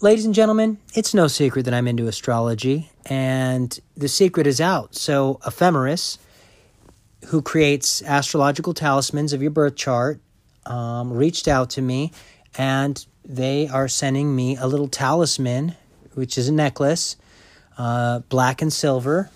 ladies 0.00 0.24
and 0.24 0.34
gentlemen, 0.34 0.78
it's 0.94 1.14
no 1.14 1.26
secret 1.26 1.64
that 1.64 1.74
I'm 1.74 1.88
into 1.88 2.06
astrology, 2.06 2.90
and 3.06 3.78
the 3.96 4.08
secret 4.08 4.46
is 4.46 4.60
out. 4.60 4.94
So, 4.94 5.40
Ephemeris, 5.46 6.18
who 7.26 7.42
creates 7.42 8.02
astrological 8.02 8.74
talismans 8.74 9.32
of 9.32 9.42
your 9.42 9.50
birth 9.50 9.76
chart, 9.76 10.20
um, 10.66 11.12
reached 11.12 11.48
out 11.48 11.70
to 11.70 11.82
me, 11.82 12.12
and 12.56 13.04
they 13.24 13.68
are 13.68 13.88
sending 13.88 14.34
me 14.34 14.56
a 14.56 14.66
little 14.66 14.88
talisman, 14.88 15.74
which 16.14 16.38
is 16.38 16.48
a 16.48 16.52
necklace, 16.52 17.16
uh, 17.76 18.20
black 18.28 18.62
and 18.62 18.72
silver, 18.72 19.30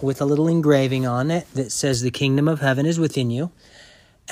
with 0.00 0.20
a 0.20 0.24
little 0.24 0.48
engraving 0.48 1.06
on 1.06 1.30
it 1.30 1.46
that 1.54 1.72
says, 1.72 2.02
The 2.02 2.10
kingdom 2.10 2.48
of 2.48 2.60
heaven 2.60 2.86
is 2.86 2.98
within 2.98 3.30
you. 3.30 3.50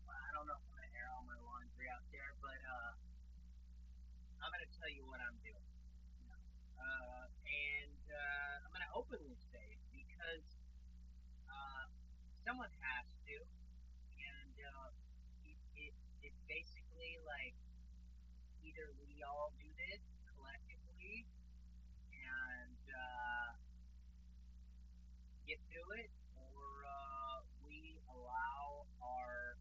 well, 0.04 0.20
I 0.20 0.30
don't 0.36 0.44
know 0.44 0.60
if 0.60 0.64
I'm 0.68 0.84
going 0.84 0.84
to 0.84 0.92
air 1.00 1.08
all 1.16 1.24
my 1.24 1.40
laundry 1.48 1.88
out 1.88 2.04
there, 2.12 2.36
but 2.44 2.60
uh, 2.60 2.92
I'm 4.44 4.52
going 4.52 4.62
to 4.62 4.74
tell 4.78 4.92
you 4.92 5.02
what 5.08 5.18
I'm 5.24 5.34
doing. 5.42 5.64
Uh, 6.76 7.24
and 7.48 8.04
uh, 8.12 8.62
I'm 8.62 8.70
going 8.70 8.84
to 8.84 8.94
openly 8.94 9.34
say 9.50 9.64
it 9.64 9.80
because 9.90 10.44
uh, 11.50 11.88
someone 12.46 12.70
has 12.84 13.06
to, 13.26 13.34
and 14.20 14.54
uh, 14.60 14.92
it, 15.48 15.56
it, 15.74 15.94
it's 16.22 16.42
basically 16.46 17.18
like 17.26 17.56
either 18.62 18.92
we 19.02 19.24
all 19.26 19.50
do 19.58 19.66
this 19.80 19.98
collectively 20.30 21.26
and 22.12 22.78
uh, 22.92 23.50
get 25.48 25.58
to 25.74 25.82
it, 25.98 26.12
or 26.38 26.86
uh, 26.86 27.42
we 27.66 27.98
allow 28.14 28.86
our 29.02 29.58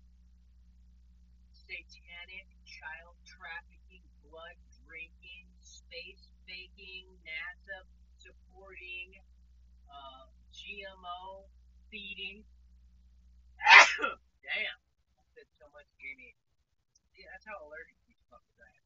satanic 1.49 2.45
child 2.67 3.17
trafficking, 3.25 4.05
blood 4.29 4.57
drinking, 4.85 5.47
space 5.95 6.28
faking, 6.44 7.07
NASA 7.23 7.88
supporting, 8.19 9.16
uh, 9.88 10.28
GMO 10.51 11.47
feeding. 11.88 12.44
Damn, 14.44 14.79
I 15.16 15.23
said 15.31 15.47
so 15.55 15.72
much, 15.72 15.88
Jamie. 15.95 16.35
Yeah, 17.16 17.31
that's 17.31 17.47
how 17.47 17.55
allergic 17.63 17.95
these 18.11 18.19
fuckers 18.28 18.59
am. 18.59 18.84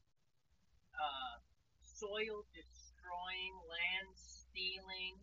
Uh, 0.94 1.34
soil 1.82 2.46
destroying, 2.54 3.58
land 3.66 4.14
stealing, 4.14 5.18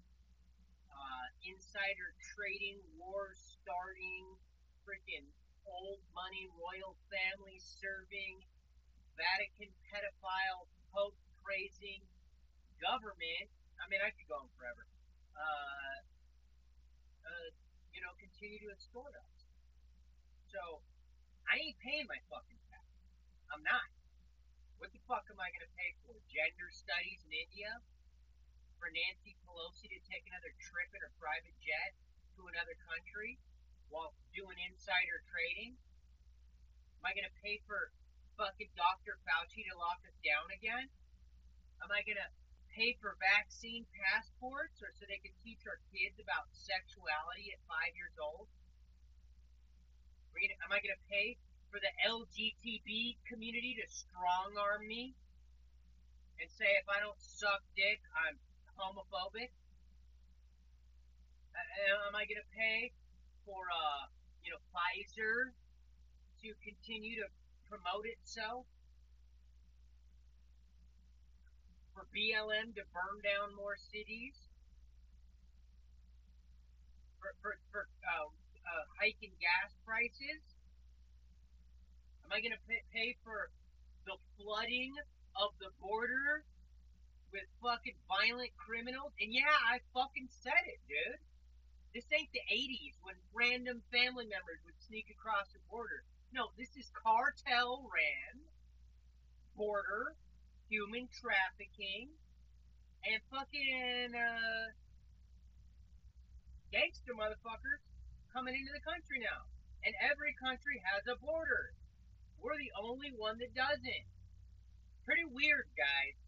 uh, 0.92 1.26
insider 1.48 2.12
trading, 2.36 2.84
war 3.00 3.32
starting, 3.32 4.28
freaking 4.84 5.24
old 5.64 6.04
money 6.12 6.52
royal 6.52 7.00
family 7.08 7.64
serving, 7.64 8.44
Vatican 9.16 9.72
pedophile, 9.88 10.68
Pope 10.92 11.16
praising, 11.48 12.04
government. 12.84 13.48
I 13.80 13.88
mean, 13.88 14.04
I 14.04 14.12
could 14.12 14.28
go 14.28 14.44
on 14.44 14.52
forever. 14.60 14.84
Uh, 15.32 15.98
uh, 17.24 17.48
you 17.96 18.04
know, 18.04 18.12
continue 18.20 18.60
to 18.68 18.70
extort 18.76 19.16
us. 19.16 19.48
So, 20.52 20.84
I 21.48 21.56
ain't 21.56 21.80
paying 21.80 22.04
my 22.12 22.20
fucking 22.28 22.60
tax. 22.68 22.84
I'm 23.48 23.64
not. 23.64 23.88
What 24.84 24.92
the 24.92 25.00
fuck 25.08 25.24
am 25.32 25.40
I 25.40 25.48
gonna 25.56 25.72
pay 25.80 25.96
for? 26.04 26.20
Gender 26.28 26.68
studies 26.68 27.24
in 27.24 27.32
India? 27.32 27.72
For 28.84 28.92
Nancy 28.92 29.40
Pelosi 29.48 29.88
to 29.88 30.00
take 30.04 30.28
another 30.28 30.52
trip 30.60 30.92
in 30.92 31.00
her 31.00 31.14
private 31.16 31.56
jet 31.64 31.96
to 32.36 32.46
another 32.52 32.76
country 32.92 33.40
while 33.88 34.12
doing 34.36 34.60
insider 34.68 35.24
trading? 35.32 35.80
Am 37.00 37.04
I 37.08 37.16
gonna 37.16 37.34
pay 37.40 37.64
for 37.64 37.96
fucking 38.36 38.70
Dr. 38.76 39.16
Fauci 39.24 39.64
to 39.64 39.76
lock 39.80 40.04
us 40.04 40.18
down 40.22 40.52
again? 40.52 40.92
Am 41.84 41.90
I 41.92 42.02
gonna 42.04 42.30
pay 42.74 42.98
for 43.02 43.18
vaccine 43.18 43.86
passports 43.94 44.82
or 44.82 44.94
so 44.94 45.06
they 45.10 45.22
can 45.22 45.34
teach 45.42 45.66
our 45.66 45.82
kids 45.94 46.18
about 46.22 46.50
sexuality 46.54 47.54
at 47.54 47.60
five 47.66 47.94
years 47.98 48.14
old? 48.22 48.50
Am 50.38 50.70
I 50.70 50.78
gonna 50.78 51.02
pay 51.10 51.38
for 51.72 51.80
the 51.82 51.90
LGTB 52.06 53.18
community 53.26 53.74
to 53.82 53.86
strong 53.90 54.54
arm 54.54 54.86
me 54.86 55.16
and 56.38 56.50
say 56.52 56.70
if 56.78 56.86
I 56.86 57.02
don't 57.02 57.18
suck 57.18 57.66
dick, 57.74 57.98
I'm 58.14 58.38
homophobic? 58.78 59.50
Am 61.58 62.14
I 62.14 62.30
gonna 62.30 62.46
pay 62.54 62.94
for 63.46 63.66
uh, 63.74 64.06
you 64.46 64.54
know, 64.54 64.62
Pfizer 64.70 65.58
to 66.44 66.48
continue 66.62 67.18
to 67.24 67.28
promote 67.66 68.06
itself? 68.06 68.70
For 71.98 72.06
BLM 72.14 72.78
to 72.78 72.86
burn 72.94 73.18
down 73.26 73.58
more 73.58 73.74
cities? 73.90 74.38
For, 77.18 77.34
for, 77.42 77.58
for 77.74 77.90
uh, 78.06 78.30
uh, 78.30 78.86
hiking 79.02 79.34
gas 79.42 79.74
prices? 79.82 80.46
Am 82.22 82.30
I 82.30 82.38
going 82.38 82.54
to 82.54 82.62
pay 82.94 83.18
for 83.26 83.50
the 84.06 84.14
flooding 84.38 84.94
of 85.42 85.58
the 85.58 85.74
border 85.82 86.46
with 87.34 87.50
fucking 87.66 87.98
violent 88.06 88.54
criminals? 88.62 89.18
And 89.18 89.34
yeah, 89.34 89.58
I 89.66 89.82
fucking 89.90 90.30
said 90.30 90.70
it, 90.70 90.78
dude. 90.86 91.18
This 91.98 92.06
ain't 92.14 92.30
the 92.30 92.46
80s 92.46 92.94
when 93.02 93.18
random 93.34 93.82
family 93.90 94.30
members 94.30 94.62
would 94.70 94.78
sneak 94.86 95.10
across 95.10 95.50
the 95.50 95.66
border. 95.66 96.06
No, 96.30 96.54
this 96.62 96.70
is 96.78 96.94
cartel 96.94 97.90
ran 97.90 98.46
border 99.58 100.14
human 100.68 101.08
trafficking 101.12 102.12
and 103.08 103.20
fucking 103.32 104.12
uh, 104.12 104.68
gangster 106.72 107.16
motherfuckers 107.16 107.82
coming 108.36 108.56
into 108.56 108.72
the 108.76 108.84
country 108.84 109.24
now. 109.24 109.48
And 109.88 109.96
every 110.04 110.36
country 110.36 110.84
has 110.84 111.08
a 111.08 111.16
border. 111.24 111.72
We're 112.44 112.60
the 112.60 112.76
only 112.76 113.16
one 113.16 113.40
that 113.40 113.56
doesn't. 113.56 114.06
Pretty 115.08 115.24
weird, 115.24 115.72
guys. 115.80 116.20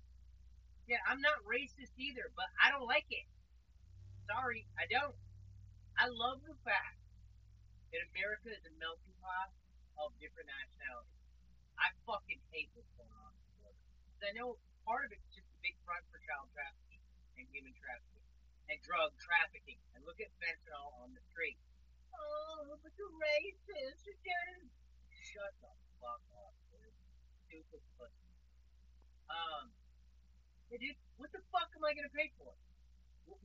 Yeah, 0.87 1.03
I'm 1.05 1.19
not 1.19 1.43
racist 1.43 1.91
either, 1.99 2.31
but 2.33 2.47
I 2.57 2.71
don't 2.71 2.87
like 2.87 3.05
it. 3.11 3.27
Sorry, 4.25 4.63
I 4.79 4.87
don't. 4.87 5.17
I 5.99 6.07
love 6.07 6.39
the 6.47 6.55
fact 6.63 6.97
that 7.91 7.99
America 8.15 8.55
is 8.55 8.63
a 8.63 8.73
melting 8.79 9.17
pot 9.19 9.51
of 9.99 10.15
different 10.23 10.47
nationalities. 10.47 11.19
I 11.75 11.91
fucking 12.07 12.39
hate 12.55 12.71
what's 12.71 12.87
going 12.95 13.11
on. 13.11 13.18
I 14.23 14.35
know 14.35 14.59
part 14.83 15.07
of 15.07 15.15
it's 15.15 15.29
just 15.31 15.47
a 15.47 15.57
big 15.63 15.75
front 15.87 16.03
for 16.11 16.19
child 16.27 16.51
trafficking 16.51 17.01
and 17.39 17.45
human 17.49 17.73
trafficking 17.77 18.25
and 18.69 18.77
drug 18.85 19.11
trafficking. 19.17 19.79
And 19.95 20.03
look 20.03 20.19
at 20.19 20.29
fentanyl 20.37 20.93
on 21.01 21.15
the 21.15 21.23
street. 21.31 21.57
Oh, 22.11 22.75
but 22.79 22.91
you're 22.99 23.13
racist. 23.15 24.05
Can't. 24.05 24.69
Shut 25.09 25.53
the 25.61 25.71
fuck 26.01 26.23
up, 26.35 26.55
dude. 26.73 26.95
Stupid 27.47 27.83
pussy. 27.95 28.33
Um, 29.29 29.71
hey, 30.69 30.77
dude, 30.81 30.99
what 31.17 31.29
the 31.31 31.41
fuck 31.53 31.69
am 31.75 31.83
I 31.85 31.93
gonna 31.93 32.13
pay 32.13 32.33
for? 32.35 32.51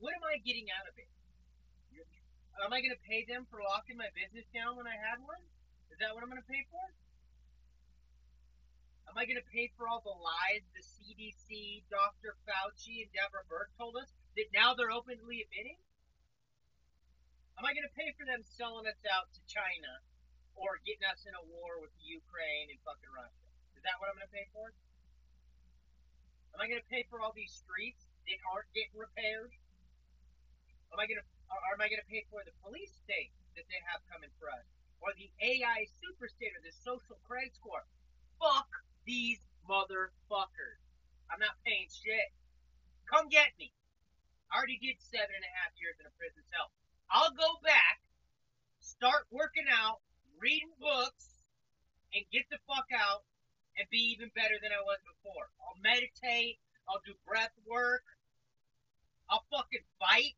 What 0.01 0.13
am 0.17 0.25
I 0.25 0.41
getting 0.41 0.67
out 0.73 0.89
of 0.89 0.97
it? 0.97 1.09
Am 2.63 2.71
I 2.71 2.79
gonna 2.79 2.97
pay 3.03 3.27
them 3.27 3.45
for 3.51 3.59
locking 3.59 3.99
my 3.99 4.07
business 4.15 4.47
down 4.55 4.79
when 4.79 4.87
I 4.87 4.95
had 4.95 5.19
one? 5.19 5.43
Is 5.91 5.99
that 5.99 6.15
what 6.15 6.23
I'm 6.23 6.31
gonna 6.31 6.47
pay 6.47 6.63
for? 6.71 6.81
Am 9.05 9.15
I 9.15 9.23
going 9.29 9.39
to 9.39 9.53
pay 9.53 9.69
for 9.77 9.87
all 9.87 10.01
the 10.01 10.11
lies 10.11 10.65
the 10.73 10.83
CDC, 10.83 11.85
Dr. 11.87 12.35
Fauci, 12.43 13.05
and 13.05 13.11
Deborah 13.13 13.45
Birx 13.47 13.71
told 13.77 13.95
us 13.95 14.09
that 14.35 14.49
now 14.51 14.73
they're 14.73 14.91
openly 14.91 15.45
admitting? 15.45 15.79
Am 17.55 17.63
I 17.63 17.71
going 17.71 17.87
to 17.87 17.95
pay 17.95 18.11
for 18.19 18.27
them 18.27 18.43
selling 18.43 18.83
us 18.83 18.99
out 19.07 19.31
to 19.31 19.41
China 19.47 20.03
or 20.59 20.83
getting 20.83 21.07
us 21.07 21.23
in 21.23 21.31
a 21.31 21.45
war 21.47 21.79
with 21.79 21.95
Ukraine 22.03 22.67
and 22.67 22.79
fucking 22.83 23.13
Russia? 23.15 23.45
Is 23.79 23.83
that 23.87 23.95
what 24.03 24.11
I'm 24.11 24.19
going 24.19 24.27
to 24.27 24.35
pay 24.35 24.47
for? 24.51 24.73
Am 26.51 26.59
I 26.59 26.67
going 26.67 26.83
to 26.83 26.91
pay 26.91 27.07
for 27.07 27.23
all 27.23 27.31
these 27.31 27.55
streets 27.55 28.03
that 28.27 28.39
aren't 28.51 28.71
getting 28.75 28.99
repaired? 28.99 29.51
Am 30.91 30.99
I 30.99 31.07
going 31.07 31.19
to, 31.19 31.27
am 31.51 31.79
I 31.79 31.87
going 31.87 32.03
to 32.03 32.11
pay 32.11 32.27
for 32.27 32.43
the 32.43 32.55
police 32.63 32.91
state 33.03 33.31
that 33.55 33.67
they 33.71 33.79
have 33.91 34.03
coming 34.11 34.31
for 34.39 34.51
us? 34.51 34.67
Or 34.99 35.15
the 35.15 35.31
AI 35.39 35.87
super 36.03 36.27
state 36.27 36.51
or 36.51 36.63
the 36.63 36.75
social 36.83 37.15
credit 37.27 37.55
score? 37.55 37.83
Fuck 38.39 38.71
these 39.05 39.39
motherfuckers. 39.69 40.81
I'm 41.29 41.39
not 41.39 41.57
paying 41.65 41.89
shit. 41.89 42.29
Come 43.09 43.29
get 43.29 43.53
me. 43.57 43.73
I 44.49 44.57
already 44.57 44.77
did 44.81 44.97
seven 45.01 45.33
and 45.33 45.45
a 45.45 45.53
half 45.61 45.73
years 45.77 45.97
in 46.01 46.05
a 46.05 46.13
prison 46.17 46.41
cell. 46.53 46.69
I'll 47.09 47.33
go 47.33 47.57
back, 47.61 48.01
start 48.81 49.29
working 49.29 49.69
out, 49.69 50.01
reading 50.41 50.73
books, 50.81 51.45
and 52.13 52.25
get 52.33 52.45
the 52.49 52.61
fuck 52.65 52.89
out 52.93 53.25
and 53.77 53.85
be 53.89 54.13
even 54.13 54.29
better 54.33 54.57
than 54.61 54.73
I 54.73 54.81
was 54.85 55.01
before. 55.05 55.49
I'll 55.61 55.77
meditate. 55.81 56.61
I'll 56.89 57.01
do 57.05 57.17
breath 57.25 57.53
work. 57.65 58.05
I'll 59.29 59.45
fucking 59.49 59.85
fight. 59.97 60.37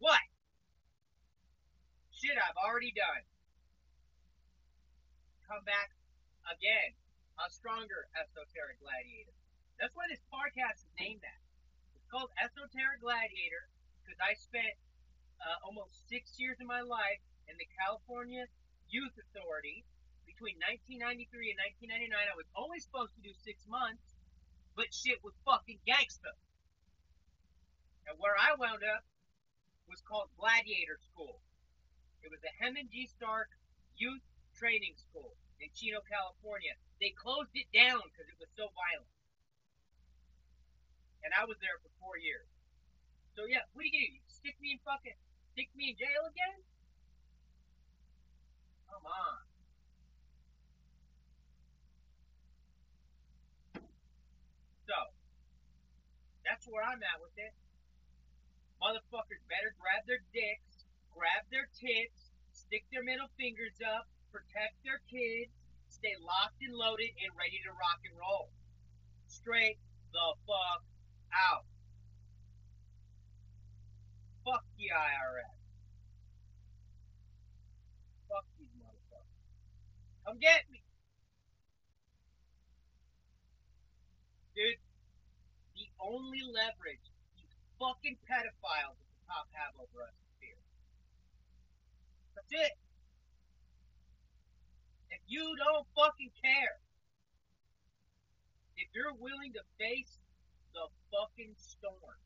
What? 0.00 0.24
Shit, 2.10 2.34
I've 2.34 2.58
already 2.58 2.92
done. 2.96 3.24
Come 5.46 5.64
back 5.64 5.97
again, 6.48 6.96
a 7.38 7.46
stronger 7.52 8.08
esoteric 8.16 8.80
gladiator. 8.80 9.36
That's 9.76 9.94
why 9.94 10.08
this 10.10 10.24
podcast 10.32 10.82
is 10.82 10.92
named 10.98 11.22
that. 11.22 11.40
It's 11.94 12.08
called 12.10 12.32
Esoteric 12.40 13.04
Gladiator 13.04 13.70
because 14.02 14.18
I 14.18 14.34
spent 14.34 14.74
uh, 15.38 15.62
almost 15.62 16.08
six 16.10 16.34
years 16.40 16.58
of 16.58 16.66
my 16.66 16.82
life 16.82 17.22
in 17.46 17.54
the 17.60 17.68
California 17.78 18.50
Youth 18.90 19.14
Authority 19.14 19.86
between 20.26 20.58
1993 20.90 21.54
and 21.54 21.60
1999. 22.10 22.10
I 22.10 22.34
was 22.34 22.50
only 22.58 22.82
supposed 22.82 23.14
to 23.14 23.22
do 23.22 23.30
six 23.44 23.62
months, 23.70 24.18
but 24.74 24.90
shit 24.90 25.22
was 25.22 25.36
fucking 25.46 25.78
gangster. 25.86 26.34
And 28.10 28.18
where 28.18 28.34
I 28.34 28.56
wound 28.56 28.82
up 28.82 29.04
was 29.86 30.02
called 30.02 30.32
Gladiator 30.40 30.98
School. 31.12 31.38
It 32.24 32.32
was 32.32 32.40
the 32.42 32.50
Heman 32.58 32.90
G. 32.90 33.06
Stark 33.06 33.52
Youth 33.94 34.24
Training 34.56 34.98
School 34.98 35.36
in 35.60 35.70
Chino, 35.74 36.00
California. 36.06 36.74
They 37.02 37.14
closed 37.14 37.54
it 37.54 37.68
down 37.74 38.02
because 38.10 38.26
it 38.26 38.38
was 38.38 38.50
so 38.54 38.70
violent. 38.74 39.14
And 41.22 41.34
I 41.34 41.44
was 41.46 41.58
there 41.58 41.78
for 41.82 41.90
four 41.98 42.16
years. 42.18 42.46
So 43.34 43.46
yeah, 43.46 43.66
what 43.74 43.82
are 43.82 43.90
you 43.90 43.94
do? 43.94 44.10
Stick 44.26 44.58
me 44.58 44.74
in 44.74 44.80
fucking 44.82 45.18
stick 45.54 45.70
me 45.74 45.90
in 45.90 45.96
jail 45.98 46.22
again? 46.26 46.58
Come 48.90 49.06
on. 49.06 49.38
So 54.86 54.98
that's 56.42 56.64
where 56.66 56.82
I'm 56.82 57.02
at 57.02 57.18
with 57.20 57.36
it. 57.36 57.54
Motherfuckers 58.82 59.42
better 59.50 59.74
grab 59.78 60.06
their 60.06 60.22
dicks, 60.30 60.86
grab 61.14 61.44
their 61.50 61.66
tits, 61.74 62.30
stick 62.50 62.86
their 62.90 63.02
middle 63.02 63.28
fingers 63.36 63.76
up, 63.84 64.06
protect 64.32 64.76
their 64.84 65.00
kids, 65.10 65.52
stay 65.88 66.14
locked 66.20 66.60
and 66.62 66.74
loaded 66.74 67.10
and 67.18 67.30
ready 67.36 67.60
to 67.64 67.72
rock 67.72 68.00
and 68.04 68.14
roll. 68.18 68.50
Straight 69.26 69.78
the 70.12 70.28
fuck 70.46 70.82
out. 71.32 71.64
Fuck 74.44 74.64
the 74.76 74.88
IRS. 74.88 75.56
Fuck 78.28 78.46
these 78.58 78.72
motherfuckers. 78.80 79.36
Come 80.24 80.38
get 80.40 80.64
me. 80.72 80.80
Dude, 84.56 84.80
the 85.76 85.86
only 86.00 86.42
leverage 86.42 87.04
these 87.36 87.54
fucking 87.78 88.16
pedophiles 88.24 88.96
at 88.96 89.08
the 89.12 89.20
top 89.28 89.46
have 89.52 89.76
over 89.76 90.02
us 90.02 90.16
is 90.16 90.32
fear. 90.40 90.58
That's 92.34 92.52
it. 92.52 92.87
You 95.28 95.44
don't 95.60 95.84
fucking 95.92 96.32
care, 96.40 96.80
if 98.80 98.88
you're 98.96 99.12
willing 99.20 99.52
to 99.52 99.62
face 99.76 100.16
the 100.72 100.88
fucking 101.12 101.52
storm, 101.60 102.16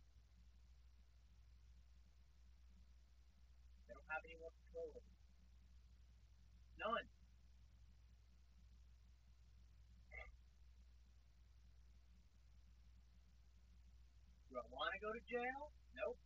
they 3.90 3.98
don't 3.98 4.06
have 4.06 4.22
any 4.22 4.38
more 4.38 4.54
control 4.54 4.86
over. 4.94 5.10
None. 6.78 7.06
Do 14.46 14.62
I 14.62 14.66
want 14.70 14.94
to 14.94 15.00
go 15.02 15.10
to 15.10 15.22
jail? 15.26 15.74
Nope. 15.98 16.22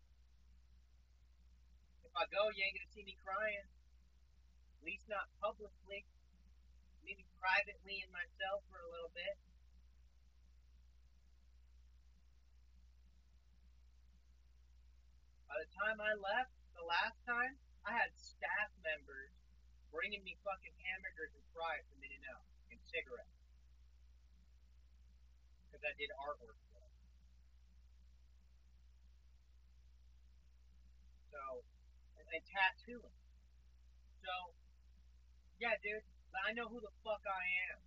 If 2.05 2.13
I 2.13 2.29
go, 2.29 2.53
you 2.53 2.61
ain't 2.69 2.77
gonna 2.77 2.93
see 2.93 3.09
me 3.09 3.17
crying. 3.25 3.65
At 4.77 4.85
least 4.85 5.09
not 5.09 5.25
publicly. 5.41 6.05
Maybe 7.07 7.23
privately 7.39 8.03
in 8.03 8.11
myself 8.11 8.67
for 8.67 8.83
a 8.83 8.91
little 8.91 9.15
bit. 9.15 9.39
By 15.47 15.55
the 15.63 15.71
time 15.71 16.03
I 16.03 16.19
left 16.19 16.51
the 16.75 16.83
last 16.83 17.15
time, 17.23 17.63
I 17.87 17.95
had 17.95 18.11
staff 18.19 18.75
members 18.83 19.31
bringing 19.95 20.27
me 20.27 20.35
fucking 20.43 20.75
hamburgers 20.83 21.31
and 21.31 21.47
fries 21.55 21.87
from 21.87 22.03
In-N-Out 22.03 22.43
and 22.75 22.83
cigarettes 22.91 23.39
because 25.71 25.87
I 25.87 25.95
did 25.95 26.11
artwork 26.27 26.59
for 26.59 26.83
them. 26.83 26.95
So, 31.31 31.63
and, 32.19 32.27
and 32.35 32.43
tattooing. 32.51 33.15
So, 34.27 34.35
yeah, 35.63 35.79
dude, 35.79 36.03
I 36.45 36.53
know 36.53 36.69
who 36.69 36.81
the 36.83 36.93
fuck 37.01 37.25
I 37.25 37.45
am. 37.73 37.79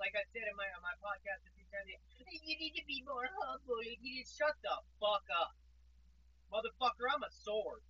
Like 0.00 0.16
I 0.18 0.26
said 0.34 0.46
in 0.48 0.56
my 0.58 0.66
on 0.74 0.82
my 0.82 0.96
podcast 0.98 1.46
a 1.46 1.52
few 1.54 1.66
times, 1.70 1.86
you 2.26 2.56
need 2.58 2.74
to 2.74 2.84
be 2.88 3.04
more 3.06 3.28
humble. 3.30 3.78
You 3.84 3.94
need 4.02 4.24
to 4.24 4.26
shut 4.26 4.58
the 4.58 4.74
fuck 4.98 5.22
up, 5.30 5.54
motherfucker. 6.50 7.06
I'm 7.06 7.22
a 7.22 7.30
sword. 7.30 7.84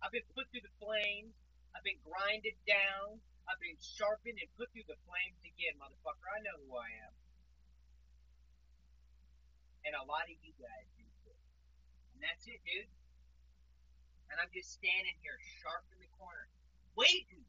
I've 0.00 0.14
been 0.14 0.26
put 0.32 0.46
through 0.54 0.62
the 0.64 0.76
flames. 0.78 1.34
I've 1.74 1.82
been 1.82 1.98
grinded 2.06 2.54
down. 2.62 3.18
I've 3.50 3.58
been 3.58 3.78
sharpened 3.82 4.38
and 4.38 4.48
put 4.54 4.70
through 4.70 4.86
the 4.86 5.00
flames 5.02 5.42
again, 5.42 5.74
motherfucker. 5.82 6.30
I 6.30 6.38
know 6.46 6.56
who 6.62 6.78
I 6.78 6.88
am. 7.10 7.12
And 9.90 9.92
a 9.98 10.06
lot 10.06 10.30
of 10.30 10.36
you 10.38 10.54
guys 10.54 10.86
do 10.94 11.02
too. 11.26 11.34
And 12.14 12.22
that's 12.22 12.46
it, 12.46 12.62
dude. 12.62 12.86
And 14.30 14.38
I'm 14.38 14.52
just 14.54 14.70
standing 14.78 15.18
here 15.18 15.34
sharp 15.58 15.82
in 15.90 15.98
the 15.98 16.10
corner, 16.14 16.46
waiting 16.94 17.42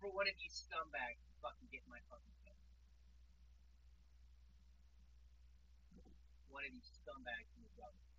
for 0.00 0.12
one 0.12 0.28
of 0.28 0.36
you 0.36 0.50
scumbags 0.52 1.20
to 1.24 1.32
fucking 1.40 1.68
get 1.72 1.82
my 1.88 2.00
fucking 2.12 2.36
face. 2.44 2.66
One 6.52 6.64
of 6.64 6.72
these 6.72 6.88
scumbags 7.00 7.48
in 7.56 7.64
the 7.64 7.74
government. 7.80 8.12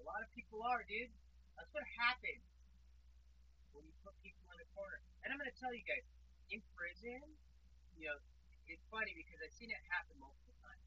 A 0.00 0.04
lot 0.04 0.20
of 0.20 0.28
people 0.36 0.60
are, 0.60 0.84
dude. 0.84 1.12
That's 1.56 1.72
what 1.72 1.86
happens 1.96 2.44
when 3.72 3.88
you 3.88 3.94
put 4.04 4.12
people 4.20 4.44
in 4.52 4.60
a 4.60 4.68
corner. 4.76 5.00
And 5.24 5.32
I'm 5.32 5.40
going 5.40 5.48
to 5.48 5.60
tell 5.60 5.72
you 5.72 5.84
guys, 5.88 6.04
in 6.52 6.60
prison, 6.76 7.24
you 7.96 8.12
know, 8.12 8.18
it's 8.68 8.84
funny 8.92 9.16
because 9.16 9.40
I've 9.40 9.56
seen 9.56 9.72
it 9.72 9.80
happen 9.88 10.20
multiple 10.20 10.52
times. 10.60 10.84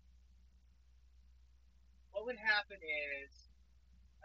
What 2.13 2.29
would 2.29 2.37
happen 2.37 2.77
is 2.77 3.46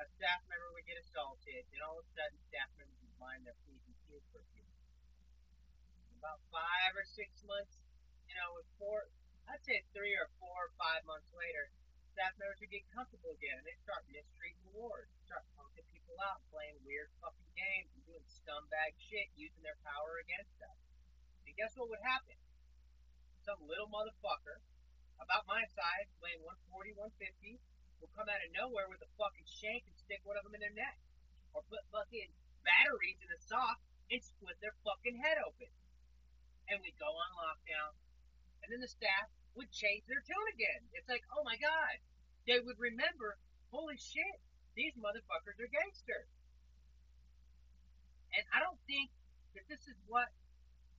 a 0.01 0.05
staff 0.17 0.41
member 0.49 0.73
would 0.73 0.87
get 0.89 0.97
assaulted, 1.01 1.63
and 1.73 1.81
all 1.85 2.01
of 2.01 2.07
a 2.07 2.13
sudden, 2.17 2.39
staff 2.49 2.71
members 2.81 2.97
would 3.05 3.19
mind 3.21 3.45
their 3.45 3.57
P's 3.67 3.85
and 3.85 3.99
Q's 4.09 4.25
for 4.33 4.41
a 4.41 4.49
few 4.57 4.65
About 6.17 6.41
five 6.49 6.93
or 6.97 7.05
six 7.05 7.29
months, 7.45 7.77
you 8.25 8.35
know, 8.39 8.57
with 8.57 8.69
four, 8.81 9.11
I'd 9.51 9.61
say 9.67 9.85
three 9.93 10.17
or 10.17 10.31
four 10.41 10.71
or 10.71 10.73
five 10.81 11.05
months 11.05 11.29
later, 11.37 11.69
staff 12.17 12.33
members 12.41 12.61
would 12.61 12.73
get 12.73 12.85
comfortable 12.93 13.33
again 13.37 13.57
and 13.61 13.67
they 13.67 13.77
start 13.85 14.05
mistreating 14.09 14.65
wards, 14.73 15.13
start 15.29 15.45
punking 15.57 15.85
people 15.93 16.17
out, 16.25 16.41
playing 16.49 16.77
weird 16.85 17.09
fucking 17.21 17.53
games 17.57 17.91
and 17.97 18.05
doing 18.09 18.25
scumbag 18.29 18.93
shit, 18.97 19.29
using 19.37 19.61
their 19.65 19.81
power 19.85 20.21
against 20.25 20.57
us. 20.61 20.79
And 21.45 21.53
guess 21.57 21.73
what 21.77 21.89
would 21.93 22.05
happen? 22.05 22.37
Some 23.45 23.59
little 23.67 23.91
motherfucker, 23.91 24.63
about 25.19 25.47
my 25.47 25.63
size, 25.75 26.09
weighing 26.23 26.43
140, 26.43 26.95
150, 26.99 27.59
will 28.03 28.11
come 28.19 28.27
out 28.27 28.43
of 28.43 28.51
nowhere 28.51 28.91
with 28.91 28.99
a 29.07 29.11
fucking 29.15 29.47
shank 29.47 29.87
and 29.87 29.95
stick 29.95 30.19
one 30.27 30.35
of 30.35 30.43
them 30.43 30.59
in 30.59 30.63
their 30.67 30.75
neck. 30.75 30.99
Or 31.55 31.63
put 31.71 31.87
fucking 31.95 32.35
batteries 32.67 33.23
in 33.23 33.31
a 33.31 33.41
sock 33.47 33.79
and 34.11 34.19
split 34.19 34.59
their 34.59 34.75
fucking 34.83 35.23
head 35.23 35.39
open. 35.39 35.71
And 36.67 36.83
we'd 36.83 36.99
go 36.99 37.11
on 37.11 37.31
lockdown, 37.39 37.93
and 38.65 38.69
then 38.73 38.81
the 38.81 38.89
staff 38.89 39.29
would 39.55 39.69
change 39.69 40.09
their 40.09 40.25
tune 40.25 40.49
again. 40.57 40.89
It's 40.97 41.11
like, 41.11 41.23
oh 41.29 41.45
my 41.45 41.61
god, 41.61 42.01
they 42.49 42.57
would 42.57 42.81
remember, 42.81 43.37
holy 43.69 44.01
shit, 44.01 44.41
these 44.73 44.97
motherfuckers 44.97 45.61
are 45.61 45.69
gangsters. 45.69 46.31
And 48.33 48.45
I 48.49 48.65
don't 48.65 48.81
think 48.89 49.13
that 49.53 49.69
this 49.69 49.85
is 49.85 49.99
what, 50.09 50.33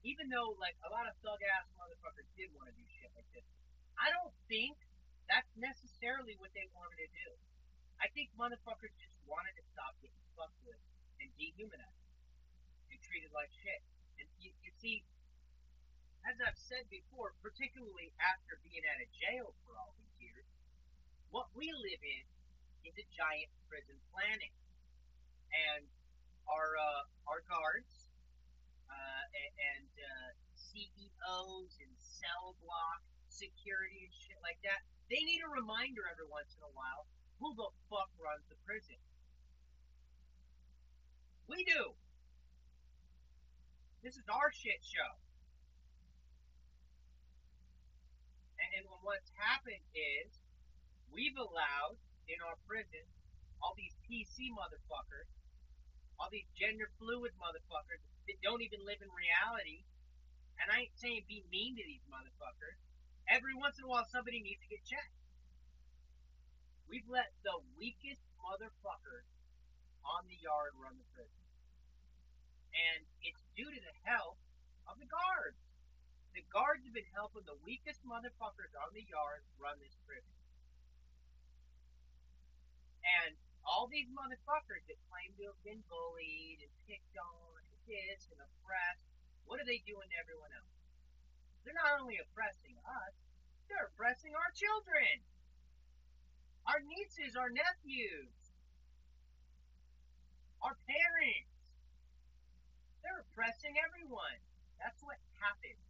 even 0.06 0.30
though 0.30 0.54
like 0.62 0.78
a 0.86 0.92
lot 0.94 1.10
of 1.10 1.18
thug 1.18 1.42
ass 1.58 1.66
motherfuckers 1.74 2.30
did 2.38 2.54
want 2.54 2.70
to 2.70 2.74
do 2.78 2.86
shit 2.94 3.10
like 3.18 3.26
this, 3.34 3.46
I 3.98 4.14
don't 4.14 4.34
think 4.46 4.78
that's 5.34 5.50
necessarily 5.58 6.38
what 6.38 6.54
they 6.54 6.70
wanted 6.78 7.02
to 7.02 7.10
do. 7.10 7.28
I 7.98 8.06
think 8.14 8.30
motherfuckers 8.38 8.94
just 9.02 9.18
wanted 9.26 9.58
to 9.58 9.64
stop 9.74 9.98
getting 9.98 10.22
fucked 10.38 10.62
with 10.62 10.78
and 11.18 11.26
dehumanized 11.34 12.06
and 12.94 12.98
treated 13.02 13.34
like 13.34 13.50
shit. 13.50 13.82
And 14.22 14.30
you, 14.38 14.54
you 14.62 14.70
see, 14.78 15.02
as 16.22 16.38
I've 16.38 16.54
said 16.54 16.86
before, 16.86 17.34
particularly 17.42 18.14
after 18.22 18.62
being 18.62 18.86
out 18.86 19.02
of 19.02 19.10
jail 19.10 19.50
for 19.66 19.74
all 19.74 19.90
these 19.98 20.14
years, 20.22 20.46
what 21.34 21.50
we 21.58 21.66
live 21.66 22.02
in 22.06 22.24
is 22.86 22.94
a 22.94 23.06
giant 23.10 23.50
prison 23.66 23.98
planet. 24.14 24.54
And 25.50 25.82
our 26.46 26.78
uh, 26.78 27.02
our 27.26 27.42
guards 27.50 28.06
uh, 28.86 29.24
and 29.34 29.90
uh, 29.98 30.30
CEOs 30.54 31.74
and 31.82 31.90
cell 31.98 32.54
block 32.62 33.02
security 33.34 34.06
and 34.06 34.14
shit 34.14 34.38
like 34.46 34.62
that, 34.62 34.82
they 35.12 35.20
need 35.20 35.40
a 35.44 35.50
reminder 35.52 36.04
every 36.08 36.28
once 36.28 36.52
in 36.56 36.62
a 36.64 36.72
while 36.72 37.04
who 37.40 37.52
the 37.54 37.68
fuck 37.92 38.08
runs 38.16 38.44
the 38.48 38.56
prison? 38.64 38.96
We 41.44 41.60
do. 41.64 41.92
This 44.00 44.16
is 44.16 44.24
our 44.28 44.52
shit 44.52 44.80
show. 44.80 45.12
And, 48.60 48.80
and 48.80 48.84
what's 49.04 49.28
happened 49.36 49.84
is 49.92 50.28
we've 51.12 51.36
allowed 51.36 52.00
in 52.28 52.40
our 52.40 52.56
prison 52.64 53.04
all 53.60 53.76
these 53.76 53.96
PC 54.08 54.52
motherfuckers, 54.56 55.28
all 56.20 56.32
these 56.32 56.48
gender 56.56 56.88
fluid 56.96 57.32
motherfuckers 57.36 58.00
that 58.28 58.40
don't 58.40 58.64
even 58.64 58.80
live 58.84 59.00
in 59.04 59.12
reality. 59.12 59.84
And 60.60 60.72
I 60.72 60.88
ain't 60.88 60.96
saying 60.96 61.28
be 61.28 61.44
mean 61.52 61.76
to 61.76 61.84
these 61.84 62.04
motherfuckers. 62.08 62.78
Every 63.28 63.56
once 63.56 63.80
in 63.80 63.84
a 63.84 63.90
while, 63.90 64.04
somebody 64.12 64.44
needs 64.44 64.60
to 64.60 64.68
get 64.68 64.84
checked. 64.84 65.16
We've 66.88 67.08
let 67.08 67.32
the 67.40 67.56
weakest 67.80 68.20
motherfuckers 68.36 69.26
on 70.04 70.28
the 70.28 70.36
yard 70.36 70.76
run 70.76 71.00
the 71.00 71.08
prison. 71.16 71.44
And 72.74 73.08
it's 73.24 73.40
due 73.56 73.70
to 73.70 73.80
the 73.80 73.96
help 74.04 74.36
of 74.84 75.00
the 75.00 75.08
guards. 75.08 75.58
The 76.36 76.44
guards 76.52 76.84
have 76.84 76.92
been 76.92 77.08
helping 77.14 77.46
the 77.48 77.56
weakest 77.64 78.04
motherfuckers 78.04 78.74
on 78.76 78.92
the 78.92 79.06
yard 79.06 79.46
run 79.56 79.80
this 79.80 79.96
prison. 80.04 80.36
And 83.04 83.38
all 83.64 83.88
these 83.88 84.10
motherfuckers 84.12 84.84
that 84.90 85.00
claim 85.08 85.32
to 85.40 85.48
have 85.48 85.60
been 85.64 85.80
bullied 85.88 86.60
and 86.60 86.72
picked 86.84 87.16
on 87.16 87.64
and 87.64 87.80
this 87.88 88.28
and 88.28 88.40
oppressed, 88.44 89.08
what 89.48 89.56
are 89.62 89.68
they 89.68 89.80
doing 89.88 90.08
to 90.12 90.16
everyone 90.20 90.52
else? 90.52 90.83
They're 91.64 91.76
not 91.76 92.00
only 92.00 92.20
oppressing 92.20 92.76
us, 92.84 93.14
they're 93.66 93.88
oppressing 93.90 94.36
our 94.36 94.52
children 94.52 95.24
our 96.64 96.80
nieces, 96.80 97.36
our 97.36 97.52
nephews, 97.52 98.32
our 100.64 100.76
parents. 100.88 101.52
They're 103.04 103.20
oppressing 103.20 103.76
everyone. 103.84 104.40
That's 104.80 105.00
what 105.04 105.20
happens 105.36 105.84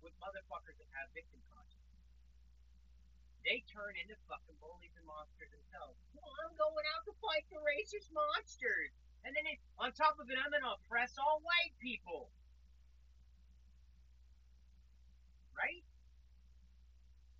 with 0.00 0.16
motherfuckers 0.16 0.76
that 0.80 0.88
have 0.96 1.12
victim 1.12 1.40
consciousness. 1.52 2.00
They 3.44 3.60
turn 3.68 3.92
into 4.00 4.16
fucking 4.24 4.56
bullies 4.58 4.96
and 4.96 5.04
monsters 5.04 5.52
themselves. 5.52 6.00
Well, 6.16 6.32
I'm 6.42 6.56
going 6.56 6.86
out 6.96 7.04
to 7.06 7.14
fight 7.20 7.44
the 7.52 7.60
racist 7.60 8.08
monsters. 8.10 8.96
And 9.22 9.36
then 9.36 9.44
it, 9.52 9.60
on 9.76 9.92
top 9.92 10.16
of 10.16 10.32
it, 10.32 10.40
I'm 10.40 10.48
going 10.48 10.64
to 10.64 10.80
oppress 10.80 11.12
all 11.20 11.44
white 11.44 11.76
people. 11.76 12.32
Right? 15.56 15.82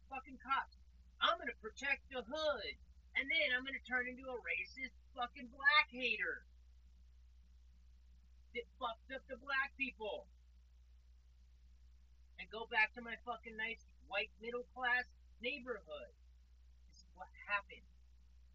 Fucking 0.09 0.41
cops 0.41 0.77
I'm 1.21 1.39
gonna 1.41 1.57
protect 1.65 2.05
the 2.13 2.21
hood, 2.21 2.75
and 3.17 3.25
then 3.25 3.49
I'm 3.57 3.65
gonna 3.65 3.83
turn 3.89 4.05
into 4.09 4.29
a 4.29 4.37
racist 4.37 4.93
fucking 5.17 5.49
black 5.49 5.89
hater 5.89 6.45
that 8.53 8.67
fucked 8.77 9.09
up 9.13 9.25
the 9.29 9.41
black 9.41 9.73
people, 9.81 10.29
and 12.37 12.49
go 12.53 12.69
back 12.69 12.93
to 12.95 13.03
my 13.03 13.17
fucking 13.25 13.57
nice 13.57 13.81
white 14.09 14.33
middle 14.41 14.69
class 14.77 15.09
neighborhood. 15.41 16.13
This 16.93 17.01
is 17.01 17.09
what 17.17 17.33
happens 17.49 17.89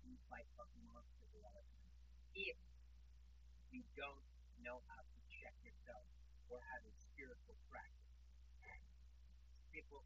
when 0.02 0.14
you 0.14 0.20
fight 0.30 0.46
fucking 0.58 0.86
monsters 0.86 1.34
a 1.34 1.42
lot. 1.42 1.66
If 2.38 2.58
you 3.74 3.82
don't 3.98 4.26
know 4.62 4.86
how 4.86 5.02
to 5.02 5.14
check 5.34 5.54
yourself 5.66 6.06
or 6.50 6.62
spiritual 6.62 6.62
practice. 6.62 6.91
People, 9.72 10.04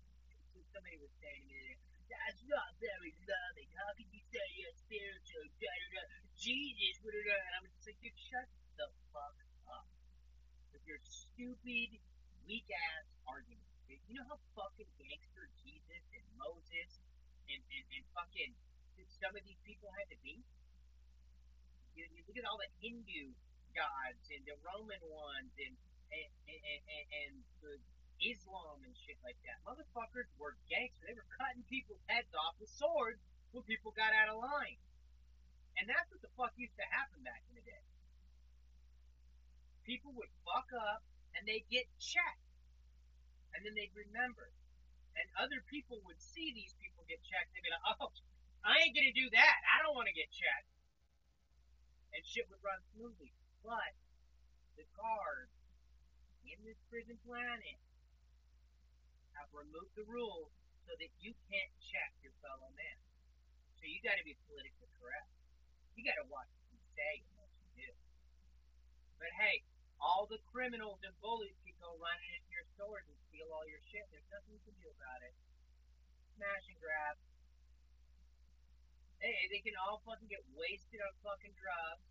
somebody 0.72 0.98
was 1.02 1.10
saying 1.18 1.46
that's 2.06 2.42
not 2.46 2.70
very 2.78 3.14
loving. 3.26 3.70
How 3.74 3.90
can 3.98 4.08
you 4.14 4.22
say 4.30 4.46
you're 4.62 4.78
spiritual? 4.78 5.46
Da, 5.58 5.74
da, 5.74 5.88
da. 5.98 6.04
Jesus, 6.38 7.02
da, 7.02 7.10
da, 7.10 7.22
da. 7.26 7.36
And 7.36 7.54
I'm 7.58 7.66
just 7.74 7.86
like, 7.90 8.00
dude, 8.02 8.18
shut 8.30 8.48
the 8.78 8.88
fuck 9.10 9.38
up. 9.74 9.88
With 10.70 10.86
your 10.86 11.02
stupid, 11.02 11.90
weak 12.46 12.70
ass 12.70 13.08
argument. 13.26 13.66
You 13.90 14.22
know 14.22 14.28
how 14.30 14.38
fucking 14.54 14.90
gangster 15.02 15.50
Jesus 15.66 16.04
and 16.14 16.26
Moses 16.38 16.90
and, 17.50 17.62
and, 17.62 17.86
and 17.90 18.04
fucking 18.14 18.54
some 19.18 19.34
of 19.34 19.42
these 19.46 19.62
people 19.66 19.90
had 19.98 20.08
to 20.14 20.20
be? 20.22 20.38
You, 21.98 22.06
you 22.14 22.22
look 22.30 22.38
at 22.38 22.46
all 22.46 22.62
the 22.62 22.70
Hindu 22.86 23.34
gods 23.74 24.26
and 24.30 24.44
the 24.46 24.58
Roman 24.62 25.02
ones 25.10 25.54
and 25.58 25.74
and, 26.14 26.30
and, 26.48 26.82
and, 26.86 27.06
and 27.12 27.34
the 27.66 27.74
Islam 28.26 28.82
and 28.82 28.94
shit 29.06 29.22
like 29.22 29.38
that. 29.46 29.62
Motherfuckers 29.62 30.30
were 30.42 30.58
gangsters. 30.66 31.06
They 31.06 31.14
were 31.14 31.30
cutting 31.38 31.62
people's 31.70 32.02
heads 32.10 32.34
off 32.34 32.58
with 32.58 32.74
swords 32.74 33.22
when 33.54 33.62
people 33.70 33.94
got 33.94 34.12
out 34.18 34.34
of 34.34 34.42
line. 34.42 34.82
And 35.78 35.86
that's 35.86 36.10
what 36.10 36.24
the 36.26 36.32
fuck 36.34 36.56
used 36.58 36.76
to 36.80 36.88
happen 36.90 37.22
back 37.22 37.44
in 37.52 37.54
the 37.60 37.66
day. 37.66 37.84
People 39.86 40.16
would 40.18 40.32
fuck 40.42 40.66
up 40.74 41.06
and 41.38 41.46
they'd 41.46 41.68
get 41.70 41.86
checked. 42.02 42.50
And 43.54 43.62
then 43.64 43.78
they'd 43.78 43.94
remember. 43.94 44.50
And 45.16 45.28
other 45.40 45.64
people 45.70 46.02
would 46.04 46.20
see 46.20 46.52
these 46.52 46.76
people 46.82 47.08
get 47.08 47.22
checked. 47.24 47.54
They'd 47.54 47.64
be 47.64 47.72
like, 47.72 47.88
oh, 47.96 48.12
I 48.66 48.82
ain't 48.82 48.98
gonna 48.98 49.16
do 49.16 49.30
that. 49.32 49.58
I 49.70 49.86
don't 49.86 49.96
want 49.96 50.10
to 50.10 50.18
get 50.18 50.28
checked. 50.34 50.72
And 52.12 52.24
shit 52.26 52.50
would 52.50 52.64
run 52.66 52.82
smoothly. 52.96 53.32
But 53.64 53.94
the 54.76 54.88
guards 54.96 55.54
in 56.44 56.60
this 56.68 56.80
prison 56.92 57.16
planet 57.24 57.80
have 59.40 59.50
removed 59.52 59.94
the 59.96 60.08
rules 60.08 60.52
so 60.86 60.94
that 60.98 61.12
you 61.20 61.34
can't 61.50 61.74
check 61.82 62.12
your 62.22 62.36
fellow 62.40 62.70
man. 62.76 62.98
So 63.78 63.90
you 63.90 64.00
got 64.02 64.18
to 64.18 64.26
be 64.26 64.38
politically 64.48 64.90
correct. 64.98 65.30
You 65.98 66.04
got 66.06 66.18
to 66.22 66.28
watch 66.32 66.50
what 66.56 66.68
you 66.72 66.82
say 66.96 67.14
and 67.22 67.34
what 67.38 67.52
you 67.56 67.68
do. 67.86 67.90
But 69.20 69.32
hey, 69.42 69.64
all 70.00 70.28
the 70.28 70.40
criminals 70.52 71.00
and 71.04 71.14
bullies 71.24 71.58
can 71.64 71.76
go 71.80 71.96
running 71.98 72.32
into 72.36 72.50
your 72.52 72.68
stores 72.76 73.06
and 73.08 73.18
steal 73.30 73.50
all 73.52 73.66
your 73.68 73.82
shit. 73.90 74.04
There's 74.12 74.28
nothing 74.32 74.60
you 74.60 74.64
can 74.64 74.78
do 74.80 74.90
about 74.92 75.20
it. 75.24 75.34
Smash 76.36 76.66
and 76.68 76.80
grab. 76.80 77.16
Hey, 79.24 79.48
they 79.50 79.64
can 79.64 79.74
all 79.80 80.04
fucking 80.04 80.28
get 80.30 80.44
wasted 80.54 81.00
on 81.02 81.14
fucking 81.24 81.56
drugs, 81.56 82.06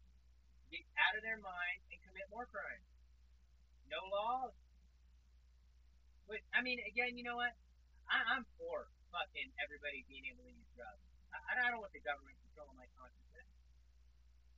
get 0.73 0.83
out 0.99 1.15
of 1.15 1.23
their 1.23 1.39
mind, 1.39 1.79
and 1.93 2.01
commit 2.03 2.27
more 2.33 2.49
crimes. 2.49 2.89
No 3.87 4.01
laws, 4.09 4.57
but 6.29 6.41
I 6.53 6.61
mean, 6.65 6.81
again, 6.89 7.17
you 7.17 7.25
know 7.25 7.37
what? 7.37 7.53
I, 8.09 8.37
I'm 8.37 8.45
for 8.57 8.89
fucking 9.13 9.49
everybody 9.61 10.05
being 10.11 10.27
able 10.29 10.45
to 10.45 10.53
use 10.53 10.71
drugs. 10.75 11.05
I, 11.33 11.67
I 11.67 11.71
don't 11.71 11.81
want 11.81 11.95
the 11.95 12.05
government 12.05 12.37
controlling 12.49 12.77
my 12.77 12.89
consciousness. 12.97 13.49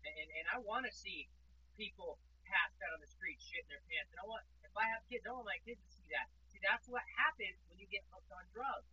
And, 0.07 0.15
and, 0.15 0.29
and 0.31 0.47
I 0.55 0.59
want 0.63 0.87
to 0.87 0.93
see 0.95 1.27
people 1.75 2.19
passed 2.47 2.79
out 2.87 2.95
on 2.97 3.01
the 3.03 3.11
street 3.11 3.43
shitting 3.43 3.69
their 3.69 3.83
pants. 3.91 4.15
And 4.15 4.23
I 4.23 4.27
want, 4.27 4.43
if 4.63 4.75
I 4.75 4.87
have 4.95 5.03
kids, 5.11 5.27
I 5.27 5.35
want 5.35 5.51
my 5.51 5.61
kids 5.67 5.83
to 5.83 5.91
see 5.91 6.09
that. 6.15 6.31
See, 6.51 6.63
that's 6.63 6.87
what 6.87 7.03
happens 7.19 7.59
when 7.69 7.77
you 7.83 7.87
get 7.91 8.07
hooked 8.15 8.31
on 8.31 8.47
drugs. 8.55 8.91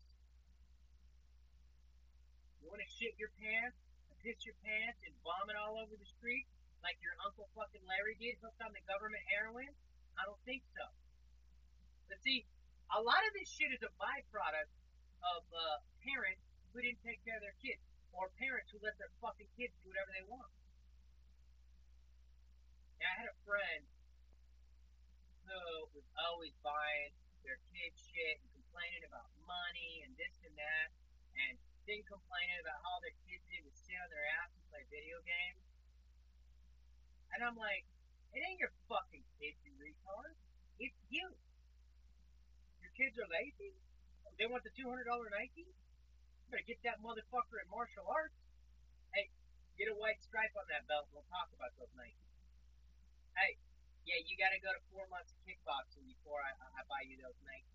You 2.60 2.72
want 2.72 2.82
to 2.82 2.90
shit 2.90 3.14
your 3.20 3.32
pants, 3.38 3.76
and 4.08 4.16
piss 4.24 4.40
your 4.48 4.56
pants, 4.64 5.00
and 5.04 5.12
vomit 5.22 5.60
all 5.60 5.78
over 5.78 5.94
the 5.94 6.08
street 6.08 6.48
like 6.84 7.00
your 7.00 7.16
uncle 7.24 7.48
fucking 7.56 7.84
Larry 7.88 8.20
did, 8.20 8.36
hooked 8.44 8.60
on 8.60 8.76
the 8.76 8.84
government 8.84 9.24
heroin? 9.32 9.72
I 10.20 10.28
don't 10.28 10.40
think 10.44 10.68
so. 10.76 10.84
But 12.12 12.20
see, 12.22 12.44
a 12.94 13.02
lot 13.02 13.22
of 13.26 13.32
this 13.34 13.50
shit 13.50 13.74
is 13.74 13.82
a 13.82 13.90
byproduct 13.98 14.70
of 15.26 15.42
uh, 15.50 15.82
parents 16.06 16.46
who 16.70 16.86
didn't 16.86 17.02
take 17.02 17.18
care 17.26 17.38
of 17.38 17.44
their 17.44 17.58
kids, 17.58 17.82
or 18.14 18.30
parents 18.38 18.70
who 18.70 18.78
let 18.86 18.94
their 19.02 19.10
fucking 19.18 19.50
kids 19.58 19.74
do 19.82 19.90
whatever 19.90 20.14
they 20.14 20.26
want. 20.30 20.54
Now, 23.02 23.10
I 23.10 23.16
had 23.26 23.30
a 23.34 23.38
friend 23.46 23.82
who 25.50 25.90
was 25.98 26.06
always 26.22 26.54
buying 26.62 27.14
their 27.42 27.58
kids 27.74 27.98
shit 28.14 28.38
and 28.38 28.50
complaining 28.62 29.02
about 29.10 29.26
money 29.50 30.06
and 30.06 30.14
this 30.14 30.38
and 30.46 30.54
that, 30.54 30.88
and 31.50 31.58
then 31.90 32.06
complaining 32.06 32.62
about 32.62 32.78
all 32.86 33.02
their 33.02 33.18
kids 33.26 33.42
did 33.50 33.66
was 33.66 33.74
sit 33.74 33.98
on 33.98 34.10
their 34.14 34.28
ass 34.38 34.54
and 34.54 34.64
play 34.70 34.86
video 34.94 35.18
games. 35.26 35.62
And 37.34 37.42
I'm 37.42 37.58
like, 37.58 37.90
it 38.38 38.42
ain't 38.46 38.62
your 38.62 38.74
fucking 38.86 39.26
kids, 39.42 39.58
you 39.66 39.74
retard. 39.82 40.38
It's 40.78 41.02
you. 41.10 41.34
Kids 42.94 43.18
are 43.18 43.30
lazy. 43.30 43.74
They 44.38 44.46
want 44.46 44.62
the 44.62 44.74
two 44.74 44.86
hundred 44.86 45.10
dollar 45.10 45.30
Nike. 45.34 45.66
You 45.66 46.48
better 46.54 46.66
get 46.70 46.82
that 46.86 47.02
motherfucker 47.02 47.58
in 47.62 47.68
martial 47.70 48.06
arts. 48.06 48.38
Hey, 49.14 49.30
get 49.78 49.90
a 49.90 49.98
white 49.98 50.22
stripe 50.22 50.54
on 50.54 50.66
that 50.70 50.86
belt. 50.86 51.10
We'll 51.10 51.26
talk 51.30 51.50
about 51.54 51.74
those 51.78 51.90
Nikes. 51.98 52.22
Hey, 53.34 53.58
yeah, 54.06 54.22
you 54.30 54.38
got 54.38 54.54
to 54.54 54.62
go 54.62 54.70
to 54.70 54.82
four 54.94 55.10
months 55.10 55.34
of 55.34 55.42
kickboxing 55.42 56.06
before 56.06 56.38
I, 56.38 56.54
I 56.54 56.82
buy 56.86 57.02
you 57.10 57.18
those 57.18 57.38
Nikes. 57.42 57.74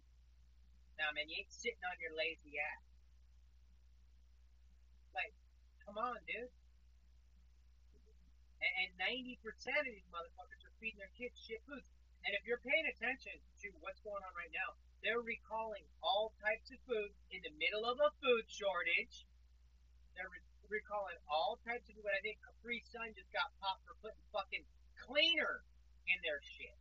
Now, 0.98 1.14
man, 1.14 1.30
you 1.30 1.42
ain't 1.42 1.50
sitting 1.50 1.82
on 1.86 1.98
your 2.02 2.14
lazy 2.14 2.58
ass. 2.58 2.86
Like, 5.14 5.34
come 5.86 5.98
on, 5.98 6.18
dude. 6.26 6.50
And, 8.58 8.72
and 8.82 8.90
90% 8.98 9.38
of 9.78 9.86
these 9.86 10.06
motherfuckers 10.10 10.62
are 10.66 10.74
feeding 10.82 10.98
their 10.98 11.14
kids 11.14 11.38
shit 11.38 11.62
foods. 11.66 11.86
And 12.26 12.34
if 12.34 12.42
you're 12.46 12.62
paying 12.62 12.86
attention 12.90 13.38
to 13.38 13.66
what's 13.78 14.02
going 14.02 14.22
on 14.22 14.34
right 14.34 14.50
now, 14.50 14.74
they're 15.02 15.22
recalling 15.22 15.86
all 16.02 16.34
types 16.42 16.74
of 16.74 16.78
food 16.82 17.14
in 17.30 17.40
the 17.46 17.54
middle 17.54 17.86
of 17.86 17.98
a 18.02 18.10
food 18.18 18.44
shortage. 18.50 19.26
They're 20.18 20.30
re- 20.30 20.50
recalling 20.66 21.18
all 21.30 21.62
types 21.62 21.86
of 21.86 21.94
food. 21.94 22.10
I 22.10 22.22
think 22.22 22.42
Capri 22.42 22.82
Sun 22.90 23.14
just 23.14 23.30
got 23.30 23.54
popped 23.62 23.86
for 23.86 23.94
putting 24.02 24.18
fucking 24.34 24.66
cleaner 24.98 25.62
in 26.10 26.18
their 26.26 26.42
shit. 26.42 26.74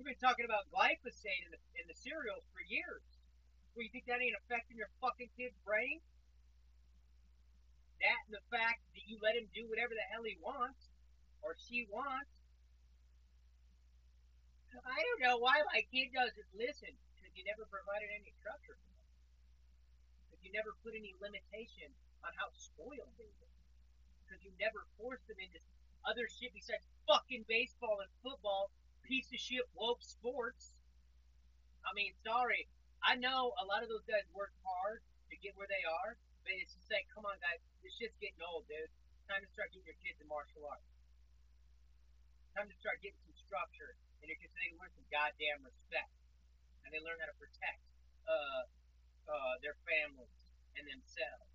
We've 0.00 0.08
been 0.08 0.22
talking 0.22 0.48
about 0.48 0.70
glyphosate 0.72 1.42
in 1.44 1.50
the 1.52 1.60
in 1.76 1.84
the 1.90 1.98
cereals 1.98 2.46
for 2.54 2.62
years. 2.64 3.04
Well, 3.74 3.84
you 3.84 3.92
think 3.92 4.08
that 4.08 4.22
ain't 4.22 4.38
affecting 4.46 4.78
your 4.78 4.90
fucking 5.02 5.28
kid's 5.36 5.58
brain? 5.66 6.00
That 8.00 8.18
and 8.30 8.38
the 8.38 8.46
fact 8.48 8.78
that 8.94 9.04
you 9.04 9.18
let 9.20 9.34
him 9.34 9.50
do 9.50 9.66
whatever 9.66 9.92
the 9.92 10.06
hell 10.14 10.22
he 10.22 10.38
wants 10.38 10.86
or 11.42 11.58
she 11.58 11.84
wants. 11.90 12.30
I 14.78 15.00
don't 15.02 15.22
know 15.26 15.42
why 15.42 15.58
my 15.74 15.82
kid 15.90 16.14
doesn't 16.14 16.50
listen 16.54 16.94
you 17.38 17.46
never 17.46 17.70
provided 17.70 18.10
any 18.10 18.34
structure 18.42 18.74
for 18.74 18.90
them. 18.90 19.06
Because 20.26 20.42
you 20.42 20.50
never 20.50 20.74
put 20.82 20.98
any 20.98 21.14
limitation 21.22 21.86
on 22.26 22.34
how 22.34 22.50
spoiled 22.58 23.14
they 23.14 23.30
were. 23.38 23.54
Because 24.26 24.42
you 24.42 24.50
never 24.58 24.82
forced 24.98 25.22
them 25.30 25.38
into 25.38 25.62
other 26.02 26.26
shit 26.26 26.50
besides 26.50 26.82
fucking 27.06 27.46
baseball 27.46 28.02
and 28.02 28.10
football, 28.26 28.74
piece 29.06 29.30
of 29.30 29.38
shit 29.38 29.62
woke 29.78 30.02
sports. 30.02 30.74
I 31.86 31.94
mean, 31.94 32.10
sorry. 32.26 32.66
I 33.06 33.14
know 33.14 33.54
a 33.62 33.64
lot 33.70 33.86
of 33.86 33.88
those 33.88 34.02
guys 34.10 34.26
work 34.34 34.50
hard 34.66 34.98
to 35.30 35.38
get 35.38 35.54
where 35.54 35.70
they 35.70 35.86
are, 35.86 36.18
but 36.42 36.58
it's 36.58 36.74
just 36.74 36.90
like, 36.90 37.06
come 37.14 37.22
on, 37.22 37.38
guys, 37.38 37.62
this 37.86 37.94
shit's 37.94 38.18
getting 38.18 38.42
old, 38.42 38.66
dude. 38.66 38.90
Time 39.30 39.46
to 39.46 39.50
start 39.54 39.70
getting 39.70 39.86
your 39.86 40.00
kids 40.02 40.18
in 40.18 40.26
martial 40.26 40.66
arts. 40.66 40.90
Time 42.58 42.66
to 42.66 42.76
start 42.82 42.98
getting 42.98 43.22
some 43.22 43.38
structure 43.38 43.94
so 44.18 44.26
they 44.26 44.34
can 44.34 44.50
learn 44.74 44.90
some 44.90 45.06
goddamn 45.14 45.62
respect. 45.62 46.17
And 46.88 46.96
they 46.96 47.04
learn 47.04 47.20
how 47.20 47.28
to 47.28 47.36
protect 47.36 47.84
uh, 48.24 48.64
uh, 49.28 49.60
their 49.60 49.76
families 49.84 50.32
and 50.72 50.88
themselves. 50.88 51.52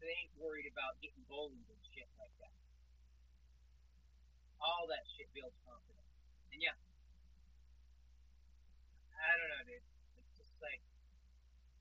They 0.00 0.08
ain't 0.24 0.32
worried 0.40 0.72
about 0.72 0.96
getting 1.04 1.20
bullied 1.28 1.68
and 1.68 1.82
shit 1.92 2.08
like 2.16 2.32
that. 2.40 2.56
All 4.56 4.88
that 4.88 5.04
shit 5.04 5.28
builds 5.36 5.52
confidence. 5.68 6.16
And 6.48 6.64
yeah, 6.64 6.80
I 9.20 9.36
don't 9.36 9.52
know, 9.52 9.68
dude. 9.68 9.84
It's 10.16 10.32
just 10.32 10.56
like, 10.64 10.80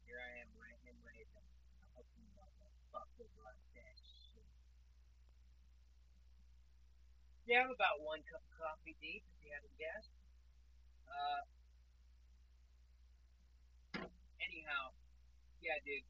here 0.03 0.19
I 0.19 0.43
am, 0.43 0.51
ranting 0.59 0.99
and. 0.99 1.31
I'm 1.79 2.03
hoping 2.03 2.27
about 2.35 2.51
that 2.59 2.75
fucking 2.91 3.31
like 3.47 3.63
that 3.79 3.95
shit. 3.95 4.51
Yeah, 7.47 7.63
I'm 7.63 7.71
about 7.71 8.03
one 8.03 8.19
cup 8.27 8.43
of 8.43 8.51
coffee 8.59 8.99
deep, 8.99 9.23
if 9.23 9.39
you 9.39 9.55
haven't 9.55 9.79
guessed. 9.79 10.11
Uh, 11.07 11.47
anyhow, 14.69 14.93
yeah, 15.65 15.81
dude. 15.81 16.05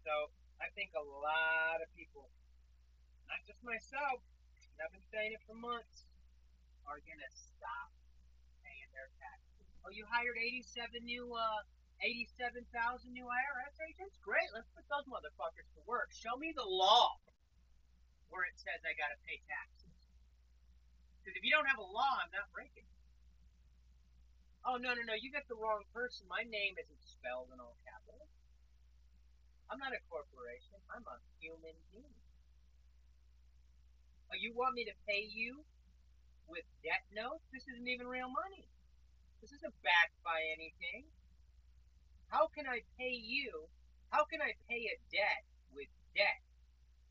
So, 0.00 0.32
I 0.64 0.72
think 0.72 0.96
a 0.96 1.04
lot 1.04 1.84
of 1.84 1.88
people, 1.92 2.32
not 3.28 3.44
just 3.44 3.60
myself, 3.60 4.24
but 4.76 4.88
I've 4.88 4.94
been 4.96 5.04
saying 5.12 5.36
it 5.36 5.44
for 5.44 5.52
months, 5.60 6.08
are 6.88 7.04
gonna 7.04 7.28
stop 7.36 7.92
paying 8.64 8.88
their 8.96 9.12
taxes. 9.20 9.68
Oh, 9.84 9.92
you 9.92 10.08
hired 10.08 10.40
87 10.40 11.04
new, 11.04 11.28
uh, 11.36 11.60
87,000 12.00 13.12
new 13.12 13.28
IRS 13.28 13.76
agents? 13.92 14.16
Great, 14.24 14.48
let's 14.56 14.72
put 14.72 14.88
those 14.88 15.04
motherfuckers 15.04 15.68
to 15.76 15.84
work. 15.84 16.08
Show 16.16 16.40
me 16.40 16.56
the 16.56 16.64
law 16.64 17.20
where 18.32 18.48
it 18.48 18.56
says 18.56 18.80
I 18.88 18.96
gotta 18.96 19.20
pay 19.28 19.36
taxes. 19.44 19.92
Because 21.20 21.36
if 21.36 21.44
you 21.44 21.52
don't 21.52 21.68
have 21.68 21.76
a 21.78 21.84
law, 21.84 22.24
I'm 22.24 22.32
not 22.32 22.48
breaking 22.56 22.88
it. 22.88 22.99
Oh, 24.60 24.76
no, 24.76 24.92
no, 24.92 25.02
no, 25.08 25.16
you 25.16 25.32
got 25.32 25.48
the 25.48 25.56
wrong 25.56 25.88
person. 25.96 26.28
My 26.28 26.44
name 26.44 26.76
isn't 26.76 27.00
spelled 27.00 27.48
in 27.48 27.60
all 27.60 27.80
capitals. 27.80 28.28
I'm 29.72 29.80
not 29.80 29.96
a 29.96 30.02
corporation. 30.12 30.76
I'm 30.92 31.06
a 31.08 31.16
human 31.40 31.76
being. 31.88 32.20
Oh, 34.28 34.36
you 34.36 34.52
want 34.52 34.76
me 34.76 34.84
to 34.84 34.94
pay 35.08 35.24
you 35.24 35.64
with 36.44 36.66
debt 36.84 37.02
notes? 37.14 37.46
This 37.50 37.64
isn't 37.72 37.88
even 37.88 38.06
real 38.06 38.28
money. 38.28 38.68
This 39.40 39.50
isn't 39.56 39.74
backed 39.80 40.18
by 40.20 40.38
anything. 40.54 41.08
How 42.28 42.52
can 42.52 42.68
I 42.68 42.84
pay 43.00 43.16
you? 43.16 43.66
How 44.12 44.28
can 44.28 44.42
I 44.44 44.52
pay 44.68 44.90
a 44.92 44.96
debt 45.08 45.42
with 45.72 45.88
debt? 46.12 46.42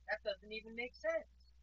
That 0.07 0.21
doesn't 0.21 0.53
even 0.53 0.77
make 0.77 0.93
sense. 0.93 1.55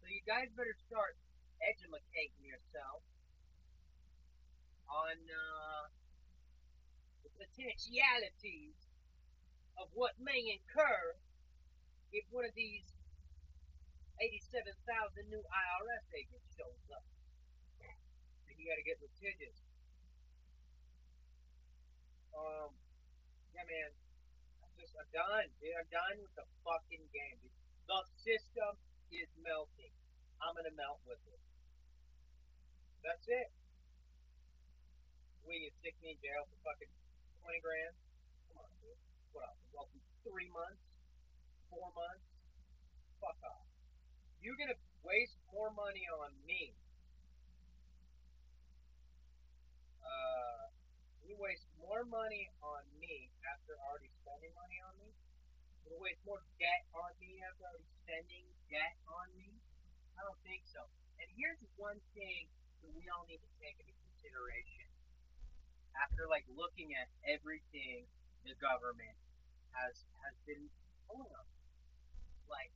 So 0.00 0.06
you 0.08 0.22
guys 0.24 0.48
better 0.54 0.76
start 0.86 1.18
educating 1.60 2.44
yourself 2.44 3.02
on 4.92 5.16
uh, 5.16 5.84
the 7.24 7.32
potentialities 7.40 8.76
of 9.80 9.88
what 9.96 10.12
may 10.20 10.52
incur 10.52 11.16
if 12.12 12.28
one 12.28 12.44
of 12.44 12.52
these 12.52 12.84
87,000 14.20 14.68
new 15.32 15.40
IRS 15.40 16.06
agents 16.12 16.48
shows 16.52 16.84
up. 16.92 17.04
And 18.46 18.54
you 18.60 18.68
gotta 18.68 18.84
get 18.84 19.00
litigious. 19.00 19.56
Um, 22.36 22.76
yeah, 23.56 23.64
man. 23.64 23.90
I'm 24.60 24.72
just, 24.76 24.92
I'm 24.94 25.08
done, 25.08 25.48
dude. 25.56 25.72
I'm 25.72 25.88
done 25.88 26.16
with 26.20 26.36
the 26.36 26.44
fucking 26.68 27.04
game, 27.16 27.36
dude. 27.40 27.56
The 27.88 27.98
system 28.20 28.76
is 29.08 29.28
melting. 29.40 29.96
I'm 30.38 30.52
gonna 30.52 30.76
melt 30.76 31.00
with 31.08 31.20
it. 31.32 31.42
That's 33.02 33.26
it. 33.26 33.48
You 35.42 35.74
stick 35.82 35.98
me 35.98 36.14
in 36.14 36.18
jail 36.22 36.46
for 36.46 36.58
fucking 36.62 36.92
20 37.42 37.66
grand? 37.66 37.94
Come 38.46 38.62
on, 38.62 38.70
dude. 38.78 38.94
What 39.34 39.50
else? 39.50 39.58
Well, 39.74 39.90
three 40.22 40.46
months? 40.54 40.82
Four 41.66 41.90
months? 41.98 42.26
Fuck 43.18 43.38
off. 43.42 43.66
You're 44.38 44.58
gonna 44.58 44.78
waste 45.02 45.38
more 45.50 45.74
money 45.74 46.06
on 46.22 46.30
me. 46.46 46.78
Uh, 50.02 50.70
you 51.26 51.34
waste 51.38 51.66
more 51.78 52.06
money 52.06 52.46
on 52.62 52.82
me 53.02 53.30
after 53.42 53.74
already 53.82 54.14
spending 54.22 54.54
money 54.54 54.78
on 54.86 54.94
me. 55.02 55.10
You 55.90 55.98
waste 55.98 56.22
more 56.22 56.42
debt 56.62 56.82
on 56.94 57.10
me 57.18 57.42
after 57.42 57.66
already 57.66 57.90
spending 58.06 58.46
debt 58.70 58.94
on 59.10 59.26
me. 59.34 59.50
I 60.14 60.22
don't 60.22 60.42
think 60.46 60.62
so. 60.70 60.86
And 61.18 61.26
here's 61.34 61.58
one 61.74 61.98
thing 62.14 62.46
that 62.86 62.90
we 62.94 63.06
all 63.10 63.26
need 63.26 63.42
to 63.42 63.52
take 63.58 63.78
into 63.82 63.94
consideration 63.94 64.91
after 65.98 66.28
like 66.28 66.46
looking 66.52 66.92
at 66.96 67.08
everything 67.24 68.08
the 68.46 68.56
government 68.58 69.16
has 69.76 70.04
has 70.24 70.34
been 70.44 70.68
pulling 71.08 71.30
on. 71.32 71.46
Like, 72.48 72.72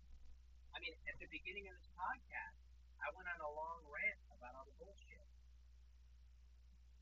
I 0.72 0.80
mean, 0.80 0.94
at 1.08 1.16
the 1.20 1.28
beginning 1.28 1.68
of 1.68 1.74
this 1.76 1.90
podcast, 1.96 2.56
I 3.00 3.12
went 3.12 3.28
on 3.28 3.40
a 3.40 3.52
long 3.52 3.84
rant 3.88 4.20
about 4.36 4.56
all 4.56 4.66
the 4.68 4.76
bullshit. 4.80 5.26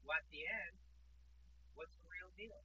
Well, 0.02 0.18
at 0.18 0.26
the 0.28 0.42
end, 0.44 0.74
what's 1.78 1.94
the 2.02 2.08
real 2.10 2.30
deal? 2.36 2.60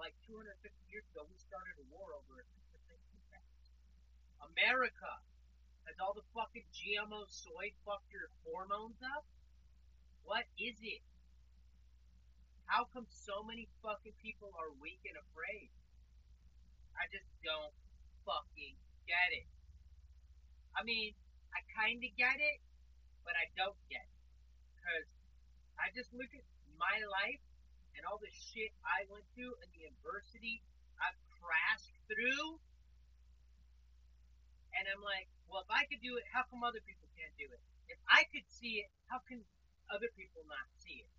Like 0.00 0.16
250 0.26 0.48
years 0.90 1.06
ago, 1.14 1.28
we 1.28 1.38
started 1.38 1.78
a 1.78 1.86
war 1.92 2.18
over 2.18 2.42
a 2.42 2.46
America 4.52 5.12
has 5.88 5.96
all 5.98 6.12
the 6.14 6.26
fucking 6.34 6.66
GMO 6.70 7.24
soy 7.26 7.72
fucked 7.84 8.12
your 8.12 8.28
hormones 8.44 9.00
up? 9.02 9.24
What 10.24 10.44
is 10.60 10.76
it? 10.82 11.02
How 12.72 12.88
come 12.88 13.04
so 13.12 13.44
many 13.44 13.68
fucking 13.84 14.16
people 14.24 14.48
are 14.56 14.72
weak 14.80 15.04
and 15.04 15.20
afraid? 15.20 15.68
I 16.96 17.04
just 17.12 17.28
don't 17.44 17.76
fucking 18.24 18.80
get 19.04 19.28
it. 19.36 19.44
I 20.72 20.80
mean, 20.80 21.12
I 21.52 21.60
kind 21.76 22.00
of 22.00 22.08
get 22.16 22.40
it, 22.40 22.64
but 23.28 23.36
I 23.36 23.52
don't 23.60 23.76
get 23.92 24.08
it. 24.08 24.24
Because 24.72 25.04
I 25.76 25.92
just 25.92 26.16
look 26.16 26.32
at 26.32 26.48
my 26.80 26.96
life 27.20 27.44
and 27.92 28.08
all 28.08 28.16
the 28.16 28.32
shit 28.32 28.72
I 28.80 29.04
went 29.12 29.28
through 29.36 29.52
and 29.60 29.68
the 29.76 29.92
adversity 29.92 30.64
I've 30.96 31.20
crashed 31.28 31.92
through. 32.08 32.56
And 34.80 34.88
I'm 34.88 35.04
like, 35.04 35.28
well, 35.44 35.60
if 35.60 35.68
I 35.68 35.84
could 35.92 36.00
do 36.00 36.16
it, 36.16 36.24
how 36.32 36.48
come 36.48 36.64
other 36.64 36.80
people 36.88 37.04
can't 37.20 37.36
do 37.36 37.52
it? 37.52 37.60
If 37.92 38.00
I 38.08 38.24
could 38.32 38.48
see 38.48 38.80
it, 38.80 38.88
how 39.12 39.20
can 39.28 39.44
other 39.92 40.08
people 40.16 40.40
not 40.48 40.72
see 40.80 41.04
it? 41.04 41.12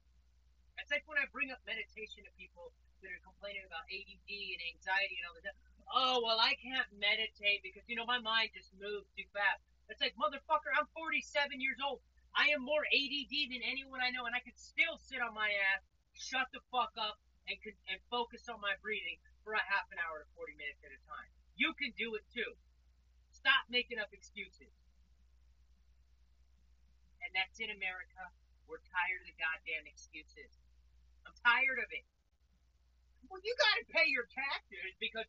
It's 0.83 0.91
like 0.91 1.07
when 1.07 1.15
I 1.15 1.31
bring 1.31 1.47
up 1.47 1.63
meditation 1.63 2.27
to 2.27 2.31
people 2.35 2.75
that 2.99 3.07
are 3.07 3.23
complaining 3.23 3.63
about 3.63 3.87
ADD 3.87 4.27
and 4.27 4.61
anxiety 4.75 5.15
and 5.15 5.31
all 5.31 5.39
that. 5.39 5.55
Oh, 5.87 6.19
well, 6.19 6.43
I 6.43 6.59
can't 6.59 6.91
meditate 6.99 7.63
because, 7.63 7.87
you 7.87 7.95
know, 7.95 8.03
my 8.03 8.19
mind 8.19 8.51
just 8.51 8.67
moves 8.75 9.07
too 9.15 9.23
fast. 9.31 9.63
It's 9.87 10.03
like, 10.03 10.11
motherfucker, 10.19 10.75
I'm 10.75 10.91
47 10.91 11.55
years 11.63 11.79
old. 11.79 12.03
I 12.35 12.51
am 12.51 12.67
more 12.67 12.83
ADD 12.83 13.31
than 13.31 13.63
anyone 13.63 14.03
I 14.03 14.11
know, 14.11 14.27
and 14.27 14.35
I 14.35 14.43
can 14.43 14.59
still 14.59 14.99
sit 14.99 15.23
on 15.23 15.31
my 15.31 15.55
ass, 15.71 15.87
shut 16.11 16.51
the 16.51 16.59
fuck 16.67 16.91
up, 16.99 17.15
and, 17.47 17.55
and 17.87 18.03
focus 18.11 18.51
on 18.51 18.59
my 18.59 18.75
breathing 18.83 19.23
for 19.47 19.55
a 19.55 19.63
half 19.63 19.87
an 19.87 20.03
hour 20.03 20.19
to 20.19 20.27
40 20.35 20.59
minutes 20.59 20.83
at 20.83 20.91
a 20.91 20.99
time. 21.07 21.31
You 21.55 21.71
can 21.79 21.95
do 21.95 22.11
it 22.19 22.27
too. 22.35 22.59
Stop 23.31 23.71
making 23.71 24.03
up 24.03 24.11
excuses. 24.11 24.75
And 27.23 27.31
that's 27.31 27.63
in 27.63 27.71
America. 27.71 28.35
We're 28.67 28.83
tired 28.83 29.23
of 29.23 29.31
the 29.31 29.37
goddamn 29.39 29.87
excuses. 29.87 30.51
I'm 31.25 31.35
tired 31.43 31.79
of 31.79 31.89
it. 31.91 32.05
Well, 33.27 33.41
you 33.41 33.53
gotta 33.57 33.85
pay 33.89 34.07
your 34.11 34.27
taxes 34.29 34.93
because 34.99 35.25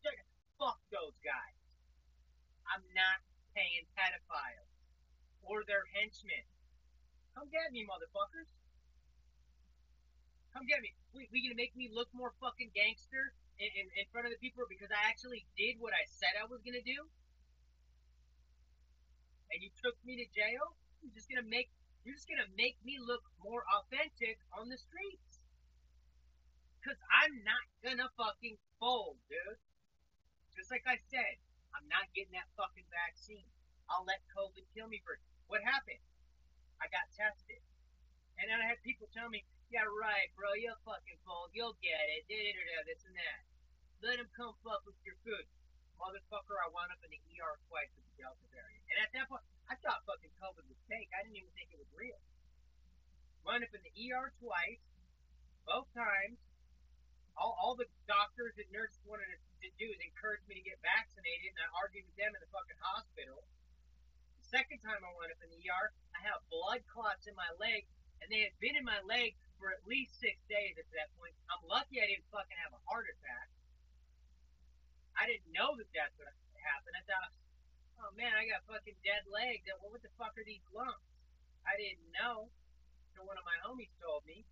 fuck 0.59 0.79
those 0.93 1.17
guys. 1.25 1.57
I'm 2.69 2.85
not 2.93 3.21
paying 3.53 3.85
pedophiles 3.95 4.71
or 5.41 5.63
their 5.65 5.85
henchmen. 5.95 6.45
Come 7.33 7.49
get 7.51 7.71
me, 7.71 7.85
motherfuckers. 7.85 8.49
Come 10.53 10.65
get 10.65 10.79
me. 10.81 10.95
We, 11.11 11.27
we 11.31 11.43
gonna 11.43 11.59
make 11.59 11.75
me 11.75 11.91
look 11.91 12.07
more 12.15 12.31
fucking 12.39 12.71
gangster 12.71 13.35
in, 13.59 13.69
in, 13.75 13.85
in 13.99 14.05
front 14.11 14.27
of 14.27 14.31
the 14.31 14.39
people 14.39 14.63
because 14.67 14.91
I 14.91 15.01
actually 15.07 15.47
did 15.57 15.79
what 15.79 15.91
I 15.91 16.03
said 16.07 16.35
I 16.39 16.47
was 16.47 16.63
gonna 16.63 16.83
do? 16.83 17.09
and 19.55 19.63
you 19.63 19.71
took 19.79 19.95
me 20.03 20.19
to 20.19 20.27
jail, 20.35 20.75
you're 20.99 21.15
just 21.15 21.31
gonna 21.31 21.47
make 21.47 21.71
you're 22.03 22.19
just 22.19 22.29
gonna 22.29 22.51
make 22.59 22.77
me 22.83 22.99
look 23.01 23.23
more 23.41 23.63
authentic 23.79 24.37
on 24.53 24.69
the 24.69 24.77
streets. 24.77 25.24
I'm 27.25 27.41
not 27.41 27.65
gonna 27.81 28.05
fucking 28.13 28.61
fold, 28.77 29.17
dude. 29.25 29.57
Just 30.53 30.69
like 30.69 30.85
I 30.85 31.01
said, 31.09 31.41
I'm 31.73 31.89
not 31.89 32.05
getting 32.13 32.37
that 32.37 32.53
fucking 32.53 32.85
vaccine. 32.93 33.49
I'll 33.89 34.05
let 34.05 34.21
COVID 34.29 34.61
kill 34.77 34.85
me 34.85 35.01
first. 35.01 35.25
What 35.49 35.65
happened? 35.65 36.05
I 36.77 36.85
got 36.93 37.09
tested. 37.09 37.65
And 38.37 38.45
then 38.45 38.61
I 38.61 38.69
had 38.69 38.85
people 38.85 39.09
tell 39.09 39.33
me, 39.33 39.41
yeah, 39.73 39.89
right, 39.89 40.29
bro, 40.37 40.53
you'll 40.53 40.77
fucking 40.85 41.17
fold, 41.25 41.49
you'll 41.57 41.81
get 41.81 42.05
it, 42.13 42.29
this 42.29 43.01
and 43.09 43.17
that. 43.17 43.41
Let 44.05 44.21
him 44.21 44.29
come 44.37 44.53
fuck 44.61 44.85
with 44.85 45.01
your 45.01 45.17
food 45.25 45.49
motherfucker, 45.99 46.55
I 46.59 46.67
wound 46.71 46.91
up 46.91 47.01
in 47.03 47.11
the 47.11 47.21
ER 47.39 47.55
twice 47.67 47.91
with 47.95 48.05
the 48.11 48.15
Delta 48.19 48.45
variant. 48.51 48.83
And 48.91 48.97
at 49.01 49.09
that 49.15 49.25
point, 49.31 49.43
I 49.71 49.75
thought 49.79 50.03
fucking 50.05 50.35
COVID 50.37 50.67
was 50.67 50.79
fake. 50.85 51.09
I 51.15 51.23
didn't 51.23 51.39
even 51.39 51.53
think 51.55 51.71
it 51.73 51.79
was 51.79 51.89
real. 51.95 52.19
Wound 53.47 53.63
up 53.63 53.73
in 53.73 53.81
the 53.81 53.93
ER 54.11 54.29
twice, 54.37 54.83
both 55.65 55.89
times. 55.95 56.37
All, 57.35 57.53
all 57.59 57.75
the 57.75 57.87
doctors 58.07 58.55
and 58.55 58.67
nurses 58.71 59.03
wanted 59.03 59.27
to 59.59 59.69
do 59.75 59.87
is 59.91 59.99
encourage 59.99 60.43
me 60.47 60.55
to 60.55 60.63
get 60.63 60.79
vaccinated, 60.79 61.51
and 61.51 61.67
I 61.67 61.69
argued 61.75 62.07
with 62.07 62.15
them 62.15 62.31
in 62.31 62.39
the 62.39 62.51
fucking 62.51 62.79
hospital. 62.79 63.43
The 64.39 64.47
second 64.47 64.79
time 64.79 65.03
I 65.03 65.11
wound 65.11 65.35
up 65.35 65.43
in 65.43 65.51
the 65.51 65.59
ER, 65.67 65.91
I 66.15 66.19
had 66.23 66.39
blood 66.47 66.81
clots 66.87 67.27
in 67.27 67.35
my 67.35 67.51
leg, 67.59 67.83
and 68.23 68.31
they 68.31 68.47
had 68.47 68.55
been 68.63 68.79
in 68.79 68.87
my 68.87 69.03
leg 69.03 69.35
for 69.59 69.71
at 69.71 69.83
least 69.83 70.15
six 70.19 70.39
days 70.47 70.79
at 70.79 70.87
that 70.95 71.11
point. 71.19 71.35
I'm 71.51 71.63
lucky 71.67 71.99
I 71.99 72.07
didn't 72.07 72.27
fucking 72.31 72.59
have 72.63 72.71
a 72.71 72.81
heart 72.87 73.07
attack. 73.11 73.47
I 75.15 75.27
didn't 75.27 75.51
know 75.51 75.75
that 75.75 75.91
that's 75.95 76.15
what 76.19 76.27
happened. 76.59 76.95
I 76.95 77.03
thought, 77.07 77.31
oh 78.03 78.11
man, 78.15 78.35
I 78.35 78.47
got 78.47 78.67
fucking 78.67 78.99
dead 79.03 79.23
legs. 79.31 79.63
Well, 79.79 79.91
what 79.91 80.03
the 80.03 80.11
fuck 80.19 80.35
are 80.35 80.47
these 80.47 80.63
lumps? 80.75 81.07
I 81.63 81.75
didn't 81.79 82.11
know. 82.15 82.51
So 83.15 83.23
one 83.23 83.39
of 83.39 83.47
my 83.47 83.55
homies 83.63 83.91
told 84.03 84.27
me. 84.27 84.43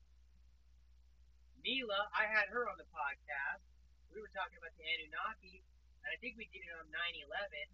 Mila, 1.64 2.12
I 2.12 2.28
had 2.28 2.52
her 2.52 2.68
on 2.68 2.76
the 2.76 2.84
podcast. 2.92 3.64
We 4.12 4.20
were 4.20 4.28
talking 4.36 4.60
about 4.60 4.76
the 4.76 4.84
Anunnaki, 4.84 5.64
and 6.04 6.12
I 6.12 6.20
think 6.20 6.36
we 6.36 6.52
did 6.52 6.60
it 6.60 6.76
on 6.76 6.92
9 6.92 6.92
11. 6.92 7.72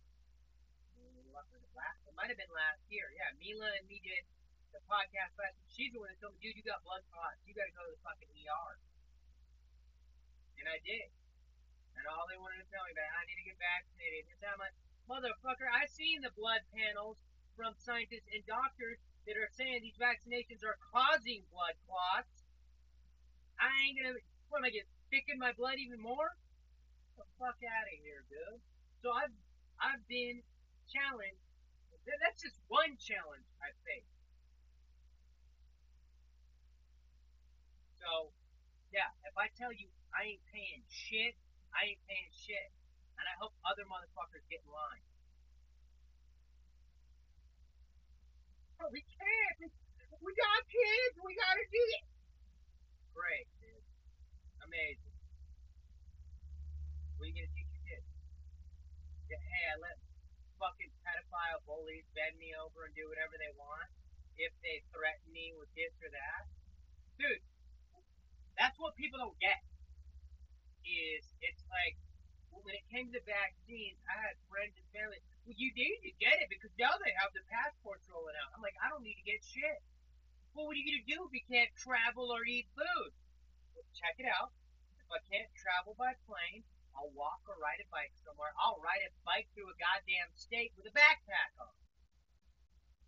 It 2.06 2.13
might 2.13 2.30
have 2.30 2.38
been 2.38 2.54
last 2.54 2.86
year. 2.91 3.10
Yeah, 3.17 3.34
Mila 3.41 3.65
and 3.80 3.89
me 3.89 3.97
did 4.04 4.28
the 4.69 4.82
podcast 4.86 5.34
last 5.41 5.58
She's 5.73 5.89
the 5.89 6.04
one 6.04 6.12
that 6.13 6.19
told 6.21 6.38
me, 6.38 6.45
dude, 6.45 6.60
you 6.60 6.65
got 6.67 6.86
blood 6.86 7.02
clots. 7.10 7.41
You 7.47 7.58
got 7.58 7.65
to 7.65 7.73
go 7.73 7.82
to 7.82 7.93
the 7.95 8.02
fucking 8.06 8.30
ER. 8.30 8.71
And 10.62 10.67
I 10.69 10.78
did. 10.86 11.10
And 11.97 12.06
all 12.13 12.30
they 12.30 12.38
wanted 12.38 12.62
to 12.62 12.69
tell 12.69 12.86
me 12.86 12.93
about, 12.93 13.10
I 13.10 13.25
need 13.25 13.39
to 13.41 13.47
get 13.47 13.58
vaccinated. 13.58 14.30
And 14.38 14.54
I'm 14.54 14.62
like, 14.62 14.75
motherfucker, 15.10 15.65
I've 15.65 15.89
seen 15.89 16.21
the 16.21 16.36
blood 16.38 16.62
panels 16.75 17.17
from 17.58 17.73
scientists 17.82 18.30
and 18.30 18.45
doctors 18.45 19.02
that 19.25 19.34
are 19.39 19.49
saying 19.58 19.82
these 19.82 19.97
vaccinations 19.97 20.62
are 20.62 20.78
causing 20.93 21.41
blood 21.49 21.73
clots. 21.89 22.38
I 23.60 23.69
ain't 23.86 23.95
gonna, 24.00 24.19
what 24.50 24.63
am 24.63 24.67
I 24.67 24.74
get 24.74 24.88
thick 25.12 25.28
in 25.28 25.38
my 25.38 25.52
blood 25.54 25.78
even 25.78 26.00
more? 26.00 26.32
Get 27.15 27.24
the 27.24 27.28
fuck 27.38 27.60
out 27.60 27.88
of 27.88 27.98
here, 28.00 28.24
dude. 28.32 28.63
So 29.04 29.12
I've, 29.12 29.36
I've 29.80 30.04
been 30.08 30.41
challenged. 30.88 31.43
That's 32.08 32.41
just 32.41 32.58
one 32.72 32.98
challenge 32.98 33.45
I 33.62 33.69
faced. 33.86 34.15
So, 38.02 38.34
yeah, 38.89 39.12
if 39.28 39.36
I 39.38 39.52
tell 39.54 39.69
you 39.69 39.91
I 40.15 40.34
ain't 40.34 40.43
paying 40.50 40.82
shit 40.89 41.38
I 41.74 41.93
ain't 41.93 42.02
paying 42.08 42.34
shit. 42.34 42.69
And 43.19 43.26
I 43.28 43.36
hope 43.38 43.54
other 43.67 43.84
motherfuckers 43.86 44.45
get 44.48 44.63
in 44.63 44.72
line. 44.72 45.06
Oh, 48.80 48.89
we 48.95 49.04
can't. 49.04 49.72
We 50.24 50.32
got 50.36 50.60
kids. 50.72 51.15
We 51.19 51.36
gotta 51.36 51.65
do 51.67 51.84
it. 52.00 52.06
Great. 53.12 53.48
Amazing. 54.69 55.17
What 57.17 57.25
are 57.25 57.29
you 57.34 57.41
gonna 57.41 57.49
teach 57.58 57.73
your 57.73 57.86
kids? 57.89 58.05
Yeah, 59.25 59.41
hey, 59.41 59.65
I 59.65 59.82
let 59.82 59.97
fucking 60.62 60.93
pedophile 61.01 61.65
bullies 61.65 62.05
bend 62.13 62.38
me 62.38 62.53
over 62.53 62.86
and 62.86 62.93
do 62.93 63.10
whatever 63.10 63.34
they 63.41 63.49
want 63.58 63.89
if 64.38 64.53
they 64.62 64.86
threaten 64.93 65.25
me 65.34 65.58
with 65.58 65.73
this 65.73 65.89
or 66.05 66.13
that. 66.13 66.45
Dude, 67.17 67.41
that's 68.62 68.77
what 68.77 68.93
people 68.93 69.17
don't 69.17 69.41
get 69.41 69.58
is 70.86 71.25
it's 71.41 71.65
like 71.73 71.97
when 72.53 72.77
it 72.77 72.86
came 72.93 73.10
to 73.10 73.21
vaccines, 73.25 73.97
I 74.05 74.21
had 74.21 74.38
friends 74.53 74.77
and 74.77 74.86
family. 74.93 75.17
Well, 75.49 75.58
you 75.58 75.73
need 75.73 75.97
to 76.05 76.13
get 76.21 76.45
it 76.45 76.53
because 76.53 76.69
now 76.77 76.93
they 77.01 77.10
have 77.17 77.34
the 77.34 77.41
passports 77.49 78.05
rolling 78.05 78.38
out. 78.38 78.53
I'm 78.53 78.62
like, 78.62 78.77
I 78.86 78.93
don't 78.93 79.01
need 79.01 79.17
to 79.17 79.25
get 79.25 79.41
shit. 79.41 79.82
Well, 80.53 80.69
what 80.69 80.77
are 80.77 80.82
you 80.82 80.93
gonna 80.93 81.10
do 81.10 81.25
if 81.25 81.34
you 81.34 81.45
can't 81.49 81.73
travel 81.73 82.29
or 82.29 82.45
eat 82.45 82.69
food? 82.77 83.17
Check 83.95 84.15
it 84.19 84.27
out. 84.27 84.53
If 84.99 85.09
I 85.09 85.19
can't 85.27 85.49
travel 85.55 85.95
by 85.97 86.13
plane, 86.23 86.63
I'll 86.93 87.11
walk 87.15 87.41
or 87.47 87.57
ride 87.57 87.81
a 87.81 87.87
bike 87.89 88.13
somewhere. 88.21 88.51
I'll 88.59 88.81
ride 88.83 89.03
a 89.05 89.11
bike 89.23 89.47
through 89.55 89.71
a 89.71 89.77
goddamn 89.79 90.31
state 90.35 90.75
with 90.75 90.89
a 90.89 90.93
backpack 90.93 91.55
on 91.57 91.71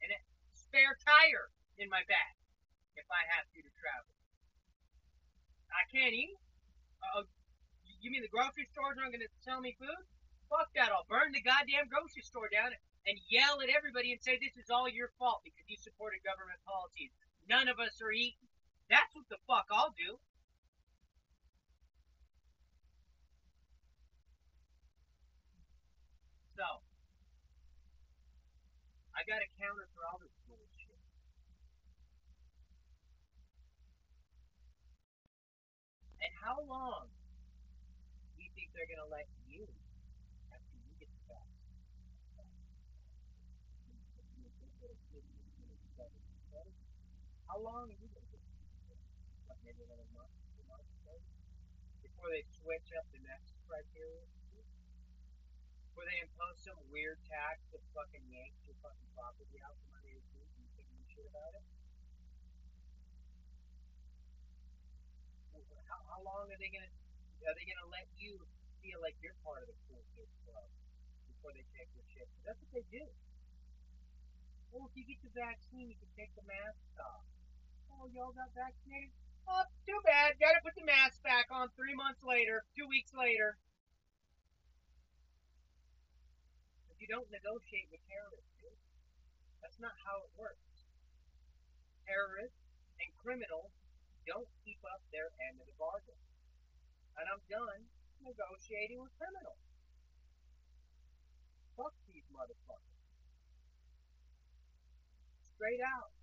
and 0.01 0.09
a 0.15 0.19
spare 0.53 0.97
tire 1.05 1.53
in 1.77 1.89
my 1.89 2.01
back 2.09 2.37
if 2.97 3.05
I 3.07 3.21
have 3.37 3.45
to 3.53 3.59
to 3.61 3.71
travel. 3.77 4.11
I 5.71 5.83
can't 5.87 6.11
eat. 6.11 6.35
Uh, 6.99 7.23
you 8.01 8.11
mean 8.11 8.25
the 8.25 8.33
grocery 8.33 8.67
stores 8.73 8.97
aren't 8.99 9.15
going 9.15 9.23
to 9.23 9.31
sell 9.45 9.61
me 9.61 9.77
food? 9.79 10.03
Fuck 10.51 10.73
that. 10.75 10.91
I'll 10.91 11.07
burn 11.07 11.31
the 11.31 11.41
goddamn 11.41 11.87
grocery 11.87 12.25
store 12.25 12.51
down 12.51 12.75
and 13.07 13.15
yell 13.31 13.63
at 13.63 13.71
everybody 13.71 14.11
and 14.11 14.21
say 14.21 14.35
this 14.35 14.57
is 14.59 14.69
all 14.69 14.89
your 14.89 15.15
fault 15.15 15.41
because 15.47 15.63
you 15.69 15.79
supported 15.79 16.19
government 16.27 16.59
policies. 16.67 17.13
None 17.47 17.71
of 17.71 17.79
us 17.79 18.01
are 18.03 18.11
eating. 18.11 18.51
That's 18.91 19.15
what 19.15 19.25
the 19.31 19.39
fuck 19.47 19.65
I'll 19.71 19.95
do. 19.95 20.19
So, 26.59 26.67
I 29.21 29.29
got 29.29 29.37
a 29.37 29.49
counter 29.61 29.85
for 29.93 30.01
all 30.09 30.17
this 30.17 30.33
bullshit. 30.49 30.97
And 36.25 36.33
how 36.41 36.57
long 36.65 37.05
do 38.33 38.41
you 38.41 38.49
think 38.57 38.73
they're 38.73 38.89
to 38.97 39.05
let 39.13 39.29
you 39.45 39.69
after 40.49 40.73
you 40.73 40.89
get 40.97 41.13
the. 41.29 41.37
How 47.45 47.61
long 47.61 47.93
are 47.93 47.97
you 48.01 48.09
to 48.09 48.21
get 48.25 48.41
like 49.45 49.61
maybe 49.61 49.85
another 49.85 50.09
month, 50.17 50.33
two 50.49 50.65
months, 50.65 50.89
before 52.01 52.29
they 52.33 52.41
switch 52.57 52.89
up 52.97 53.05
the 53.13 53.21
next 53.21 53.53
criteria? 53.69 54.40
Before 56.01 56.17
they 56.17 56.25
impose 56.25 56.57
some 56.65 56.81
weird 56.89 57.21
tax 57.29 57.61
that 57.69 57.77
fucking 57.93 58.25
yanks 58.33 58.57
your 58.65 58.73
fucking 58.81 59.05
property 59.13 59.53
out 59.61 59.77
from 59.85 60.01
under 60.01 60.09
your 60.09 60.25
feet 60.33 60.49
and 60.49 60.57
you 60.57 60.65
can't 60.81 61.05
shit 61.13 61.29
about 61.29 61.53
it. 61.53 61.61
How, 65.85 66.01
how 66.09 66.19
long 66.25 66.49
are 66.49 66.57
they 66.57 66.73
gonna 66.73 66.89
are 67.45 67.53
they 67.53 67.69
gonna 67.69 67.85
let 67.93 68.09
you 68.17 68.33
feel 68.81 68.97
like 69.05 69.13
you're 69.21 69.37
part 69.45 69.61
of 69.61 69.69
the 69.69 69.77
cool 69.85 70.01
kids 70.17 70.33
club 70.41 70.65
before 71.37 71.53
they 71.53 71.69
take 71.77 71.93
your 71.93 72.07
shit? 72.09 72.25
That's 72.49 72.57
what 72.57 72.73
they 72.73 72.85
do. 72.89 73.05
Well, 74.73 74.89
if 74.89 74.97
you 74.97 75.05
get 75.05 75.21
the 75.21 75.29
vaccine, 75.37 75.85
you 75.85 76.01
can 76.01 76.09
take 76.17 76.33
the 76.33 76.41
mask 76.49 76.81
off. 76.97 77.29
Oh, 77.93 78.09
y'all 78.09 78.33
got 78.33 78.49
vaccinated? 78.57 79.13
Oh, 79.45 79.69
too 79.85 80.01
bad. 80.01 80.33
Got 80.41 80.57
to 80.57 80.65
put 80.65 80.73
the 80.73 80.81
mask 80.81 81.21
back 81.21 81.53
on 81.53 81.69
three 81.77 81.93
months 81.93 82.25
later, 82.25 82.65
two 82.73 82.89
weeks 82.89 83.13
later. 83.13 83.61
You 87.01 87.09
don't 87.09 87.25
negotiate 87.33 87.89
with 87.89 88.05
terrorists. 88.05 88.45
That's 89.65 89.81
not 89.81 89.97
how 90.05 90.21
it 90.21 90.31
works. 90.37 90.85
Terrorists 92.05 92.61
and 93.01 93.09
criminals 93.17 93.73
don't 94.29 94.45
keep 94.61 94.77
up 94.85 95.01
their 95.09 95.33
end 95.49 95.57
of 95.57 95.65
the 95.65 95.73
bargain. 95.81 96.21
And 97.17 97.25
I'm 97.25 97.41
done 97.49 97.89
negotiating 98.21 99.01
with 99.01 99.09
criminals. 99.17 99.57
Fuck 101.73 101.97
these 102.05 102.25
motherfuckers. 102.29 103.01
Straight 105.57 105.81
out. 105.81 106.13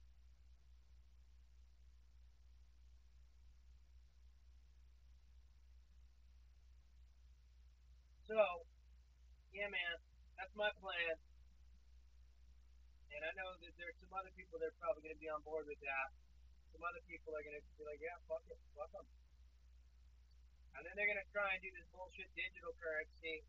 So, 8.30 8.38
yeah, 9.50 9.72
man, 9.72 10.07
that's 10.38 10.54
my 10.54 10.70
plan. 10.78 11.14
And 13.10 13.22
I 13.26 13.34
know 13.34 13.50
that 13.58 13.74
there's 13.74 13.98
some 13.98 14.14
other 14.14 14.30
people 14.38 14.62
that 14.62 14.70
are 14.70 14.78
probably 14.78 15.10
going 15.10 15.18
to 15.18 15.22
be 15.22 15.26
on 15.26 15.42
board 15.42 15.66
with 15.66 15.82
that. 15.82 16.08
Some 16.70 16.86
other 16.86 17.02
people 17.10 17.34
are 17.34 17.42
going 17.42 17.58
to 17.58 17.64
be 17.74 17.82
like, 17.82 17.98
yeah, 17.98 18.14
fuck 18.30 18.46
it, 18.46 18.54
fuck 18.78 18.86
them. 18.94 19.02
And 20.78 20.86
then 20.86 20.94
they're 20.94 21.10
going 21.10 21.18
to 21.18 21.30
try 21.34 21.50
and 21.50 21.58
do 21.58 21.74
this 21.74 21.82
bullshit 21.90 22.30
digital 22.38 22.70
currency. 22.78 23.42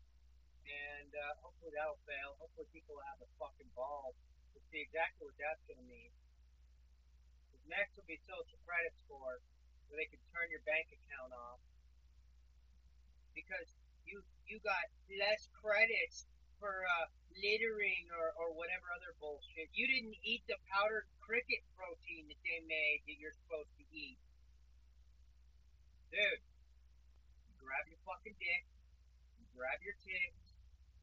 And 0.66 1.14
uh, 1.14 1.38
hopefully 1.46 1.70
that'll 1.78 2.02
fail. 2.02 2.34
Hopefully 2.42 2.66
people 2.74 2.98
will 2.98 3.06
have 3.06 3.22
the 3.22 3.30
fucking 3.38 3.70
balls 3.78 4.18
to 4.54 4.58
see 4.74 4.82
exactly 4.82 5.30
what 5.30 5.38
that's 5.38 5.62
going 5.70 5.78
to 5.78 5.86
mean. 5.86 6.10
Because 7.46 7.62
next 7.70 7.94
will 7.94 8.10
be 8.10 8.18
social 8.26 8.58
credit 8.66 8.90
score, 9.06 9.38
where 9.86 9.98
they 10.02 10.10
can 10.10 10.18
turn 10.34 10.50
your 10.50 10.62
bank 10.66 10.90
account 10.90 11.30
off. 11.30 11.62
Because 13.30 13.70
you 14.02 14.18
you 14.50 14.58
got 14.66 14.90
less 15.06 15.46
credits 15.54 16.26
for 16.60 16.84
uh, 16.84 17.06
littering 17.40 18.04
or, 18.12 18.28
or 18.36 18.52
whatever 18.52 18.92
other 18.92 19.16
bullshit. 19.16 19.72
You 19.72 19.88
didn't 19.88 20.14
eat 20.20 20.44
the 20.44 20.60
powdered 20.68 21.08
cricket 21.24 21.64
protein 21.72 22.28
that 22.28 22.40
they 22.44 22.60
made 22.68 23.00
that 23.08 23.16
you're 23.16 23.34
supposed 23.34 23.72
to 23.80 23.84
eat. 23.90 24.20
Dude, 26.12 26.42
you 27.48 27.54
grab 27.56 27.84
your 27.88 27.98
fucking 28.04 28.36
dick, 28.36 28.64
you 29.40 29.46
grab 29.56 29.80
your 29.80 29.96
tits, 30.04 30.44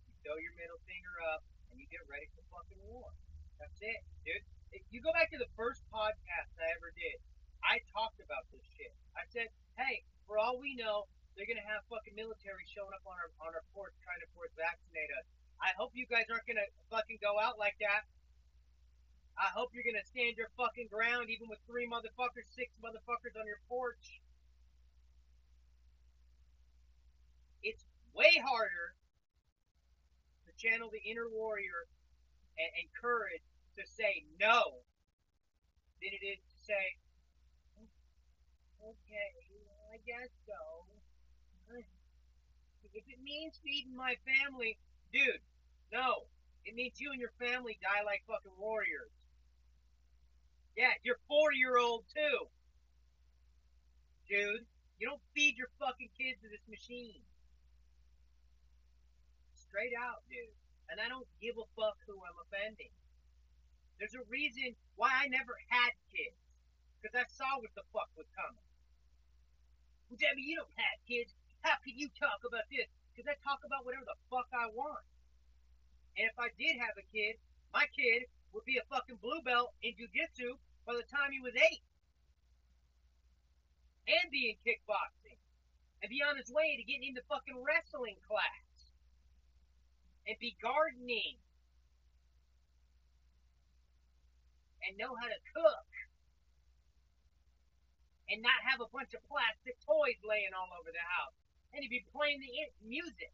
you 0.06 0.14
throw 0.22 0.38
your 0.38 0.54
middle 0.56 0.80
finger 0.86 1.16
up, 1.34 1.42
and 1.74 1.82
you 1.82 1.90
get 1.90 2.06
ready 2.06 2.30
for 2.38 2.46
fucking 2.54 2.80
war. 2.86 3.10
That's 3.58 3.82
it, 3.82 4.02
dude. 4.22 4.46
If 4.76 4.84
you 4.94 5.02
go 5.02 5.10
back 5.16 5.34
to 5.34 5.40
the 5.42 5.50
first 5.58 5.82
podcast 5.90 6.54
I 6.60 6.70
ever 6.78 6.94
did, 6.94 7.18
I 7.66 7.82
talked 7.90 8.22
about 8.22 8.46
this 8.54 8.62
shit. 8.78 8.94
I 9.18 9.26
said, 9.34 9.50
hey, 9.80 10.06
for 10.28 10.38
all 10.38 10.60
we 10.60 10.76
know, 10.78 11.08
they're 11.34 11.48
gonna 11.48 11.66
have 11.70 11.86
fucking 11.88 12.18
military 12.18 12.66
showing 12.74 12.92
up 12.98 13.06
on 13.06 13.16
our 13.16 13.30
on 13.46 13.54
our 13.54 13.66
porch 13.72 13.94
trying 14.02 14.20
to 14.26 14.30
force 14.34 14.50
vaccinate 14.58 15.14
us. 15.22 15.28
I 15.62 15.74
hope 15.78 15.92
you 15.94 16.06
guys 16.06 16.30
aren't 16.30 16.46
gonna 16.46 16.70
fucking 16.90 17.18
go 17.22 17.40
out 17.40 17.58
like 17.58 17.76
that. 17.82 18.06
I 19.38 19.50
hope 19.54 19.74
you're 19.74 19.86
gonna 19.86 20.06
stand 20.06 20.38
your 20.38 20.50
fucking 20.58 20.90
ground 20.90 21.30
even 21.30 21.50
with 21.50 21.60
three 21.66 21.86
motherfuckers, 21.86 22.50
six 22.54 22.74
motherfuckers 22.82 23.38
on 23.38 23.46
your 23.46 23.62
porch. 23.70 24.22
It's 27.62 27.86
way 28.14 28.42
harder 28.42 28.98
to 30.46 30.52
channel 30.58 30.90
the 30.90 31.02
inner 31.06 31.30
warrior 31.30 31.86
and, 32.58 32.72
and 32.82 32.88
courage 32.98 33.46
to 33.78 33.84
say 33.86 34.26
no 34.42 34.82
than 36.02 36.14
it 36.14 36.26
is 36.26 36.42
to 36.42 36.58
say, 36.66 36.86
okay, 38.82 39.34
I 39.94 39.98
guess 40.06 40.30
so. 40.46 40.86
If 42.98 43.06
it 43.06 43.22
means 43.22 43.60
feeding 43.62 43.94
my 43.94 44.18
family, 44.26 44.78
dude, 45.12 45.44
no. 45.92 46.28
It 46.66 46.76
means 46.76 47.00
you 47.00 47.12
and 47.12 47.22
your 47.22 47.32
family 47.40 47.80
die 47.80 48.04
like 48.04 48.28
fucking 48.28 48.56
warriors. 48.60 49.12
Yeah, 50.76 50.94
you're 51.02 51.20
four 51.28 51.54
year 51.56 51.80
old 51.80 52.04
too. 52.12 52.52
Dude, 54.28 54.68
you 55.00 55.08
don't 55.08 55.24
feed 55.32 55.56
your 55.56 55.72
fucking 55.80 56.12
kids 56.20 56.44
to 56.44 56.52
this 56.52 56.68
machine. 56.68 57.24
Straight 59.56 59.96
out, 59.96 60.28
dude. 60.28 60.52
And 60.92 61.00
I 61.00 61.08
don't 61.08 61.28
give 61.40 61.56
a 61.56 61.68
fuck 61.76 61.96
who 62.04 62.20
I'm 62.20 62.40
offending. 62.48 62.92
There's 64.00 64.16
a 64.16 64.24
reason 64.28 64.76
why 64.96 65.12
I 65.12 65.32
never 65.32 65.56
had 65.72 65.96
kids. 66.12 66.38
Because 67.00 67.16
I 67.16 67.26
saw 67.32 67.62
what 67.64 67.72
the 67.78 67.88
fuck 67.94 68.12
was 68.18 68.28
coming. 68.36 68.68
Well, 70.10 70.20
Debbie, 70.20 70.44
you 70.44 70.60
don't 70.60 70.78
have 70.78 70.98
kids. 71.08 71.32
How 71.62 71.78
can 71.84 71.96
you 71.96 72.10
talk 72.20 72.44
about 72.44 72.68
this? 72.72 72.90
Because 73.18 73.34
I 73.34 73.38
talk 73.42 73.66
about 73.66 73.82
whatever 73.82 74.06
the 74.06 74.22
fuck 74.30 74.46
I 74.54 74.70
want. 74.70 75.02
And 76.22 76.30
if 76.30 76.38
I 76.38 76.54
did 76.54 76.78
have 76.78 77.02
a 77.02 77.06
kid, 77.10 77.42
my 77.74 77.90
kid 77.90 78.30
would 78.54 78.62
be 78.62 78.78
a 78.78 78.86
fucking 78.94 79.18
blue 79.18 79.42
belt 79.42 79.74
in 79.82 79.98
jujitsu 79.98 80.62
by 80.86 80.94
the 80.94 81.10
time 81.10 81.34
he 81.34 81.42
was 81.42 81.58
eight. 81.58 81.82
And 84.06 84.30
be 84.30 84.54
in 84.54 84.62
kickboxing. 84.62 85.42
And 86.06 86.14
be 86.14 86.22
on 86.22 86.38
his 86.38 86.54
way 86.54 86.78
to 86.78 86.86
getting 86.86 87.10
into 87.10 87.26
fucking 87.26 87.58
wrestling 87.58 88.22
class. 88.22 88.94
And 90.30 90.38
be 90.38 90.54
gardening. 90.62 91.42
And 94.86 94.94
know 94.94 95.18
how 95.18 95.26
to 95.26 95.42
cook 95.58 95.90
and 98.30 98.46
not 98.46 98.62
have 98.62 98.78
a 98.78 98.92
bunch 98.94 99.18
of 99.18 99.26
plastic 99.26 99.74
toys 99.82 100.22
laying 100.22 100.54
all 100.54 100.70
over 100.78 100.94
the 100.94 101.02
house 101.02 101.47
and 101.74 101.84
he'd 101.84 101.94
be 101.94 102.06
playing 102.14 102.40
the 102.40 102.52
music 102.86 103.34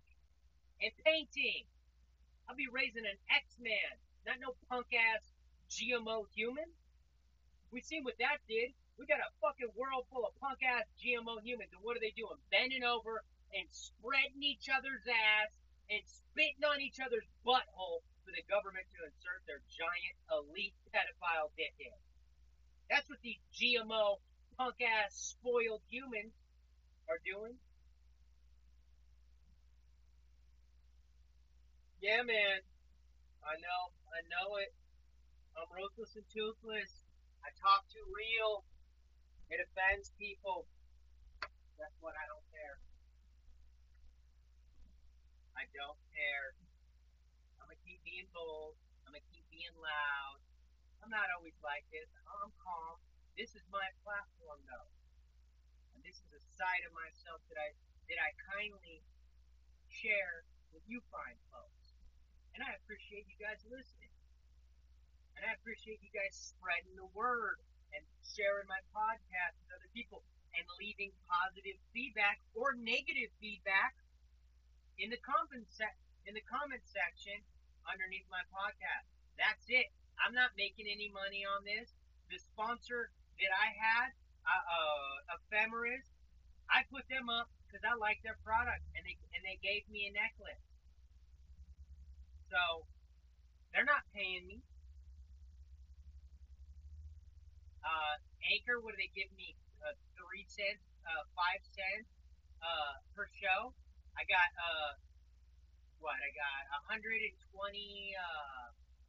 and 0.81 0.91
painting. 1.05 1.65
I'll 2.47 2.59
be 2.59 2.67
raising 2.67 3.07
an 3.07 3.19
X-Man, 3.31 3.93
not 4.27 4.41
no 4.43 4.55
punk 4.67 4.91
ass 4.91 5.23
GMO 5.71 6.27
human. 6.35 6.67
We 7.71 7.81
seen 7.81 8.03
what 8.03 8.19
that 8.19 8.43
did. 8.47 8.75
We 8.99 9.09
got 9.09 9.23
a 9.23 9.33
fucking 9.41 9.73
world 9.73 10.05
full 10.11 10.27
of 10.27 10.37
punk 10.37 10.61
ass 10.61 10.85
GMO 11.01 11.41
humans, 11.41 11.73
and 11.73 11.81
what 11.81 11.97
are 11.97 12.03
they 12.03 12.13
doing? 12.13 12.37
Bending 12.53 12.85
over 12.85 13.25
and 13.55 13.65
spreading 13.71 14.43
each 14.43 14.69
other's 14.69 15.05
ass 15.09 15.49
and 15.89 16.03
spitting 16.05 16.61
on 16.65 16.81
each 16.81 17.01
other's 17.01 17.25
butthole 17.41 18.05
for 18.21 18.31
the 18.31 18.45
government 18.45 18.85
to 18.93 19.07
insert 19.07 19.41
their 19.49 19.61
giant 19.67 20.15
elite 20.29 20.77
pedophile 20.93 21.49
dick 21.57 21.73
in. 21.79 21.97
That's 22.89 23.09
what 23.09 23.23
these 23.23 23.41
GMO 23.55 24.21
punk 24.57 24.77
ass 24.83 25.35
spoiled 25.35 25.81
humans 25.89 26.33
are 27.09 27.19
doing. 27.25 27.57
Yeah, 32.03 32.19
man. 32.19 32.59
I 33.47 33.55
know. 33.63 33.81
I 34.11 34.19
know 34.27 34.59
it. 34.59 34.75
I'm 35.55 35.71
ruthless 35.71 36.19
and 36.19 36.27
toothless. 36.27 36.91
I 37.39 37.47
talk 37.55 37.87
too 37.87 38.03
real. 38.11 38.67
It 39.47 39.63
offends 39.63 40.11
people. 40.19 40.67
That's 41.79 41.95
what 42.03 42.11
I 42.19 42.27
don't 42.27 42.43
care. 42.51 42.75
I 45.55 45.63
don't 45.71 45.95
care. 46.11 46.59
I'm 47.63 47.71
gonna 47.71 47.79
keep 47.87 48.03
being 48.03 48.27
bold. 48.35 48.75
I'm 49.07 49.15
gonna 49.15 49.23
keep 49.31 49.47
being 49.47 49.71
loud. 49.79 50.43
I'm 50.99 51.07
not 51.07 51.31
always 51.39 51.55
like 51.63 51.87
this. 51.87 52.11
I'm 52.27 52.51
calm. 52.59 52.99
This 53.39 53.55
is 53.55 53.63
my 53.71 53.87
platform, 54.03 54.59
though, 54.67 54.91
and 55.95 56.03
this 56.03 56.19
is 56.19 56.35
a 56.35 56.43
side 56.59 56.83
of 56.83 56.91
myself 56.91 57.39
that 57.47 57.63
I 57.63 57.71
that 58.11 58.19
I 58.19 58.35
kindly 58.59 58.99
share 59.87 60.43
with 60.75 60.83
you 60.91 60.99
fine 61.07 61.39
folks. 61.47 61.82
And 62.53 62.61
I 62.61 62.77
appreciate 62.77 63.25
you 63.25 63.37
guys 63.41 63.61
listening. 63.65 64.13
And 65.37 65.49
I 65.49 65.57
appreciate 65.57 65.99
you 66.05 66.13
guys 66.13 66.37
spreading 66.37 66.93
the 66.93 67.09
word 67.17 67.57
and 67.93 68.05
sharing 68.21 68.69
my 68.69 68.79
podcast 68.93 69.57
with 69.65 69.81
other 69.81 69.89
people 69.93 70.21
and 70.53 70.65
leaving 70.77 71.09
positive 71.25 71.77
feedback 71.91 72.37
or 72.53 72.77
negative 72.77 73.33
feedback 73.41 73.97
in 75.01 75.09
the 75.09 75.17
comment 75.25 75.65
se- 75.73 75.97
in 76.29 76.37
the 76.37 76.45
comment 76.45 76.85
section 76.85 77.41
underneath 77.89 78.25
my 78.29 78.45
podcast. 78.53 79.09
That's 79.35 79.65
it. 79.67 79.89
I'm 80.21 80.37
not 80.37 80.53
making 80.53 80.85
any 80.85 81.09
money 81.09 81.41
on 81.43 81.65
this. 81.65 81.89
The 82.29 82.37
sponsor 82.37 83.09
that 83.41 83.51
I 83.51 83.73
had, 83.73 84.07
uh, 84.45 84.63
uh, 84.63 85.35
Ephemeris, 85.41 86.05
I 86.69 86.85
put 86.93 87.09
them 87.09 87.27
up 87.33 87.49
because 87.65 87.81
I 87.81 87.97
like 87.97 88.21
their 88.21 88.37
product 88.45 88.85
and 88.93 89.03
they 89.03 89.17
and 89.33 89.41
they 89.41 89.57
gave 89.59 89.89
me 89.89 90.07
a 90.07 90.13
necklace. 90.13 90.61
So 92.53 92.85
they're 93.73 93.89
not 93.89 94.05
paying 94.13 94.45
me. 94.45 94.61
Uh, 97.81 98.21
Anchor, 98.45 98.77
what 98.77 98.93
do 98.93 99.01
they 99.01 99.09
give 99.17 99.33
me? 99.33 99.57
Uh, 99.81 99.97
three 100.13 100.45
cents, 100.45 100.85
uh, 101.01 101.25
five 101.33 101.65
cents 101.73 102.05
uh, 102.61 103.01
per 103.17 103.25
show. 103.41 103.73
I 104.13 104.21
got 104.29 104.49
uh, 104.53 104.93
what? 105.97 106.13
I 106.13 106.29
got 106.37 106.93
120 106.93 107.25
uh, 108.21 108.65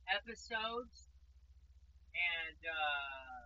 episodes, 0.09 1.13
and 2.17 2.61
uh, 2.65 3.41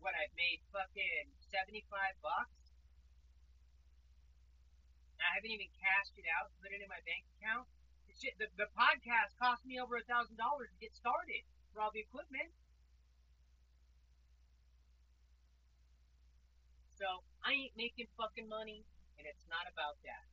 what? 0.00 0.16
I've 0.16 0.32
made 0.32 0.64
fucking 0.72 1.28
75 1.52 1.92
bucks. 2.24 2.65
I 5.20 5.36
haven't 5.36 5.52
even 5.52 5.70
cashed 5.80 6.16
it 6.16 6.28
out, 6.28 6.52
put 6.60 6.72
it 6.72 6.80
in 6.80 6.88
my 6.88 7.00
bank 7.04 7.24
account. 7.38 7.68
The, 8.40 8.48
the 8.56 8.68
podcast 8.72 9.36
cost 9.36 9.64
me 9.68 9.76
over 9.76 10.00
a 10.00 10.04
thousand 10.08 10.40
dollars 10.40 10.72
to 10.72 10.78
get 10.80 10.96
started 10.96 11.44
for 11.72 11.84
all 11.84 11.92
the 11.92 12.00
equipment. 12.00 12.48
So 16.96 17.20
I 17.44 17.52
ain't 17.52 17.76
making 17.76 18.08
fucking 18.16 18.48
money, 18.48 18.88
and 19.20 19.28
it's 19.28 19.44
not 19.52 19.68
about 19.68 20.00
that. 20.08 20.24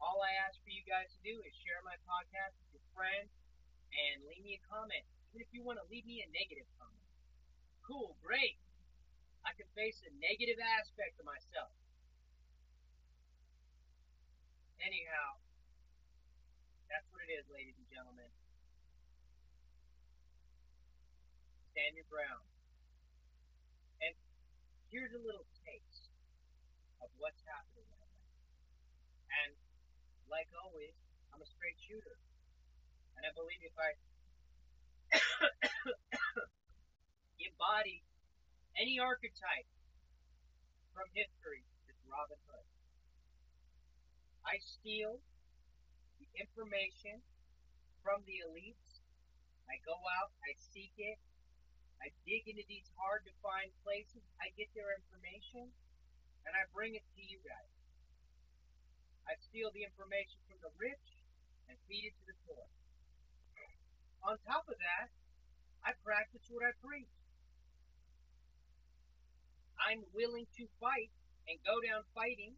All 0.00 0.24
I 0.24 0.32
ask 0.40 0.56
for 0.64 0.72
you 0.72 0.80
guys 0.88 1.12
to 1.12 1.20
do 1.20 1.36
is 1.44 1.52
share 1.60 1.84
my 1.84 2.00
podcast 2.08 2.56
with 2.64 2.80
your 2.80 2.86
friends 2.96 3.28
and 3.92 4.24
leave 4.24 4.40
me 4.40 4.56
a 4.56 4.62
comment. 4.64 5.04
Even 5.36 5.44
if 5.44 5.52
you 5.52 5.60
want 5.60 5.76
to 5.84 5.86
leave 5.92 6.08
me 6.08 6.24
a 6.24 6.28
negative 6.32 6.64
comment. 6.80 7.04
Cool, 7.84 8.16
great. 8.24 8.56
I 9.44 9.52
can 9.52 9.68
face 9.76 10.00
a 10.08 10.12
negative 10.16 10.56
aspect 10.80 11.20
of 11.20 11.28
myself. 11.28 11.76
Anyhow, 14.82 15.38
that's 16.90 17.06
what 17.14 17.22
it 17.26 17.30
is, 17.34 17.46
ladies 17.50 17.78
and 17.78 17.88
gentlemen. 17.90 18.30
Stand 21.70 21.94
your 21.94 22.06
ground. 22.10 22.46
And 24.02 24.14
here's 24.90 25.14
a 25.14 25.22
little 25.22 25.46
taste 25.62 26.10
of 27.02 27.10
what's 27.18 27.42
happening 27.46 27.86
right 27.86 28.14
now. 28.14 28.30
And 29.42 29.50
like 30.30 30.50
always, 30.54 30.94
I'm 31.30 31.42
a 31.42 31.48
straight 31.50 31.78
shooter. 31.82 32.18
And 33.18 33.26
I 33.26 33.30
believe 33.34 33.62
if 33.62 33.76
I 33.78 33.90
embody 37.46 38.02
any 38.74 38.98
archetype 38.98 39.70
from 40.94 41.06
history, 41.14 41.62
it's 41.86 42.02
Robin 42.10 42.38
Hood. 42.50 42.73
I 44.44 44.60
steal 44.60 45.24
the 46.20 46.28
information 46.36 47.24
from 48.04 48.20
the 48.28 48.44
elites. 48.44 49.00
I 49.64 49.80
go 49.88 49.96
out, 50.20 50.30
I 50.44 50.52
seek 50.76 50.92
it, 51.00 51.16
I 52.04 52.12
dig 52.28 52.44
into 52.44 52.64
these 52.68 52.84
hard 53.00 53.24
to 53.24 53.32
find 53.40 53.72
places, 53.80 54.20
I 54.36 54.52
get 54.60 54.68
their 54.76 54.92
information, 54.92 55.72
and 56.44 56.52
I 56.52 56.68
bring 56.76 56.92
it 56.92 57.04
to 57.16 57.22
you 57.24 57.40
guys. 57.40 57.72
I 59.24 59.40
steal 59.40 59.72
the 59.72 59.88
information 59.88 60.36
from 60.44 60.60
the 60.60 60.72
rich 60.76 61.08
and 61.72 61.80
feed 61.88 62.12
it 62.12 62.14
to 62.20 62.24
the 62.28 62.36
poor. 62.44 62.68
On 64.28 64.36
top 64.44 64.68
of 64.68 64.76
that, 64.76 65.08
I 65.80 65.96
practice 66.04 66.44
what 66.52 66.64
I 66.64 66.76
preach. 66.84 67.08
I'm 69.80 70.04
willing 70.12 70.48
to 70.60 70.64
fight 70.80 71.12
and 71.48 71.56
go 71.64 71.76
down 71.80 72.04
fighting 72.12 72.56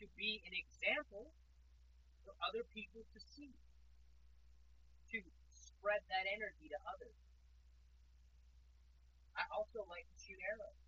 to 0.00 0.08
be 0.16 0.40
an 0.48 0.56
example 0.56 1.28
for 2.24 2.32
other 2.40 2.64
people 2.72 3.04
to 3.12 3.20
see, 3.20 3.52
to 5.12 5.20
spread 5.52 6.00
that 6.08 6.24
energy 6.24 6.72
to 6.72 6.78
others. 6.88 7.20
I 9.36 9.44
also 9.52 9.84
like 9.92 10.08
to 10.08 10.16
shoot 10.16 10.40
arrows. 10.40 10.80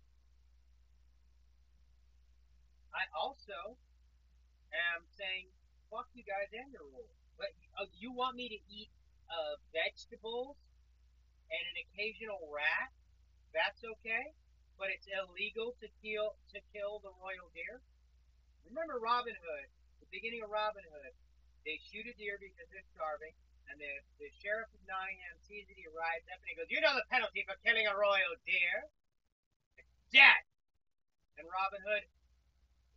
I 2.93 3.05
also 3.13 3.77
am 4.73 5.05
saying, 5.13 5.49
fuck 5.89 6.09
you 6.13 6.25
guys 6.25 6.49
and 6.53 6.73
your 6.73 6.85
rules. 6.89 7.17
But 7.37 7.53
uh, 7.77 7.89
you 7.97 8.13
want 8.13 8.37
me 8.37 8.49
to 8.49 8.59
eat 8.69 8.89
uh, 9.29 9.57
vegetables 9.73 10.57
and 11.49 11.63
an 11.73 11.77
occasional 11.85 12.41
rat? 12.49 12.93
That's 13.53 13.81
okay, 13.81 14.33
but 14.77 14.89
it's 14.89 15.05
illegal 15.05 15.77
to 15.81 15.87
kill 16.01 16.37
to 16.53 16.59
kill 16.73 16.97
the 17.01 17.13
royal 17.21 17.49
deer. 17.53 17.81
Remember 18.67 18.99
Robin 18.99 19.35
Hood, 19.35 19.67
the 19.99 20.09
beginning 20.09 20.43
of 20.43 20.51
Robin 20.51 20.83
Hood. 20.87 21.13
They 21.63 21.79
shoot 21.79 22.07
a 22.07 22.15
deer 22.19 22.35
because 22.39 22.67
they're 22.71 22.91
starving, 22.91 23.31
and 23.71 23.79
the, 23.79 23.93
the 24.19 24.27
sheriff 24.43 24.67
of 24.75 24.83
Nottingham 24.83 25.39
sees 25.47 25.63
it, 25.71 25.79
he 25.79 25.87
rides 25.87 26.27
up 26.27 26.43
and 26.43 26.49
he 26.51 26.59
goes, 26.59 26.67
You 26.67 26.83
know 26.83 26.91
the 26.95 27.07
penalty 27.07 27.47
for 27.47 27.55
killing 27.63 27.87
a 27.87 27.95
royal 27.95 28.35
deer? 28.43 28.91
It's 29.79 29.95
death! 30.11 30.43
And 31.39 31.47
Robin 31.47 31.79
Hood 31.87 32.03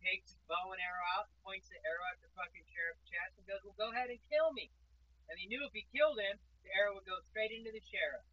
takes 0.03 0.35
his 0.35 0.43
bow 0.51 0.75
and 0.75 0.83
arrow 0.83 1.07
out, 1.15 1.31
points 1.41 1.71
the 1.71 1.79
arrow 1.87 2.05
at 2.11 2.19
the 2.19 2.31
fucking 2.35 2.67
sheriff's 2.67 3.07
chest, 3.07 3.39
and 3.39 3.47
goes, 3.47 3.63
Well, 3.63 3.79
go 3.79 3.89
ahead 3.95 4.11
and 4.11 4.19
kill 4.27 4.51
me. 4.51 4.67
And 5.31 5.39
he 5.39 5.47
knew 5.47 5.63
if 5.63 5.75
he 5.75 5.87
killed 5.91 6.19
him, 6.19 6.39
the 6.63 6.71
arrow 6.75 6.95
would 6.95 7.07
go 7.07 7.19
straight 7.31 7.55
into 7.55 7.71
the 7.71 7.83
sheriff. 7.83 8.27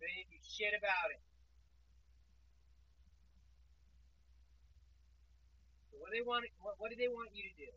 They 0.00 0.12
didn't 0.20 0.36
do 0.36 0.40
shit 0.44 0.76
about 0.76 1.12
it. 1.12 1.20
So 5.94 6.02
what 6.02 6.10
do 6.10 6.18
they 6.18 6.26
want? 6.26 6.42
What, 6.58 6.74
what 6.82 6.90
do 6.90 6.98
they 6.98 7.06
want 7.06 7.30
you 7.30 7.46
to 7.46 7.54
do? 7.54 7.70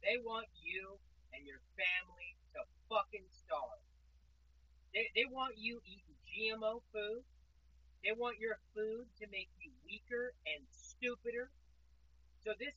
They 0.00 0.16
want 0.24 0.48
you 0.56 0.96
and 1.36 1.44
your 1.44 1.60
family 1.76 2.32
to 2.56 2.64
fucking 2.88 3.28
starve. 3.28 3.84
They, 4.96 5.12
they 5.12 5.28
want 5.28 5.60
you 5.60 5.84
eating 5.84 6.16
GMO 6.24 6.80
food. 6.88 7.20
They 8.00 8.16
want 8.16 8.40
your 8.40 8.56
food 8.72 9.04
to 9.20 9.28
make 9.28 9.52
you 9.60 9.68
weaker 9.84 10.32
and 10.48 10.64
stupider. 10.72 11.52
So 12.40 12.56
this 12.56 12.72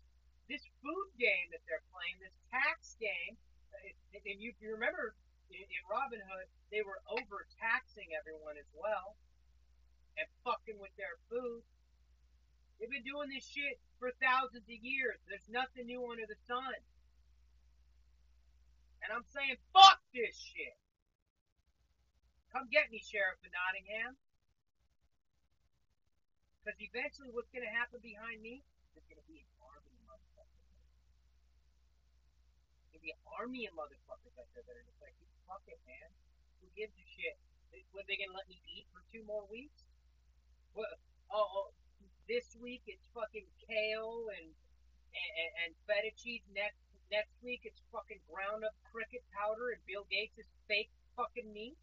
this 0.52 0.68
food 0.84 1.08
game 1.16 1.48
that 1.56 1.64
they're 1.64 1.88
playing, 1.96 2.20
this 2.20 2.36
tax 2.52 3.00
game, 3.00 3.40
uh, 3.72 4.20
and 4.28 4.44
you, 4.44 4.52
you 4.60 4.76
remember 4.76 5.16
in, 5.48 5.64
in 5.64 5.84
Robin 5.88 6.20
Hood, 6.20 6.52
they 6.68 6.84
were 6.84 7.00
overtaxing 7.08 8.12
everyone 8.12 8.60
as 8.60 8.68
well 8.76 9.16
and 10.20 10.28
fucking 10.44 10.76
with 10.84 10.92
their 11.00 11.16
food. 11.32 11.64
They've 12.84 12.92
been 12.92 13.08
doing 13.08 13.32
this 13.32 13.48
shit 13.48 13.80
for 13.96 14.12
thousands 14.20 14.68
of 14.68 14.80
years. 14.84 15.16
There's 15.32 15.48
nothing 15.48 15.88
new 15.88 16.04
under 16.04 16.28
the 16.28 16.36
sun. 16.44 16.76
And 19.00 19.16
I'm 19.16 19.24
saying, 19.32 19.56
fuck 19.72 20.04
this 20.12 20.36
shit. 20.36 20.76
Come 22.52 22.68
get 22.68 22.92
me, 22.92 23.00
Sheriff 23.00 23.40
of 23.40 23.56
Nottingham. 23.56 24.20
Because 26.60 26.76
eventually 26.84 27.32
what's 27.32 27.48
going 27.56 27.64
to 27.64 27.72
happen 27.72 28.04
behind 28.04 28.44
me 28.44 28.68
is 29.00 29.08
going 29.08 29.24
to 29.24 29.28
be 29.32 29.40
an 29.40 29.52
army 29.64 29.96
of 29.96 30.04
motherfuckers. 30.04 30.68
Going 32.92 33.00
to 33.00 33.08
be 33.08 33.16
an 33.16 33.24
army 33.32 33.64
of 33.64 33.80
motherfuckers 33.80 34.36
out 34.36 34.52
there 34.52 34.68
that 34.68 34.76
are 34.76 34.84
just 34.84 35.00
like, 35.00 35.16
fuck 35.48 35.64
it, 35.72 35.80
man. 35.88 36.12
Who 36.60 36.68
gives 36.76 36.92
a 37.00 37.08
shit? 37.08 37.40
What, 37.96 38.12
they 38.12 38.20
going 38.20 38.36
to 38.36 38.36
let 38.36 38.52
me 38.52 38.60
eat 38.76 38.92
for 38.92 39.00
two 39.08 39.24
more 39.24 39.48
weeks? 39.48 39.88
What? 40.76 41.00
Oh, 41.32 41.48
oh, 41.48 41.72
this 42.28 42.56
week 42.60 42.84
it's 42.88 43.04
fucking 43.12 43.48
kale 43.68 44.32
and 44.40 44.48
and, 45.14 45.52
and 45.66 45.72
feta 45.86 46.12
cheese. 46.16 46.42
Next 46.56 46.80
next 47.12 47.36
week 47.44 47.62
it's 47.68 47.82
fucking 47.92 48.24
ground 48.26 48.64
up 48.64 48.74
cricket 48.90 49.22
powder 49.36 49.76
and 49.76 49.82
Bill 49.86 50.08
Gates' 50.10 50.40
is 50.40 50.50
fake 50.68 50.92
fucking 51.16 51.52
meat. 51.52 51.78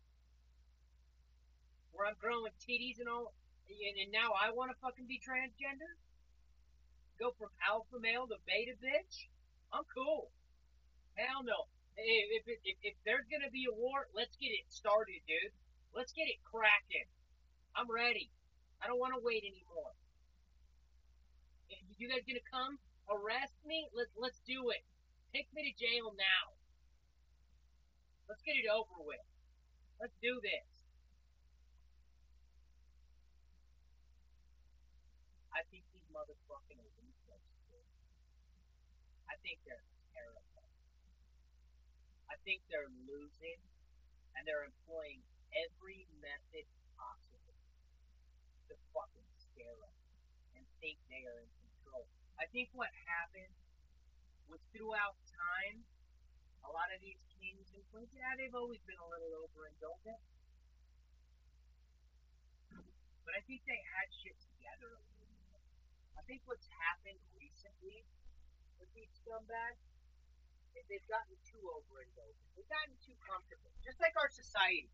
Where 1.92 2.08
I'm 2.08 2.18
growing 2.18 2.54
titties 2.62 3.02
and 3.02 3.10
all, 3.10 3.34
and, 3.68 3.96
and 3.98 4.10
now 4.14 4.32
I 4.32 4.54
want 4.54 4.72
to 4.72 4.78
fucking 4.80 5.06
be 5.10 5.20
transgender. 5.20 5.90
Go 7.18 7.36
from 7.36 7.52
alpha 7.60 8.00
male 8.00 8.24
to 8.30 8.40
beta 8.48 8.72
bitch. 8.80 9.28
I'm 9.70 9.84
cool. 9.92 10.32
Hell 11.14 11.44
no. 11.44 11.68
If, 12.00 12.48
if, 12.48 12.58
if, 12.64 12.76
if 12.80 12.96
there's 13.04 13.28
gonna 13.28 13.52
be 13.52 13.68
a 13.68 13.76
war, 13.76 14.08
let's 14.16 14.34
get 14.40 14.54
it 14.56 14.64
started, 14.72 15.20
dude. 15.28 15.52
Let's 15.92 16.16
get 16.16 16.30
it 16.30 16.40
cracking. 16.48 17.10
I'm 17.76 17.90
ready. 17.90 18.30
I 18.80 18.88
don't 18.88 18.98
want 18.98 19.12
to 19.12 19.20
wait 19.20 19.44
anymore. 19.44 19.92
You 22.00 22.08
guys 22.08 22.24
gonna 22.24 22.40
come 22.48 22.80
arrest 23.12 23.60
me? 23.68 23.84
Let's 23.92 24.08
let's 24.16 24.40
do 24.48 24.72
it. 24.72 24.80
Take 25.36 25.52
me 25.52 25.68
to 25.68 25.74
jail 25.76 26.16
now. 26.16 26.56
Let's 28.24 28.40
get 28.40 28.56
it 28.56 28.64
over 28.72 29.04
with. 29.04 29.20
Let's 30.00 30.16
do 30.24 30.40
this. 30.40 30.64
I 35.52 35.60
think 35.68 35.84
these 35.92 36.08
motherfucking 36.08 36.80
elite 36.80 37.20
I 39.28 39.36
think 39.44 39.60
they're 39.68 39.84
terrible. 40.16 40.64
I 42.32 42.40
think 42.48 42.64
they're 42.72 42.88
losing 43.04 43.60
and 44.40 44.48
they're 44.48 44.64
employing 44.64 45.20
every 45.52 46.08
method 46.24 46.64
possible 46.96 47.60
to 48.72 48.74
fucking 48.96 49.28
scare 49.36 49.76
us 49.84 50.00
and 50.56 50.64
think 50.80 50.96
they 51.12 51.28
are 51.28 51.44
I 52.40 52.48
think 52.48 52.72
what 52.72 52.88
happened 53.04 53.52
was 54.48 54.64
throughout 54.72 55.20
time, 55.28 55.84
A 56.64 56.70
lot 56.72 56.88
of 56.92 57.00
these 57.00 57.20
kings 57.40 57.68
and 57.72 57.82
queens, 57.92 58.12
yeah, 58.12 58.36
they've 58.36 58.54
always 58.54 58.80
been 58.84 59.00
a 59.00 59.08
little 59.08 59.32
overindulgent, 59.48 60.20
but 63.24 63.32
I 63.32 63.40
think 63.48 63.64
they 63.64 63.80
had 63.96 64.06
shit 64.12 64.36
together 64.38 64.92
a 64.92 65.02
little 65.18 65.40
more. 65.50 65.64
I 66.20 66.22
think 66.28 66.44
what's 66.44 66.68
happened 66.68 67.18
recently 67.32 68.04
with 68.76 68.92
these 68.92 69.08
scumbags 69.24 69.80
is 70.76 70.84
they've 70.86 71.10
gotten 71.10 71.34
too 71.48 71.64
overindulgent. 71.64 72.48
They've 72.54 72.68
gotten 72.70 72.94
too 73.02 73.16
comfortable. 73.24 73.72
Just 73.82 73.98
like 73.98 74.14
our 74.20 74.30
society. 74.30 74.92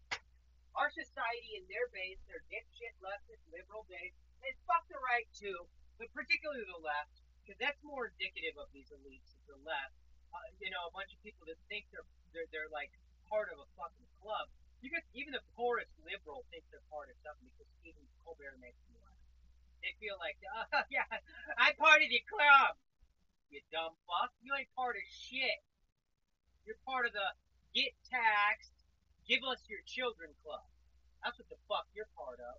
Our 0.79 0.89
society 0.93 1.61
and 1.61 1.67
their 1.67 1.91
base, 1.93 2.21
their 2.31 2.41
dipshit 2.47 2.95
leftist 3.03 3.43
liberal 3.51 3.85
base, 3.91 4.15
they 4.41 4.53
fuck 4.71 4.87
the 4.89 5.01
right 5.03 5.29
too, 5.35 5.67
but 5.99 6.09
particularly 6.15 6.65
the 6.69 6.81
left, 6.81 7.26
because 7.47 7.63
that's 7.63 7.79
more 7.87 8.11
indicative 8.11 8.59
of 8.59 8.67
these 8.75 8.91
elites 8.91 9.31
of 9.39 9.55
the 9.55 9.59
left. 9.63 9.95
Uh, 10.35 10.43
you 10.59 10.67
know, 10.75 10.91
a 10.91 10.93
bunch 10.93 11.15
of 11.15 11.23
people 11.23 11.47
that 11.47 11.55
think 11.71 11.87
they're 11.95 12.03
they're 12.35 12.51
they're 12.51 12.73
like 12.75 12.91
part 13.31 13.47
of 13.55 13.63
a 13.63 13.69
fucking 13.79 14.11
club. 14.19 14.51
You 14.83 14.91
could 14.91 15.07
even 15.15 15.31
the 15.31 15.47
poorest 15.55 15.95
liberal 16.03 16.43
thinks 16.51 16.67
they're 16.75 16.83
part 16.91 17.07
of 17.07 17.15
something 17.23 17.47
because 17.55 17.71
Stephen 17.79 18.03
Colbert 18.27 18.59
makes 18.59 18.83
them 18.91 18.99
laugh. 18.99 19.23
They 19.79 19.95
feel 20.03 20.19
like, 20.19 20.35
oh 20.75 20.83
yeah, 20.91 21.07
I'm 21.55 21.79
part 21.79 22.03
of 22.03 22.11
the 22.11 22.23
club. 22.27 22.75
You 23.47 23.63
dumb 23.71 23.95
fuck. 24.11 24.35
You 24.43 24.51
ain't 24.59 24.69
part 24.75 24.99
of 24.99 25.07
shit. 25.07 25.63
You're 26.67 26.83
part 26.83 27.07
of 27.07 27.15
the 27.15 27.31
get 27.71 27.95
taxed, 28.11 28.75
give 29.31 29.47
us 29.47 29.63
your 29.71 29.87
children 29.87 30.35
club. 30.43 30.67
That's 31.23 31.39
what 31.39 31.47
the 31.47 31.61
fuck 31.71 31.87
you're 31.95 32.11
part 32.19 32.43
of. 32.43 32.59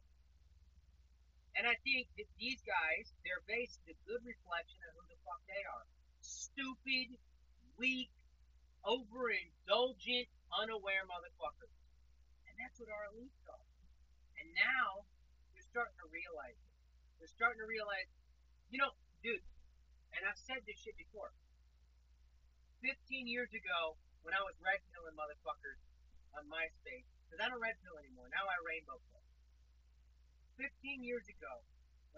And 1.57 1.65
I 1.65 1.73
think 1.81 2.05
that 2.21 2.29
these 2.37 2.61
guys, 2.61 3.09
base 3.49 3.79
is 3.81 3.95
a 3.95 3.97
good 4.05 4.21
reflection 4.27 4.77
of 4.85 4.91
who 4.99 5.03
the 5.09 5.17
fuck 5.23 5.41
they 5.47 5.63
are. 5.65 5.85
Stupid, 6.19 7.15
weak, 7.79 8.11
overindulgent, 8.83 10.29
unaware 10.53 11.07
motherfuckers. 11.07 11.73
And 12.45 12.53
that's 12.59 12.77
what 12.77 12.91
our 12.91 13.09
elites 13.15 13.41
are. 13.47 13.65
And 14.37 14.53
now 14.53 15.07
they're 15.55 15.71
starting 15.71 15.97
to 16.03 16.07
realize 16.11 16.59
it. 16.59 16.71
They're 17.17 17.35
starting 17.39 17.63
to 17.63 17.69
realize, 17.69 18.11
you 18.69 18.77
know, 18.77 18.93
dude, 19.23 19.41
and 20.13 20.21
I've 20.27 20.37
said 20.37 20.61
this 20.67 20.77
shit 20.77 20.93
before. 20.99 21.33
15 22.85 22.93
years 23.25 23.49
ago, 23.55 23.97
when 24.21 24.37
I 24.37 24.43
was 24.45 24.53
red 24.61 24.83
pilling 24.93 25.17
motherfuckers 25.17 25.81
on 26.37 26.45
MySpace, 26.51 27.07
because 27.25 27.41
I 27.41 27.49
don't 27.49 27.63
red 27.63 27.79
pill 27.81 27.97
anymore. 27.97 28.29
Now 28.29 28.45
I 28.45 28.55
rainbow 28.61 29.01
pill. 29.09 29.16
15 30.57 31.05
years 31.05 31.25
ago, 31.29 31.61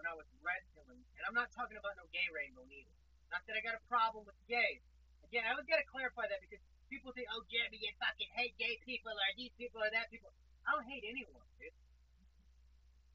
when 0.00 0.08
I 0.08 0.16
was 0.16 0.24
red 0.40 0.64
pilling, 0.72 1.04
and 1.20 1.22
I'm 1.28 1.36
not 1.36 1.52
talking 1.52 1.76
about 1.76 1.92
no 2.00 2.08
gay 2.08 2.24
rainbow 2.32 2.64
either. 2.64 2.96
Not 3.28 3.44
that 3.46 3.54
I 3.54 3.62
got 3.62 3.76
a 3.76 3.84
problem 3.84 4.24
with 4.24 4.36
gays. 4.48 4.80
Again, 5.28 5.44
I 5.46 5.54
got 5.54 5.78
to 5.78 5.86
clarify 5.86 6.26
that 6.26 6.40
because 6.42 6.58
people 6.90 7.12
think, 7.14 7.28
oh, 7.30 7.44
Jebby, 7.46 7.78
you 7.78 7.92
fucking 8.00 8.32
hate 8.34 8.56
gay 8.58 8.80
people 8.82 9.12
or 9.12 9.30
these 9.36 9.54
people 9.54 9.78
or 9.78 9.92
that 9.92 10.10
people. 10.10 10.32
I 10.66 10.74
don't 10.74 10.88
hate 10.88 11.06
anyone, 11.06 11.46
dude. 11.60 11.76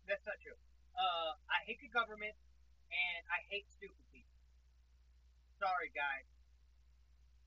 That's 0.08 0.24
not 0.24 0.38
true. 0.40 0.56
Uh, 0.96 1.36
I 1.52 1.66
hate 1.68 1.82
the 1.84 1.92
government 1.92 2.38
and 2.88 3.22
I 3.28 3.44
hate 3.52 3.68
stupid 3.68 4.06
people. 4.14 4.38
Sorry, 5.60 5.92
guys. 5.92 6.24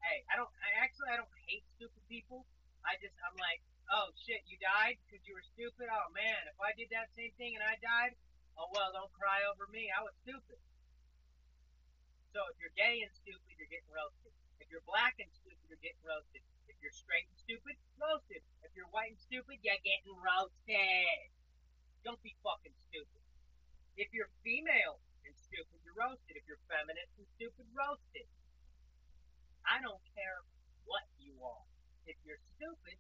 Hey, 0.04 0.26
I 0.28 0.36
don't. 0.36 0.50
I 0.62 0.84
actually 0.84 1.10
I 1.10 1.16
don't 1.18 1.32
hate 1.48 1.64
stupid 1.74 2.02
people. 2.06 2.44
I 2.86 2.94
just 3.02 3.14
I'm 3.24 3.34
like, 3.40 3.62
oh 3.92 4.12
shit, 4.20 4.44
you 4.44 4.60
died 4.60 5.00
because 5.06 5.24
you 5.24 5.32
were 5.32 5.46
stupid. 5.56 5.88
Oh 5.88 6.08
man, 6.12 6.42
if 6.48 6.58
I 6.60 6.76
did 6.76 6.92
that 6.92 7.08
same 7.16 7.32
thing 7.40 7.56
and 7.56 7.64
I 7.64 7.76
died, 7.80 8.12
oh 8.60 8.68
well, 8.72 8.92
don't 8.92 9.12
cry 9.16 9.44
over 9.48 9.68
me. 9.72 9.88
I 9.88 10.04
was 10.04 10.14
stupid. 10.24 10.60
So 12.36 12.44
if 12.52 12.56
you're 12.60 12.76
gay 12.76 13.00
and 13.00 13.12
stupid, 13.16 13.50
you're 13.56 13.72
getting 13.72 13.88
roasted. 13.88 14.32
If 14.60 14.68
you're 14.68 14.84
black 14.84 15.16
and 15.16 15.30
stupid, 15.32 15.64
you're 15.66 15.80
getting 15.80 16.04
roasted. 16.04 16.44
If 16.68 16.76
you're 16.84 16.92
straight 16.92 17.24
and 17.24 17.38
stupid, 17.40 17.74
roasted. 17.96 18.44
If 18.60 18.76
you're 18.76 18.90
white 18.92 19.16
and 19.16 19.22
stupid, 19.24 19.58
you're 19.64 19.80
getting 19.80 20.12
roasted. 20.12 21.32
Don't 22.04 22.20
be 22.20 22.36
fucking 22.44 22.76
stupid. 22.92 23.24
If 23.96 24.12
you're 24.12 24.30
female 24.44 25.00
and 25.24 25.34
stupid, 25.34 25.80
you're 25.82 25.96
roasted. 25.96 26.36
If 26.36 26.44
you're 26.46 26.60
feminist 26.68 27.16
and 27.16 27.26
stupid, 27.40 27.66
roasted. 27.72 28.28
I 29.64 29.80
don't 29.80 30.04
care 30.14 30.44
what 30.84 31.08
you 31.18 31.34
are. 31.42 31.66
If 32.06 32.16
you're 32.22 32.40
stupid, 32.54 32.96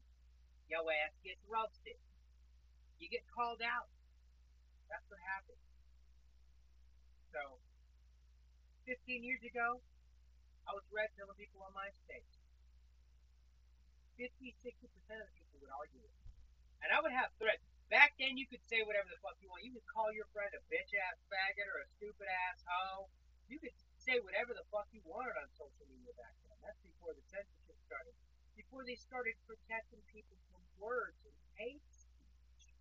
your 0.68 0.84
ass 1.04 1.16
gets 1.24 1.40
roasted. 1.48 1.96
You 3.00 3.08
get 3.08 3.24
called 3.32 3.64
out. 3.64 3.88
That's 4.92 5.04
what 5.08 5.20
happens. 5.24 5.64
So, 7.32 7.60
15 8.84 9.24
years 9.24 9.40
ago, 9.44 9.80
I 10.68 10.76
was 10.76 10.84
red 10.92 11.08
telling 11.16 11.36
people 11.40 11.64
on 11.64 11.72
my 11.72 11.88
MySpace. 11.88 12.36
50, 14.20 14.52
60% 14.60 15.24
of 15.24 15.28
the 15.28 15.36
people 15.40 15.56
would 15.64 15.72
argue 15.72 16.04
with 16.04 16.12
me. 16.20 16.28
And 16.84 16.92
I 16.92 17.00
would 17.00 17.14
have 17.16 17.32
threats. 17.40 17.64
Back 17.88 18.12
then, 18.20 18.36
you 18.36 18.44
could 18.44 18.60
say 18.68 18.84
whatever 18.84 19.08
the 19.08 19.20
fuck 19.24 19.40
you 19.40 19.48
want. 19.48 19.64
You 19.64 19.72
could 19.72 19.88
call 19.88 20.12
your 20.12 20.28
friend 20.36 20.52
a 20.52 20.60
bitch 20.68 20.92
ass 20.92 21.16
faggot 21.32 21.64
or 21.64 21.80
a 21.80 21.88
stupid 21.96 22.28
ass 22.28 22.60
hoe. 22.68 23.08
You 23.48 23.56
could 23.56 23.72
say 23.96 24.20
whatever 24.20 24.52
the 24.52 24.66
fuck 24.68 24.92
you 24.92 25.00
wanted 25.08 25.32
on 25.40 25.48
social 25.56 25.88
media 25.88 26.12
back 26.20 26.36
then. 26.44 26.60
That's 26.60 26.80
before 26.84 27.16
the 27.16 27.24
censorship 27.32 27.78
started. 27.88 28.12
Before 28.52 28.84
they 28.84 28.98
started 28.98 29.40
protecting 29.48 30.04
people 30.12 30.36
words 30.78 31.18
and 31.26 31.34
hate 31.58 31.84
speech. 31.90 32.72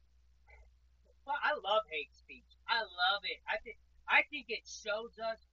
Well, 1.26 1.42
I 1.44 1.54
love 1.60 1.84
hate 1.92 2.14
speech. 2.16 2.48
I 2.70 2.82
love 2.82 3.22
it. 3.28 3.44
I 3.44 3.60
think 3.60 3.78
I 4.08 4.24
think 4.32 4.48
it 4.48 4.64
shows 4.64 5.20
us 5.20 5.44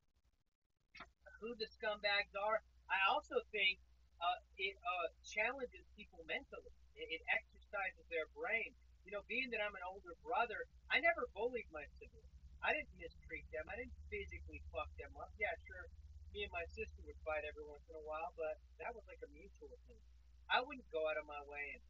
who 1.42 1.56
the 1.58 1.66
scumbags 1.66 2.30
are. 2.38 2.62
I 2.86 3.02
also 3.10 3.42
think 3.50 3.82
uh, 4.22 4.38
it 4.54 4.78
uh, 4.78 5.08
challenges 5.26 5.82
people 5.98 6.22
mentally. 6.30 6.70
It, 6.94 7.18
it 7.18 7.22
exercises 7.26 8.06
their 8.06 8.30
brain. 8.30 8.70
You 9.02 9.12
know, 9.12 9.26
being 9.26 9.50
that 9.52 9.60
I'm 9.60 9.74
an 9.74 9.84
older 9.84 10.14
brother, 10.22 10.64
I 10.88 11.02
never 11.02 11.26
bullied 11.34 11.68
my 11.74 11.84
siblings. 11.98 12.30
I 12.64 12.72
didn't 12.72 12.94
mistreat 12.96 13.44
them. 13.52 13.68
I 13.68 13.76
didn't 13.76 13.98
physically 14.08 14.64
fuck 14.72 14.88
them 14.96 15.12
up. 15.20 15.28
Yeah, 15.36 15.52
sure, 15.68 15.84
me 16.32 16.48
and 16.48 16.54
my 16.54 16.64
sister 16.72 16.98
would 17.04 17.20
fight 17.22 17.44
every 17.44 17.62
once 17.62 17.84
in 17.86 17.94
a 17.94 18.04
while, 18.08 18.32
but 18.34 18.56
that 18.80 18.90
was 18.90 19.04
like 19.04 19.20
a 19.20 19.30
mutual 19.30 19.70
thing. 19.84 20.02
I 20.48 20.64
wouldn't 20.64 20.88
go 20.88 21.04
out 21.06 21.20
of 21.20 21.28
my 21.28 21.42
way 21.46 21.78
and 21.78 21.84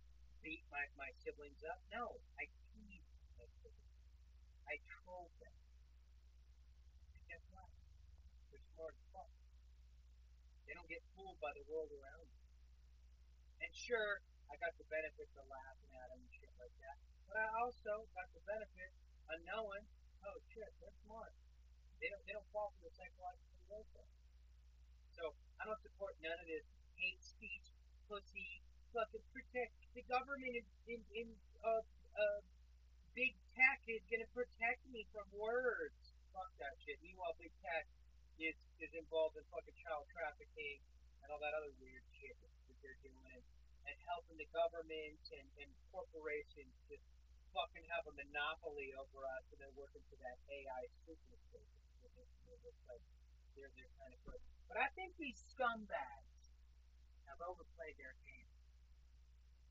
beat 0.45 0.61
my, 0.69 0.85
my 1.01 1.09
siblings 1.25 1.65
up. 1.65 1.81
No, 1.89 2.21
I 2.37 2.45
teased 2.69 3.09
my 3.41 3.49
siblings. 3.65 3.97
I 4.69 4.77
trolled 4.85 5.33
them. 5.41 5.57
And 7.17 7.25
guess 7.33 7.45
what? 7.49 7.73
They're 8.53 8.69
smart 8.77 8.93
as 8.93 9.09
fuck. 9.09 9.33
They 10.69 10.77
don't 10.77 10.89
get 10.93 11.01
fooled 11.17 11.41
by 11.41 11.49
the 11.57 11.65
world 11.65 11.89
around 11.97 12.29
them. 12.29 12.45
And 13.65 13.73
sure, 13.73 14.21
I 14.53 14.61
got 14.61 14.77
the 14.77 14.85
benefit 14.93 15.33
of 15.33 15.49
laughing 15.49 15.93
at 15.97 16.13
them 16.13 16.21
and 16.21 16.33
shit 16.37 16.53
like 16.61 16.77
that. 16.85 16.97
But 17.25 17.41
I 17.41 17.49
also 17.65 18.05
got 18.13 18.29
the 18.37 18.45
benefit 18.45 18.93
of 19.33 19.41
knowing, 19.49 19.85
oh 20.29 20.39
shit, 20.53 20.69
they're 20.77 20.99
smart. 21.09 21.33
They 22.05 22.13
don't 22.13 22.21
they 22.29 22.37
don't 22.37 22.51
fall 22.53 22.77
for 22.77 22.85
the 22.85 22.93
psychological 22.93 23.65
warfare. 23.73 24.13
So 25.17 25.33
I 25.57 25.65
don't 25.65 25.81
support 25.81 26.21
none 26.21 26.37
of 26.37 26.45
this 26.45 26.69
hate 27.01 27.23
speech, 27.25 27.73
pussy, 28.05 28.61
fucking 28.95 29.27
protect 29.35 29.75
the 29.99 30.07
government 30.07 30.55
in 30.55 30.67
in, 30.87 31.01
in 31.19 31.27
uh 31.67 31.83
uh 32.15 32.41
big 33.19 33.35
tech 33.59 33.83
is 33.91 34.03
gonna 34.07 34.31
protect 34.31 34.81
me 34.95 35.03
from 35.11 35.27
words. 35.35 35.99
Fuck 36.31 36.51
that 36.63 36.79
shit. 36.87 37.03
Meanwhile 37.03 37.35
big 37.43 37.51
tech 37.59 37.91
is 38.39 38.55
is 38.79 38.93
involved 38.95 39.35
in 39.35 39.43
fucking 39.51 39.75
child 39.83 40.07
trafficking 40.15 40.79
and 41.23 41.27
all 41.35 41.43
that 41.43 41.55
other 41.59 41.75
weird 41.83 42.07
shit 42.15 42.39
that, 42.39 42.55
they're 42.85 43.01
doing 43.01 43.41
and 43.89 43.97
helping 44.05 44.37
the 44.37 44.49
government 44.53 45.25
and, 45.33 45.47
and 45.57 45.71
corporations 45.89 46.73
just 46.85 47.01
fucking 47.57 47.85
have 47.89 48.05
a 48.05 48.13
monopoly 48.13 48.93
over 49.01 49.25
us 49.41 49.45
and 49.49 49.57
they're 49.57 49.79
working 49.79 50.05
for 50.13 50.21
that 50.21 50.37
AI 50.53 50.85
super 51.09 51.39
state. 51.49 51.73
They're, 53.57 53.73
they're 53.73 53.95
kind 53.97 54.13
of 54.13 54.21
good. 54.29 54.41
But 54.69 54.85
I 54.85 54.89
think 54.93 55.17
these 55.17 55.41
scumbags 55.55 56.45
have 57.31 57.41
overplayed 57.41 57.97
their 57.97 58.13
hand. 58.27 58.34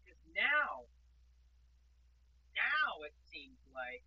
Because 0.04 0.20
now, 0.36 0.84
now 2.54 2.90
it 3.08 3.16
seems 3.32 3.58
like, 3.72 4.04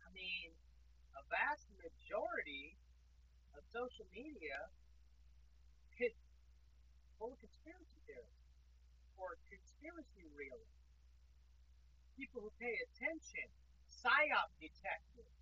I 0.00 0.08
mean, 0.16 0.56
a 1.14 1.22
vast 1.28 1.68
majority 1.76 2.80
of 3.52 3.60
social 3.68 4.08
media 4.10 4.72
is 6.00 6.16
full 7.20 7.36
of 7.36 7.38
conspiracy 7.38 8.00
theorists 8.08 8.48
or 9.14 9.38
conspiracy 9.46 10.26
realists 10.34 10.82
people 12.16 12.42
who 12.42 12.52
pay 12.60 12.74
attention, 12.90 13.46
psyop 13.86 14.50
detectives, 14.58 15.36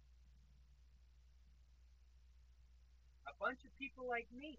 a 3.26 3.34
bunch 3.40 3.62
of 3.64 3.72
people 3.78 4.06
like 4.06 4.28
me 4.32 4.58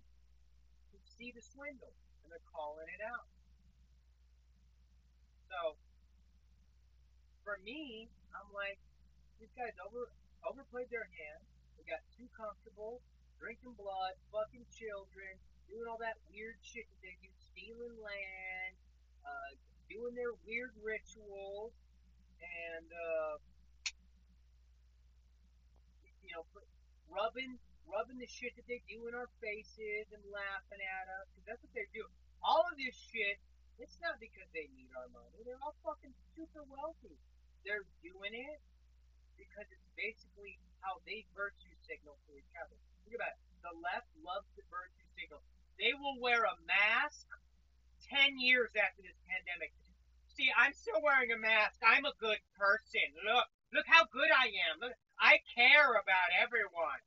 who 0.91 0.97
see 1.17 1.31
the 1.31 1.41
swindle 1.41 1.93
and 2.23 2.31
they're 2.31 2.49
calling 2.51 2.87
it 2.89 3.01
out. 3.05 3.27
So 5.51 5.75
for 7.43 7.59
me, 7.67 8.07
I'm 8.31 8.47
like, 8.55 8.79
these 9.43 9.51
guys 9.59 9.75
over 9.83 10.07
overplayed 10.47 10.87
their 10.87 11.11
hand. 11.11 11.43
They 11.75 11.83
got 11.83 11.99
too 12.15 12.31
comfortable, 12.31 13.03
drinking 13.35 13.75
blood, 13.75 14.15
fucking 14.31 14.63
children, 14.71 15.35
doing 15.67 15.91
all 15.91 15.99
that 15.99 16.15
weird 16.31 16.55
shit 16.63 16.87
that 16.87 17.01
they 17.03 17.19
do, 17.19 17.27
stealing 17.51 17.99
land, 17.99 18.73
uh, 19.27 19.51
doing 19.91 20.15
their 20.15 20.31
weird 20.47 20.71
rituals, 20.79 21.75
and 22.39 22.87
uh, 22.87 23.35
you 26.23 26.31
know, 26.31 26.47
rubbing 27.11 27.59
rubbing 27.91 28.23
the 28.23 28.31
shit 28.31 28.55
that 28.55 28.63
they 28.71 28.79
do 28.87 29.03
in 29.11 29.13
our 29.13 29.27
faces 29.43 30.07
and 30.15 30.23
laughing 30.31 30.79
at 30.79 31.11
us, 31.19 31.27
because 31.35 31.43
that's 31.43 31.59
what 31.59 31.75
they're 31.75 31.91
doing. 31.91 32.13
All 32.39 32.63
of 32.63 32.79
this 32.79 32.95
shit, 32.95 33.35
it's 33.81 33.97
not 33.97 34.21
because 34.21 34.45
they 34.53 34.69
need 34.77 34.93
our 34.93 35.09
money. 35.09 35.41
They're 35.41 35.59
all 35.65 35.73
fucking 35.81 36.13
super 36.37 36.61
wealthy. 36.69 37.17
They're 37.65 37.85
doing 38.05 38.33
it 38.37 38.61
because 39.33 39.65
it's 39.73 39.89
basically 39.97 40.61
how 40.85 41.01
they 41.09 41.25
virtue 41.33 41.73
signal 41.89 42.21
to 42.29 42.37
each 42.37 42.53
other. 42.61 42.77
Think 43.05 43.17
about 43.17 43.33
it. 43.33 43.41
The 43.65 43.73
left 43.81 44.09
loves 44.21 44.45
the 44.53 44.65
virtue 44.69 45.05
signal. 45.17 45.41
They 45.81 45.97
will 45.97 46.21
wear 46.21 46.45
a 46.45 46.55
mask 46.69 47.25
10 48.05 48.37
years 48.37 48.69
after 48.77 49.01
this 49.01 49.17
pandemic. 49.25 49.73
See, 50.37 50.53
I'm 50.53 50.77
still 50.77 51.01
wearing 51.01 51.33
a 51.33 51.41
mask. 51.41 51.81
I'm 51.81 52.05
a 52.05 52.13
good 52.21 52.41
person. 52.53 53.05
Look, 53.25 53.49
look 53.73 53.89
how 53.89 54.05
good 54.13 54.29
I 54.29 54.49
am. 54.69 54.77
Look, 54.77 54.93
I 55.17 55.41
care 55.57 55.97
about 55.97 56.29
everyone. 56.37 57.01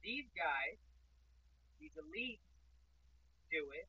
These 0.00 0.32
guys, 0.32 0.80
these 1.76 1.94
elites, 1.94 2.44
do 3.52 3.68
it 3.76 3.88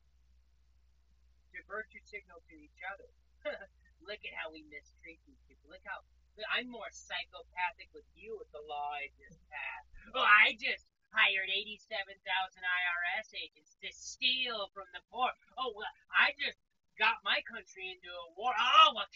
to 1.54 1.62
virtue 1.70 2.02
signal 2.04 2.42
to 2.50 2.54
each 2.54 2.80
other. 2.86 3.08
Look 4.08 4.20
at 4.26 4.34
how 4.36 4.52
we 4.52 4.66
mistreat 4.68 5.22
these 5.24 5.40
people. 5.48 5.72
Look 5.72 5.84
how 5.86 6.04
I'm 6.50 6.66
more 6.66 6.90
psychopathic 6.90 7.94
with 7.94 8.06
you 8.18 8.34
with 8.36 8.50
the 8.50 8.62
law 8.66 8.90
I 8.90 9.08
just 9.14 9.38
passed. 9.48 9.88
Oh, 10.12 10.26
I 10.26 10.58
just 10.58 10.82
hired 11.14 11.46
87,000 11.46 12.10
IRS 12.18 13.28
agents 13.38 13.78
to 13.80 13.88
steal 13.94 14.66
from 14.74 14.90
the 14.90 15.00
poor. 15.14 15.30
Oh, 15.54 15.70
well, 15.78 15.94
I 16.10 16.34
just 16.34 16.58
got 16.98 17.22
my 17.22 17.38
country 17.46 17.94
into 17.94 18.10
a 18.10 18.26
war. 18.34 18.50
Oh, 18.50 18.98
well, 18.98 19.06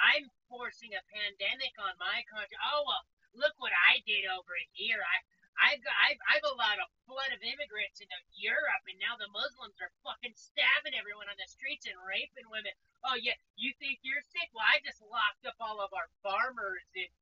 I'm 0.00 0.32
forcing 0.48 0.96
a 0.96 1.04
pandemic 1.12 1.76
on 1.76 1.92
my 2.00 2.24
country. 2.32 2.56
Oh 2.56 2.88
well, 2.88 3.04
look 3.36 3.52
what 3.60 3.76
I 3.76 4.00
did 4.08 4.24
over 4.32 4.56
here. 4.72 5.04
I 5.04 5.20
I've 5.60 5.82
got 5.84 5.94
I've, 6.08 6.22
I've 6.24 6.46
allowed 6.48 6.80
a 6.80 6.88
flood 7.04 7.30
of 7.36 7.44
immigrants 7.44 8.00
into 8.00 8.16
Europe, 8.32 8.84
and 8.88 8.96
now 8.96 9.14
the 9.20 9.28
Muslims 9.28 9.76
are 9.78 9.92
fucking 10.00 10.32
stabbing 10.34 10.96
everyone 10.96 11.28
on 11.28 11.36
the 11.36 11.48
streets 11.48 11.84
and 11.84 11.96
raping 12.00 12.48
women. 12.48 12.72
Oh 13.04 13.20
yeah, 13.20 13.36
you 13.60 13.76
think 13.76 14.00
you're 14.00 14.24
sick? 14.32 14.48
Well, 14.56 14.66
I 14.66 14.80
just 14.80 15.04
locked 15.04 15.44
up 15.44 15.60
all 15.60 15.84
of 15.84 15.92
our 15.92 16.08
farmers, 16.24 16.84
and 16.96 17.12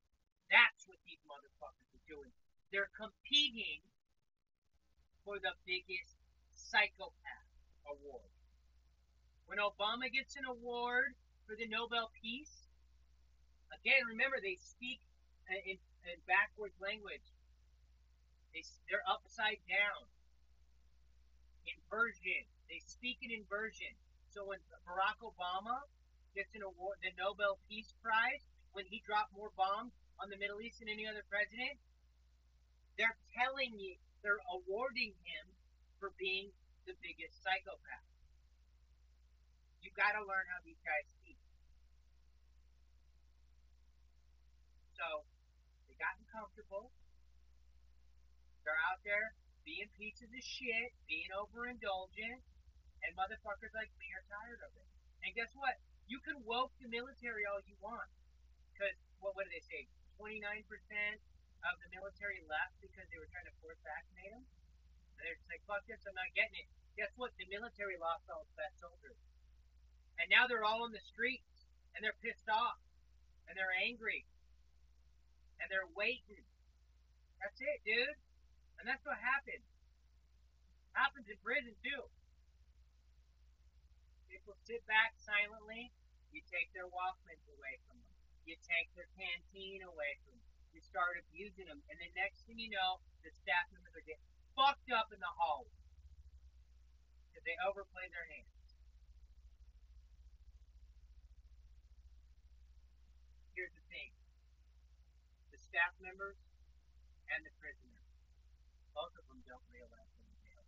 that's 0.48 0.86
what 0.86 1.02
these 1.02 1.20
motherfuckers 1.26 1.90
are 1.92 2.06
doing. 2.06 2.30
They're 2.70 2.92
competing 2.94 3.82
for 5.26 5.42
the 5.42 5.52
biggest 5.66 6.14
psychopath 6.54 7.50
award. 7.90 8.30
When 9.50 9.58
Obama 9.58 10.08
gets 10.12 10.36
an 10.36 10.44
award 10.44 11.16
for 11.48 11.56
the 11.56 11.66
Nobel 11.66 12.12
Peace, 12.14 12.68
Again, 13.72 14.00
remember 14.08 14.40
they 14.40 14.56
speak 14.60 15.00
in, 15.48 15.76
in 15.76 16.18
backwards 16.26 16.76
language. 16.80 17.24
They 18.52 18.64
they're 18.88 19.04
upside 19.04 19.60
down. 19.68 20.08
Inversion. 21.68 22.48
They 22.68 22.80
speak 22.84 23.20
in 23.20 23.32
inversion. 23.32 23.92
So 24.32 24.44
when 24.44 24.60
Barack 24.84 25.20
Obama 25.24 25.84
gets 26.36 26.52
an 26.56 26.64
award, 26.64 27.00
the 27.00 27.12
Nobel 27.16 27.60
Peace 27.68 27.92
Prize, 28.00 28.44
when 28.72 28.84
he 28.88 29.00
dropped 29.04 29.32
more 29.32 29.52
bombs 29.56 29.92
on 30.20 30.28
the 30.28 30.36
Middle 30.36 30.60
East 30.60 30.80
than 30.80 30.88
any 30.88 31.08
other 31.08 31.24
president, 31.28 31.80
they're 32.96 33.16
telling 33.32 33.78
you, 33.78 33.96
they're 34.20 34.42
awarding 34.50 35.14
him 35.22 35.44
for 36.02 36.12
being 36.18 36.50
the 36.84 36.94
biggest 36.98 37.38
psychopath. 37.40 38.06
You 39.80 39.94
got 39.94 40.18
to 40.18 40.22
learn 40.26 40.44
how 40.50 40.60
these 40.66 40.80
guys 40.82 41.06
speak. 41.22 41.38
So 44.98 45.22
they 45.86 45.94
gotten 45.94 46.26
comfortable. 46.34 46.90
They're 48.68 48.84
out 48.92 49.00
there 49.00 49.32
being 49.64 49.88
pieces 49.96 50.28
of 50.28 50.44
shit, 50.44 50.92
being 51.08 51.32
overindulgent, 51.32 52.44
and 53.00 53.10
motherfuckers 53.16 53.72
like 53.72 53.88
me 53.96 54.12
are 54.12 54.28
tired 54.28 54.60
of 54.60 54.76
it. 54.76 54.88
And 55.24 55.32
guess 55.32 55.48
what? 55.56 55.80
You 56.04 56.20
can 56.20 56.36
woke 56.44 56.76
the 56.76 56.92
military 56.92 57.48
all 57.48 57.64
you 57.64 57.80
want. 57.80 58.12
Because, 58.76 58.92
what, 59.24 59.32
what 59.32 59.48
do 59.48 59.56
they 59.56 59.64
say? 59.64 59.88
29% 60.20 60.68
of 60.68 61.74
the 61.80 61.88
military 61.96 62.44
left 62.44 62.76
because 62.84 63.08
they 63.08 63.16
were 63.16 63.32
trying 63.32 63.48
to 63.48 63.56
force 63.64 63.80
vaccinate 63.80 64.36
them? 64.36 64.44
And 65.16 65.20
they're 65.24 65.40
just 65.40 65.48
like, 65.48 65.64
fuck 65.64 65.88
this, 65.88 66.04
I'm 66.04 66.12
not 66.12 66.28
getting 66.36 66.60
it. 66.60 66.68
Guess 67.00 67.16
what? 67.16 67.32
The 67.40 67.48
military 67.48 67.96
lost 67.96 68.28
all 68.28 68.44
its 68.44 68.52
best 68.52 68.76
soldiers. 68.84 69.16
And 70.20 70.28
now 70.28 70.44
they're 70.44 70.68
all 70.68 70.84
on 70.84 70.92
the 70.92 71.00
streets. 71.08 71.64
And 71.96 72.04
they're 72.04 72.20
pissed 72.20 72.52
off. 72.52 72.76
And 73.48 73.56
they're 73.56 73.72
angry 73.80 74.28
and 75.58 75.66
they're 75.70 75.90
waiting. 75.94 76.46
That's 77.42 77.58
it, 77.58 77.78
dude. 77.82 78.18
And 78.78 78.86
that's 78.86 79.02
what 79.02 79.18
happens. 79.18 79.66
Happens 80.94 81.26
in 81.30 81.38
prison 81.42 81.74
too. 81.82 82.02
People 84.30 84.54
sit 84.66 84.82
back 84.86 85.18
silently. 85.18 85.90
You 86.30 86.40
take 86.46 86.70
their 86.72 86.86
Walkmans 86.88 87.44
away 87.48 87.80
from 87.88 87.98
them. 87.98 88.12
You 88.44 88.56
take 88.64 88.88
their 88.94 89.08
canteen 89.18 89.82
away 89.84 90.16
from 90.24 90.38
them. 90.38 90.48
You 90.72 90.80
start 90.84 91.18
abusing 91.18 91.66
them, 91.66 91.80
and 91.90 91.98
the 91.98 92.12
next 92.14 92.44
thing 92.44 92.60
you 92.60 92.70
know, 92.70 93.00
the 93.24 93.32
staff 93.32 93.66
members 93.72 93.92
are 93.96 94.04
getting 94.04 94.24
fucked 94.54 94.92
up 94.92 95.10
in 95.10 95.18
the 95.18 95.32
hallway 95.34 95.74
because 97.28 97.42
they 97.42 97.56
overplay 97.66 98.06
their 98.12 98.28
hands. 98.30 98.58
Here's 103.56 103.74
the 103.74 103.84
thing 103.90 104.14
the 105.50 105.58
staff 105.58 105.96
members 105.98 106.38
and 107.32 107.42
the 107.42 107.52
prisoners. 107.58 108.06
Both 108.94 109.18
of 109.18 109.24
them 109.26 109.42
don't 109.50 109.66
realize 109.72 110.12
in 110.14 110.30
jail. 110.42 110.62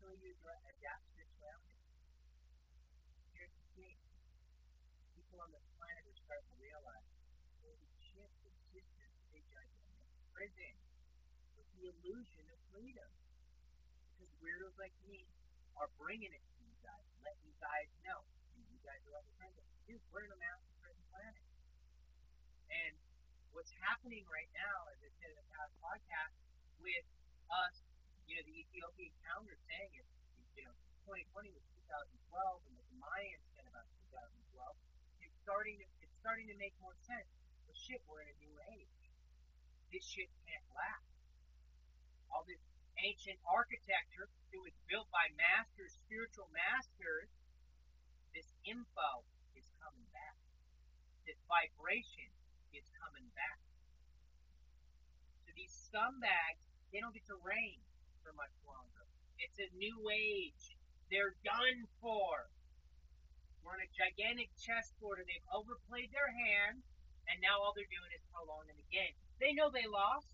Eventually 0.00 0.32
you 0.32 0.48
adapt 0.48 1.04
to 1.12 1.20
your 1.20 1.28
surroundings. 1.36 1.84
Here's 3.36 3.52
the 3.52 3.68
thing. 3.76 4.00
People 5.12 5.44
on 5.44 5.52
the 5.52 5.60
planet 5.76 6.08
are 6.08 6.20
starting 6.24 6.48
to 6.48 6.56
realize, 6.56 7.04
holy 7.60 7.92
shit, 8.00 8.32
the 8.40 8.48
system 8.72 9.10
is 9.36 9.44
a 9.44 9.64
prison 10.32 10.72
with 11.52 11.68
the 11.76 11.92
illusion 11.92 12.48
of 12.48 12.56
freedom. 12.72 13.10
Because 14.16 14.32
weirdos 14.40 14.72
like 14.80 14.96
me 15.04 15.28
are 15.76 15.92
bringing 16.00 16.32
it 16.32 16.44
to 16.48 16.56
you 16.64 16.72
guys, 16.80 17.04
letting 17.20 17.44
you 17.44 17.56
guys 17.60 17.92
know. 18.00 18.24
And 18.56 18.64
you 18.72 18.80
guys 18.80 19.04
are 19.04 19.20
other 19.20 19.34
friends. 19.36 19.60
Dude, 19.84 20.00
we're 20.08 20.24
in 20.24 20.32
a 20.32 20.40
mountain 20.40 20.72
prison 20.80 21.04
planet. 21.12 21.44
And 22.72 22.96
what's 23.52 23.76
happening 23.84 24.24
right 24.32 24.48
now, 24.56 24.88
as 24.96 24.98
I 25.04 25.12
said 25.20 25.28
in 25.28 25.44
the 25.44 25.48
past 25.52 25.76
podcast, 25.76 26.32
with 26.80 27.04
us, 27.52 27.89
you 28.30 28.38
know, 28.38 28.46
the 28.46 28.62
Ethiopian 28.62 29.10
calendar 29.26 29.58
saying 29.66 29.90
it, 29.98 30.06
you 30.54 30.62
know, 30.62 30.70
2020 31.10 31.50
was 31.50 31.66
2012, 31.82 32.62
and 32.70 32.78
the 32.78 32.86
Mayans 33.02 33.42
said 33.58 33.66
about 33.66 33.90
2012. 34.54 35.26
It's 35.26 35.34
starting 35.42 35.74
to 35.82 35.86
it's 35.98 36.14
starting 36.22 36.46
to 36.46 36.54
make 36.62 36.70
more 36.78 36.94
sense. 37.02 37.26
But 37.66 37.74
shit, 37.74 37.98
we're 38.06 38.22
in 38.22 38.30
a 38.30 38.38
new 38.38 38.54
age. 38.78 38.94
This 39.90 40.06
shit 40.06 40.30
can't 40.46 40.62
last. 40.78 41.10
All 42.30 42.46
this 42.46 42.62
ancient 43.02 43.42
architecture 43.50 44.30
that 44.30 44.62
was 44.62 44.78
built 44.86 45.10
by 45.10 45.26
masters, 45.34 45.90
spiritual 46.06 46.46
masters, 46.54 47.26
this 48.30 48.46
info 48.62 49.26
is 49.58 49.66
coming 49.82 50.06
back. 50.14 50.38
This 51.26 51.42
vibration 51.50 52.30
is 52.70 52.86
coming 52.94 53.26
back. 53.34 53.58
So 55.42 55.50
these 55.58 55.74
scumbags, 55.90 56.62
they 56.94 57.02
don't 57.02 57.10
get 57.10 57.26
to 57.26 57.34
reign 57.42 57.82
for 58.30 58.38
much 58.38 58.54
longer. 58.62 59.02
It's 59.42 59.58
a 59.58 59.66
new 59.74 59.98
age. 60.06 60.78
They're 61.10 61.34
done 61.42 61.90
for. 61.98 62.46
We're 63.66 63.74
on 63.74 63.82
a 63.82 63.90
gigantic 63.90 64.54
chessboard 64.54 65.18
and 65.18 65.26
they've 65.26 65.50
overplayed 65.50 66.14
their 66.14 66.30
hand, 66.30 66.78
and 67.26 67.42
now 67.42 67.58
all 67.58 67.74
they're 67.74 67.90
doing 67.90 68.14
is 68.14 68.22
prolonging 68.30 68.78
the 68.78 68.86
game. 68.86 69.18
They 69.42 69.50
know 69.50 69.66
they 69.66 69.90
lost. 69.90 70.30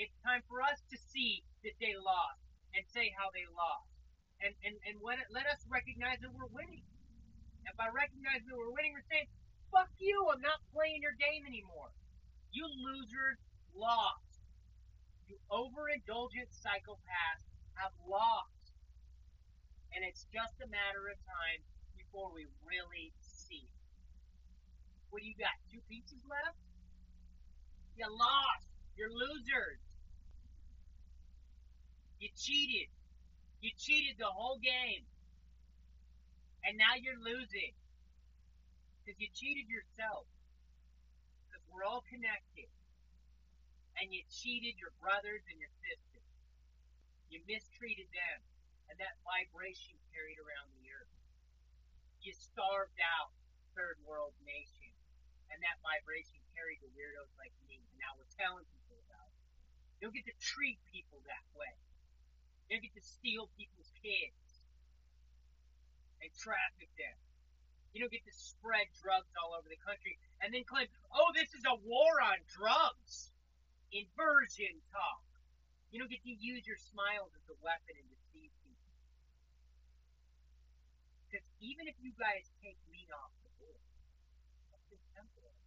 It's 0.00 0.16
time 0.24 0.40
for 0.48 0.64
us 0.64 0.80
to 0.88 0.96
see 1.12 1.44
that 1.60 1.76
they 1.76 1.92
lost 1.92 2.40
and 2.72 2.80
say 2.88 3.12
how 3.20 3.28
they 3.36 3.44
lost. 3.52 3.92
And, 4.40 4.56
and, 4.64 4.80
and 4.88 4.96
let, 5.04 5.20
let 5.28 5.44
us 5.44 5.60
recognize 5.68 6.16
that 6.24 6.32
we're 6.32 6.48
winning. 6.48 6.80
And 7.68 7.76
by 7.76 7.92
recognizing 7.92 8.48
that 8.48 8.56
we're 8.56 8.72
winning, 8.72 8.96
we're 8.96 9.10
saying, 9.12 9.28
Fuck 9.68 9.92
you, 10.00 10.16
I'm 10.32 10.40
not 10.40 10.64
playing 10.72 11.04
your 11.04 11.14
game 11.20 11.44
anymore. 11.44 11.92
You 12.50 12.64
losers 12.64 13.38
lost. 13.76 14.29
You 15.30 15.38
overindulgent 15.46 16.50
psychopaths 16.50 17.46
have 17.78 17.94
lost. 18.02 18.74
And 19.94 20.02
it's 20.02 20.26
just 20.34 20.58
a 20.58 20.66
matter 20.66 21.06
of 21.06 21.14
time 21.22 21.62
before 21.94 22.34
we 22.34 22.50
really 22.66 23.14
see. 23.22 23.62
What 25.10 25.22
do 25.22 25.30
you 25.30 25.38
got? 25.38 25.54
Two 25.70 25.78
pieces 25.86 26.18
left? 26.26 26.58
You 27.94 28.10
lost. 28.10 28.66
You're 28.98 29.14
losers. 29.14 29.78
You 32.18 32.26
cheated. 32.34 32.90
You 33.62 33.70
cheated 33.78 34.18
the 34.18 34.34
whole 34.34 34.58
game. 34.58 35.06
And 36.66 36.74
now 36.74 36.98
you're 36.98 37.22
losing. 37.22 37.70
Because 39.06 39.14
you 39.22 39.30
cheated 39.30 39.70
yourself. 39.70 40.26
Because 41.46 41.62
we're 41.70 41.86
all 41.86 42.02
connected. 42.10 42.66
And 44.00 44.08
you 44.08 44.24
cheated 44.32 44.80
your 44.80 44.96
brothers 44.96 45.44
and 45.52 45.60
your 45.60 45.72
sisters. 45.84 46.24
You 47.28 47.44
mistreated 47.44 48.08
them. 48.10 48.38
And 48.88 48.96
that 48.98 49.20
vibration 49.22 50.00
carried 50.10 50.40
around 50.40 50.72
the 50.80 50.88
earth. 50.88 51.14
You 52.24 52.32
starved 52.32 52.96
out 52.98 53.30
third 53.76 54.00
world 54.08 54.32
nations. 54.42 54.96
And 55.52 55.60
that 55.60 55.78
vibration 55.84 56.40
carried 56.56 56.80
to 56.80 56.88
weirdos 56.96 57.28
like 57.36 57.52
me. 57.68 57.76
And 57.76 57.98
now 58.00 58.16
we're 58.16 58.32
telling 58.40 58.64
people 58.72 58.96
about 59.04 59.28
it. 59.30 59.40
You 60.00 60.08
don't 60.08 60.16
get 60.16 60.26
to 60.32 60.38
treat 60.40 60.80
people 60.88 61.20
that 61.28 61.44
way. 61.52 61.76
You 62.66 62.80
don't 62.80 62.86
get 62.88 62.96
to 62.96 63.04
steal 63.04 63.52
people's 63.60 63.92
kids 64.00 64.64
and 66.24 66.30
traffic 66.40 66.88
them. 66.96 67.18
You 67.92 68.06
don't 68.06 68.14
get 68.14 68.24
to 68.24 68.32
spread 68.32 68.86
drugs 69.02 69.28
all 69.42 69.58
over 69.58 69.66
the 69.66 69.80
country 69.82 70.16
and 70.40 70.54
then 70.54 70.62
claim, 70.62 70.86
oh, 71.10 71.34
this 71.34 71.50
is 71.52 71.66
a 71.66 71.76
war 71.82 72.22
on 72.22 72.38
drugs. 72.46 73.34
Inversion 73.90 74.78
talk. 74.94 75.22
You 75.90 75.98
don't 75.98 76.10
get 76.10 76.22
to 76.22 76.34
use 76.34 76.62
your 76.66 76.78
smiles 76.78 77.34
as 77.34 77.44
a 77.50 77.56
weapon 77.58 77.98
and 77.98 78.06
deceive 78.06 78.54
people. 78.62 78.90
Because 81.26 81.46
even 81.58 81.90
if 81.90 81.98
you 81.98 82.14
guys 82.14 82.46
take 82.62 82.78
me 82.90 83.10
off 83.10 83.34
the 83.42 83.50
board, 83.58 83.82
that's 84.70 84.86
just 84.86 85.02
temporary. 85.14 85.66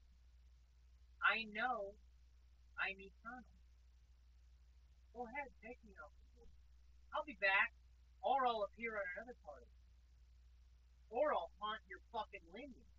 I 1.19 1.47
know 1.51 1.95
I'm 2.79 2.99
eternal. 2.99 3.55
Go 5.11 5.27
ahead, 5.27 5.51
take 5.59 5.79
me 5.83 5.91
off 5.99 6.15
the 6.15 6.27
board. 6.39 6.55
I'll 7.11 7.27
be 7.27 7.37
back, 7.37 7.75
or 8.23 8.47
I'll 8.47 8.63
appear 8.71 8.95
on 8.95 9.07
another 9.19 9.35
part 9.43 9.61
of 9.61 9.67
it 9.67 9.83
or 11.13 11.29
I'll 11.29 11.53
haunt 11.61 11.85
your 11.85 12.01
fucking 12.09 12.41
lineage. 12.49 12.92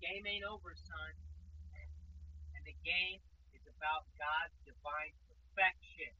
Game 0.00 0.24
ain't 0.24 0.48
over, 0.48 0.72
son. 0.72 1.12
And 2.56 2.62
the 2.64 2.76
game 2.80 3.20
is 3.52 3.64
about 3.68 4.08
God's 4.16 4.56
divine 4.64 5.12
perfection. 5.28 6.12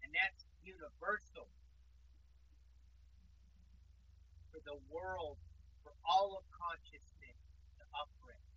And 0.00 0.10
that's 0.16 0.48
universal. 0.64 1.52
For 4.52 4.60
the 4.64 4.80
world, 4.88 5.36
for 5.84 5.92
all 6.00 6.40
of 6.40 6.44
consciousness 6.48 7.38
to 7.76 7.84
upgrade. 7.92 8.50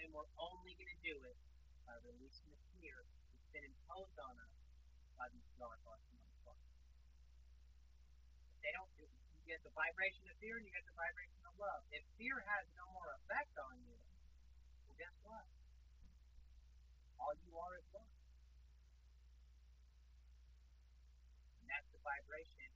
And 0.00 0.08
we're 0.08 0.32
only 0.40 0.72
going 0.80 0.88
to 0.88 1.00
do 1.04 1.16
it 1.20 1.38
by 1.84 2.00
releasing 2.00 2.48
the 2.48 2.60
fear 2.80 2.96
that's 2.96 3.48
been 3.52 3.68
imposed 3.68 4.16
on 4.24 4.34
us 4.40 4.56
by 5.20 5.28
these 5.36 5.46
dark 5.60 5.78
arts 5.84 6.08
motherfuckers. 6.16 6.80
They 8.64 8.72
don't 8.72 8.88
do 8.96 9.04
you 9.41 9.41
get 9.52 9.60
the 9.68 9.76
vibration 9.76 10.24
of 10.32 10.34
fear 10.40 10.56
and 10.56 10.64
you 10.64 10.72
get 10.72 10.80
the 10.88 10.96
vibration 10.96 11.44
of 11.44 11.52
love. 11.60 11.84
If 11.92 12.00
fear 12.16 12.40
has 12.40 12.64
no 12.72 12.88
more 12.96 13.04
effect 13.20 13.52
on 13.60 13.84
you, 13.84 13.92
well 14.88 14.96
guess 14.96 15.12
what? 15.28 15.44
All 17.20 17.36
you 17.36 17.52
are 17.52 17.74
is 17.76 17.84
love. 17.92 18.08
And 21.60 21.68
that's 21.68 21.84
the 21.92 22.00
vibration 22.00 22.72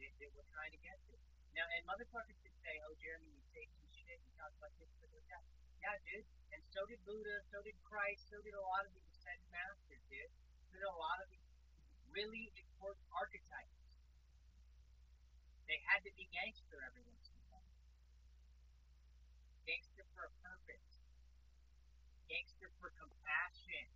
that, 0.00 0.12
that 0.24 0.30
we're 0.32 0.50
trying 0.56 0.72
to 0.72 0.80
get 0.80 0.96
to. 1.04 1.20
Now, 1.52 1.68
and 1.76 1.84
motherfuckers 1.84 2.40
could 2.40 2.56
say, 2.64 2.72
oh, 2.88 2.96
Jeremy, 2.96 3.28
you 3.28 3.44
say 3.52 3.68
some 3.76 3.92
shit, 3.92 4.24
you 4.24 4.32
talk 4.40 4.56
about 4.56 4.72
this, 4.80 4.88
but 5.04 5.12
that. 5.12 5.44
Yeah, 5.84 6.00
dude. 6.00 6.24
And 6.56 6.64
so 6.72 6.80
did 6.88 7.04
Buddha, 7.04 7.44
so 7.52 7.60
did 7.60 7.76
Christ, 7.84 8.24
so 8.32 8.40
did 8.40 8.56
a 8.56 8.64
lot 8.64 8.88
of 8.88 8.96
these 8.96 9.04
ascended 9.20 9.52
masters, 9.52 10.00
dude. 10.08 10.32
So 10.72 10.80
did 10.80 10.88
a 10.88 10.96
lot 10.96 11.20
of 11.20 11.28
these 11.28 11.44
really 12.08 12.48
important 12.56 13.04
archetypes. 13.12 13.81
They 15.68 15.78
had 15.88 16.02
to 16.04 16.12
be 16.14 16.28
gangster 16.34 16.78
every 16.82 17.04
once 17.06 17.30
in 17.30 17.36
a 17.38 17.44
while. 17.52 17.70
Gangster 19.64 20.04
for 20.12 20.28
a 20.28 20.34
purpose. 20.42 20.92
Gangster 22.28 22.68
for 22.82 22.90
compassion. 22.98 23.86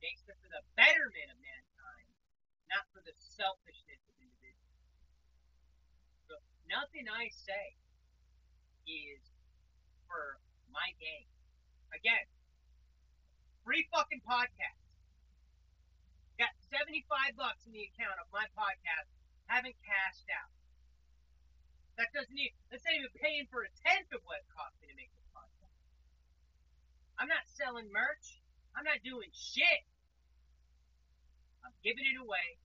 Gangster 0.00 0.34
for 0.40 0.48
the 0.48 0.64
betterment 0.78 1.28
of 1.28 1.38
mankind, 1.44 2.08
not 2.72 2.88
for 2.94 3.04
the 3.04 3.12
selfishness 3.18 4.00
of 4.08 4.16
individuals. 4.16 4.80
So 6.24 6.40
nothing 6.70 7.04
I 7.10 7.28
say 7.34 7.76
is 8.88 9.22
for 10.08 10.40
my 10.72 10.94
game. 10.96 11.28
Again, 11.92 12.26
free 13.66 13.84
fucking 13.92 14.22
podcast. 14.24 14.80
Got 16.40 16.56
75 16.72 17.36
bucks 17.36 17.68
in 17.68 17.76
the 17.76 17.84
account 17.92 18.16
of 18.16 18.32
my 18.32 18.48
podcast. 18.56 19.19
Haven't 19.50 19.74
cashed 19.82 20.30
out. 20.30 20.54
That 21.98 22.14
doesn't 22.14 22.38
even, 22.38 22.54
that's 22.70 22.86
not 22.86 22.94
even 22.94 23.10
paying 23.18 23.50
for 23.50 23.66
a 23.66 23.70
tenth 23.82 24.06
of 24.14 24.22
what 24.22 24.38
it 24.38 24.48
cost 24.54 24.78
me 24.78 24.86
to 24.88 24.96
make 24.96 25.10
this 25.10 25.26
podcast. 25.34 25.74
I'm 27.18 27.26
not 27.26 27.44
selling 27.50 27.90
merch. 27.90 28.40
I'm 28.78 28.86
not 28.86 29.02
doing 29.02 29.28
shit. 29.34 29.82
I'm 31.66 31.74
giving 31.82 32.06
it 32.06 32.16
away. 32.16 32.62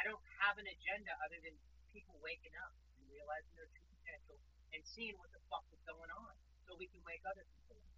I 0.00 0.06
don't 0.08 0.24
have 0.40 0.56
an 0.56 0.64
agenda 0.64 1.12
other 1.20 1.36
than 1.44 1.52
people 1.92 2.16
waking 2.24 2.56
up 2.56 2.72
and 2.96 3.04
realizing 3.12 3.52
their 3.52 3.68
true 3.68 3.84
potential 4.00 4.40
and 4.72 4.80
seeing 4.88 5.12
what 5.20 5.28
the 5.36 5.42
fuck 5.52 5.68
is 5.76 5.82
going 5.84 6.08
on 6.08 6.32
so 6.64 6.72
we 6.80 6.88
can 6.88 7.04
wake 7.04 7.20
other 7.28 7.44
people 7.44 7.76
up. 7.76 7.92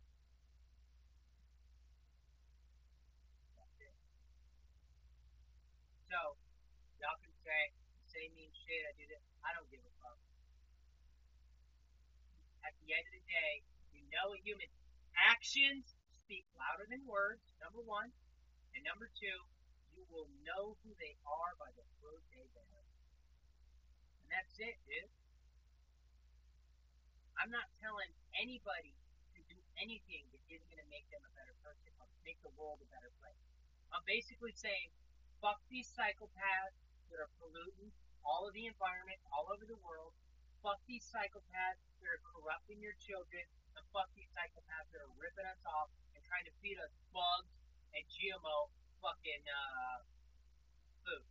That's 3.63 3.79
it. 3.87 3.95
So, 6.13 6.37
y'all 7.01 7.17
can 7.25 7.33
say, 7.41 7.63
say 8.13 8.29
mean 8.37 8.53
shit, 8.53 8.85
I 8.85 8.93
do 9.01 9.09
this. 9.09 9.25
I 9.41 9.57
don't 9.57 9.65
give 9.73 9.81
a 9.81 9.93
fuck. 10.05 10.21
At 12.69 12.77
the 12.85 12.93
end 12.93 13.05
of 13.09 13.15
the 13.17 13.25
day, 13.25 13.53
you 13.97 14.05
know 14.13 14.37
a 14.37 14.39
human. 14.45 14.69
Actions 15.17 15.97
speak 16.13 16.45
louder 16.53 16.85
than 16.93 17.01
words, 17.09 17.41
number 17.65 17.81
one. 17.81 18.13
And 18.77 18.85
number 18.85 19.09
two, 19.17 19.39
you 19.97 20.05
will 20.13 20.29
know 20.45 20.77
who 20.85 20.93
they 21.01 21.17
are 21.25 21.57
by 21.57 21.73
the 21.81 21.85
fruit 21.97 22.21
they 22.37 22.45
bear 22.53 22.73
that's 24.33 24.57
it, 24.57 24.81
dude. 24.89 25.13
I'm 27.37 27.53
not 27.53 27.69
telling 27.85 28.09
anybody 28.41 28.97
to 29.37 29.41
do 29.45 29.61
anything 29.77 30.25
that 30.33 30.41
isn't 30.49 30.69
going 30.73 30.81
to 30.81 30.89
make 30.89 31.05
them 31.13 31.21
a 31.21 31.33
better 31.37 31.53
person 31.61 31.93
or 32.01 32.09
make 32.25 32.41
the 32.41 32.49
world 32.57 32.81
a 32.81 32.89
better 32.89 33.13
place. 33.21 33.37
I'm 33.93 34.01
basically 34.09 34.57
saying, 34.57 34.89
fuck 35.43 35.59
these 35.67 35.91
psychopaths 35.91 36.79
that 37.11 37.19
are 37.19 37.33
polluting 37.43 37.91
all 38.23 38.47
of 38.47 38.55
the 38.55 38.71
environment 38.71 39.19
all 39.35 39.51
over 39.51 39.67
the 39.67 39.77
world. 39.83 40.15
Fuck 40.63 40.79
these 40.87 41.03
psychopaths 41.11 41.83
that 41.99 42.07
are 42.07 42.23
corrupting 42.31 42.79
your 42.79 42.95
children. 43.03 43.43
And 43.75 43.83
fuck 43.91 44.07
these 44.15 44.31
psychopaths 44.31 44.89
that 44.95 45.03
are 45.03 45.15
ripping 45.19 45.49
us 45.51 45.59
off 45.67 45.91
and 46.15 46.23
trying 46.31 46.47
to 46.47 46.55
feed 46.63 46.79
us 46.79 46.95
bugs 47.11 47.51
and 47.93 48.07
GMO 48.07 48.71
fucking 49.03 49.45
uh, 49.51 49.99
food. 51.03 51.27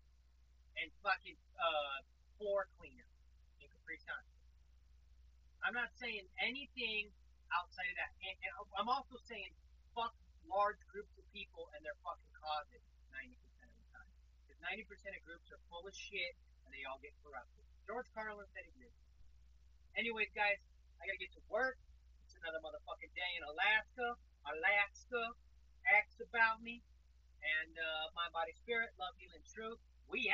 And 0.76 0.92
fucking 1.00 1.40
uh, 1.56 2.04
floor 2.36 2.68
cleaner 2.76 3.08
in 3.64 3.72
Capri 3.72 3.96
Sun. 4.04 4.24
I'm 5.64 5.78
not 5.78 5.94
saying 5.96 6.28
anything 6.42 7.16
outside 7.56 7.88
of 7.88 7.98
that. 8.04 8.12
And, 8.28 8.36
and 8.44 8.52
I'm 8.76 8.92
also 8.92 9.16
saying 9.30 9.56
fuck 9.96 10.12
large 10.50 10.82
groups 10.92 11.14
of 11.16 11.24
people 11.32 11.72
and 11.78 11.86
their 11.86 11.96
fucking 12.04 12.34
causes 12.36 12.84
90% 13.14 13.70
of 13.70 13.78
the 13.78 13.88
time. 13.94 14.12
Because 14.44 14.51
90% 14.62 15.18
of 15.18 15.22
groups 15.26 15.48
are 15.50 15.62
full 15.68 15.84
of 15.84 15.94
shit 15.94 16.34
and 16.66 16.70
they 16.72 16.86
all 16.86 17.02
get 17.02 17.14
corrupted. 17.26 17.66
George 17.90 18.08
Carlin 18.14 18.46
said 18.54 18.64
he 18.70 18.74
did. 18.78 18.94
Anyways, 19.98 20.32
guys, 20.38 20.58
I 21.02 21.10
gotta 21.10 21.20
get 21.20 21.34
to 21.36 21.44
work. 21.50 21.76
It's 22.24 22.38
another 22.38 22.62
motherfucking 22.62 23.12
day 23.12 23.32
in 23.36 23.44
Alaska. 23.44 24.08
Alaska 24.48 25.24
acts 25.90 26.22
about 26.22 26.62
me. 26.62 26.80
And 27.42 27.74
uh, 27.74 28.06
my 28.14 28.30
body, 28.30 28.54
spirit, 28.62 28.94
love, 29.02 29.18
healing, 29.18 29.42
truth. 29.50 29.82
We 30.06 30.30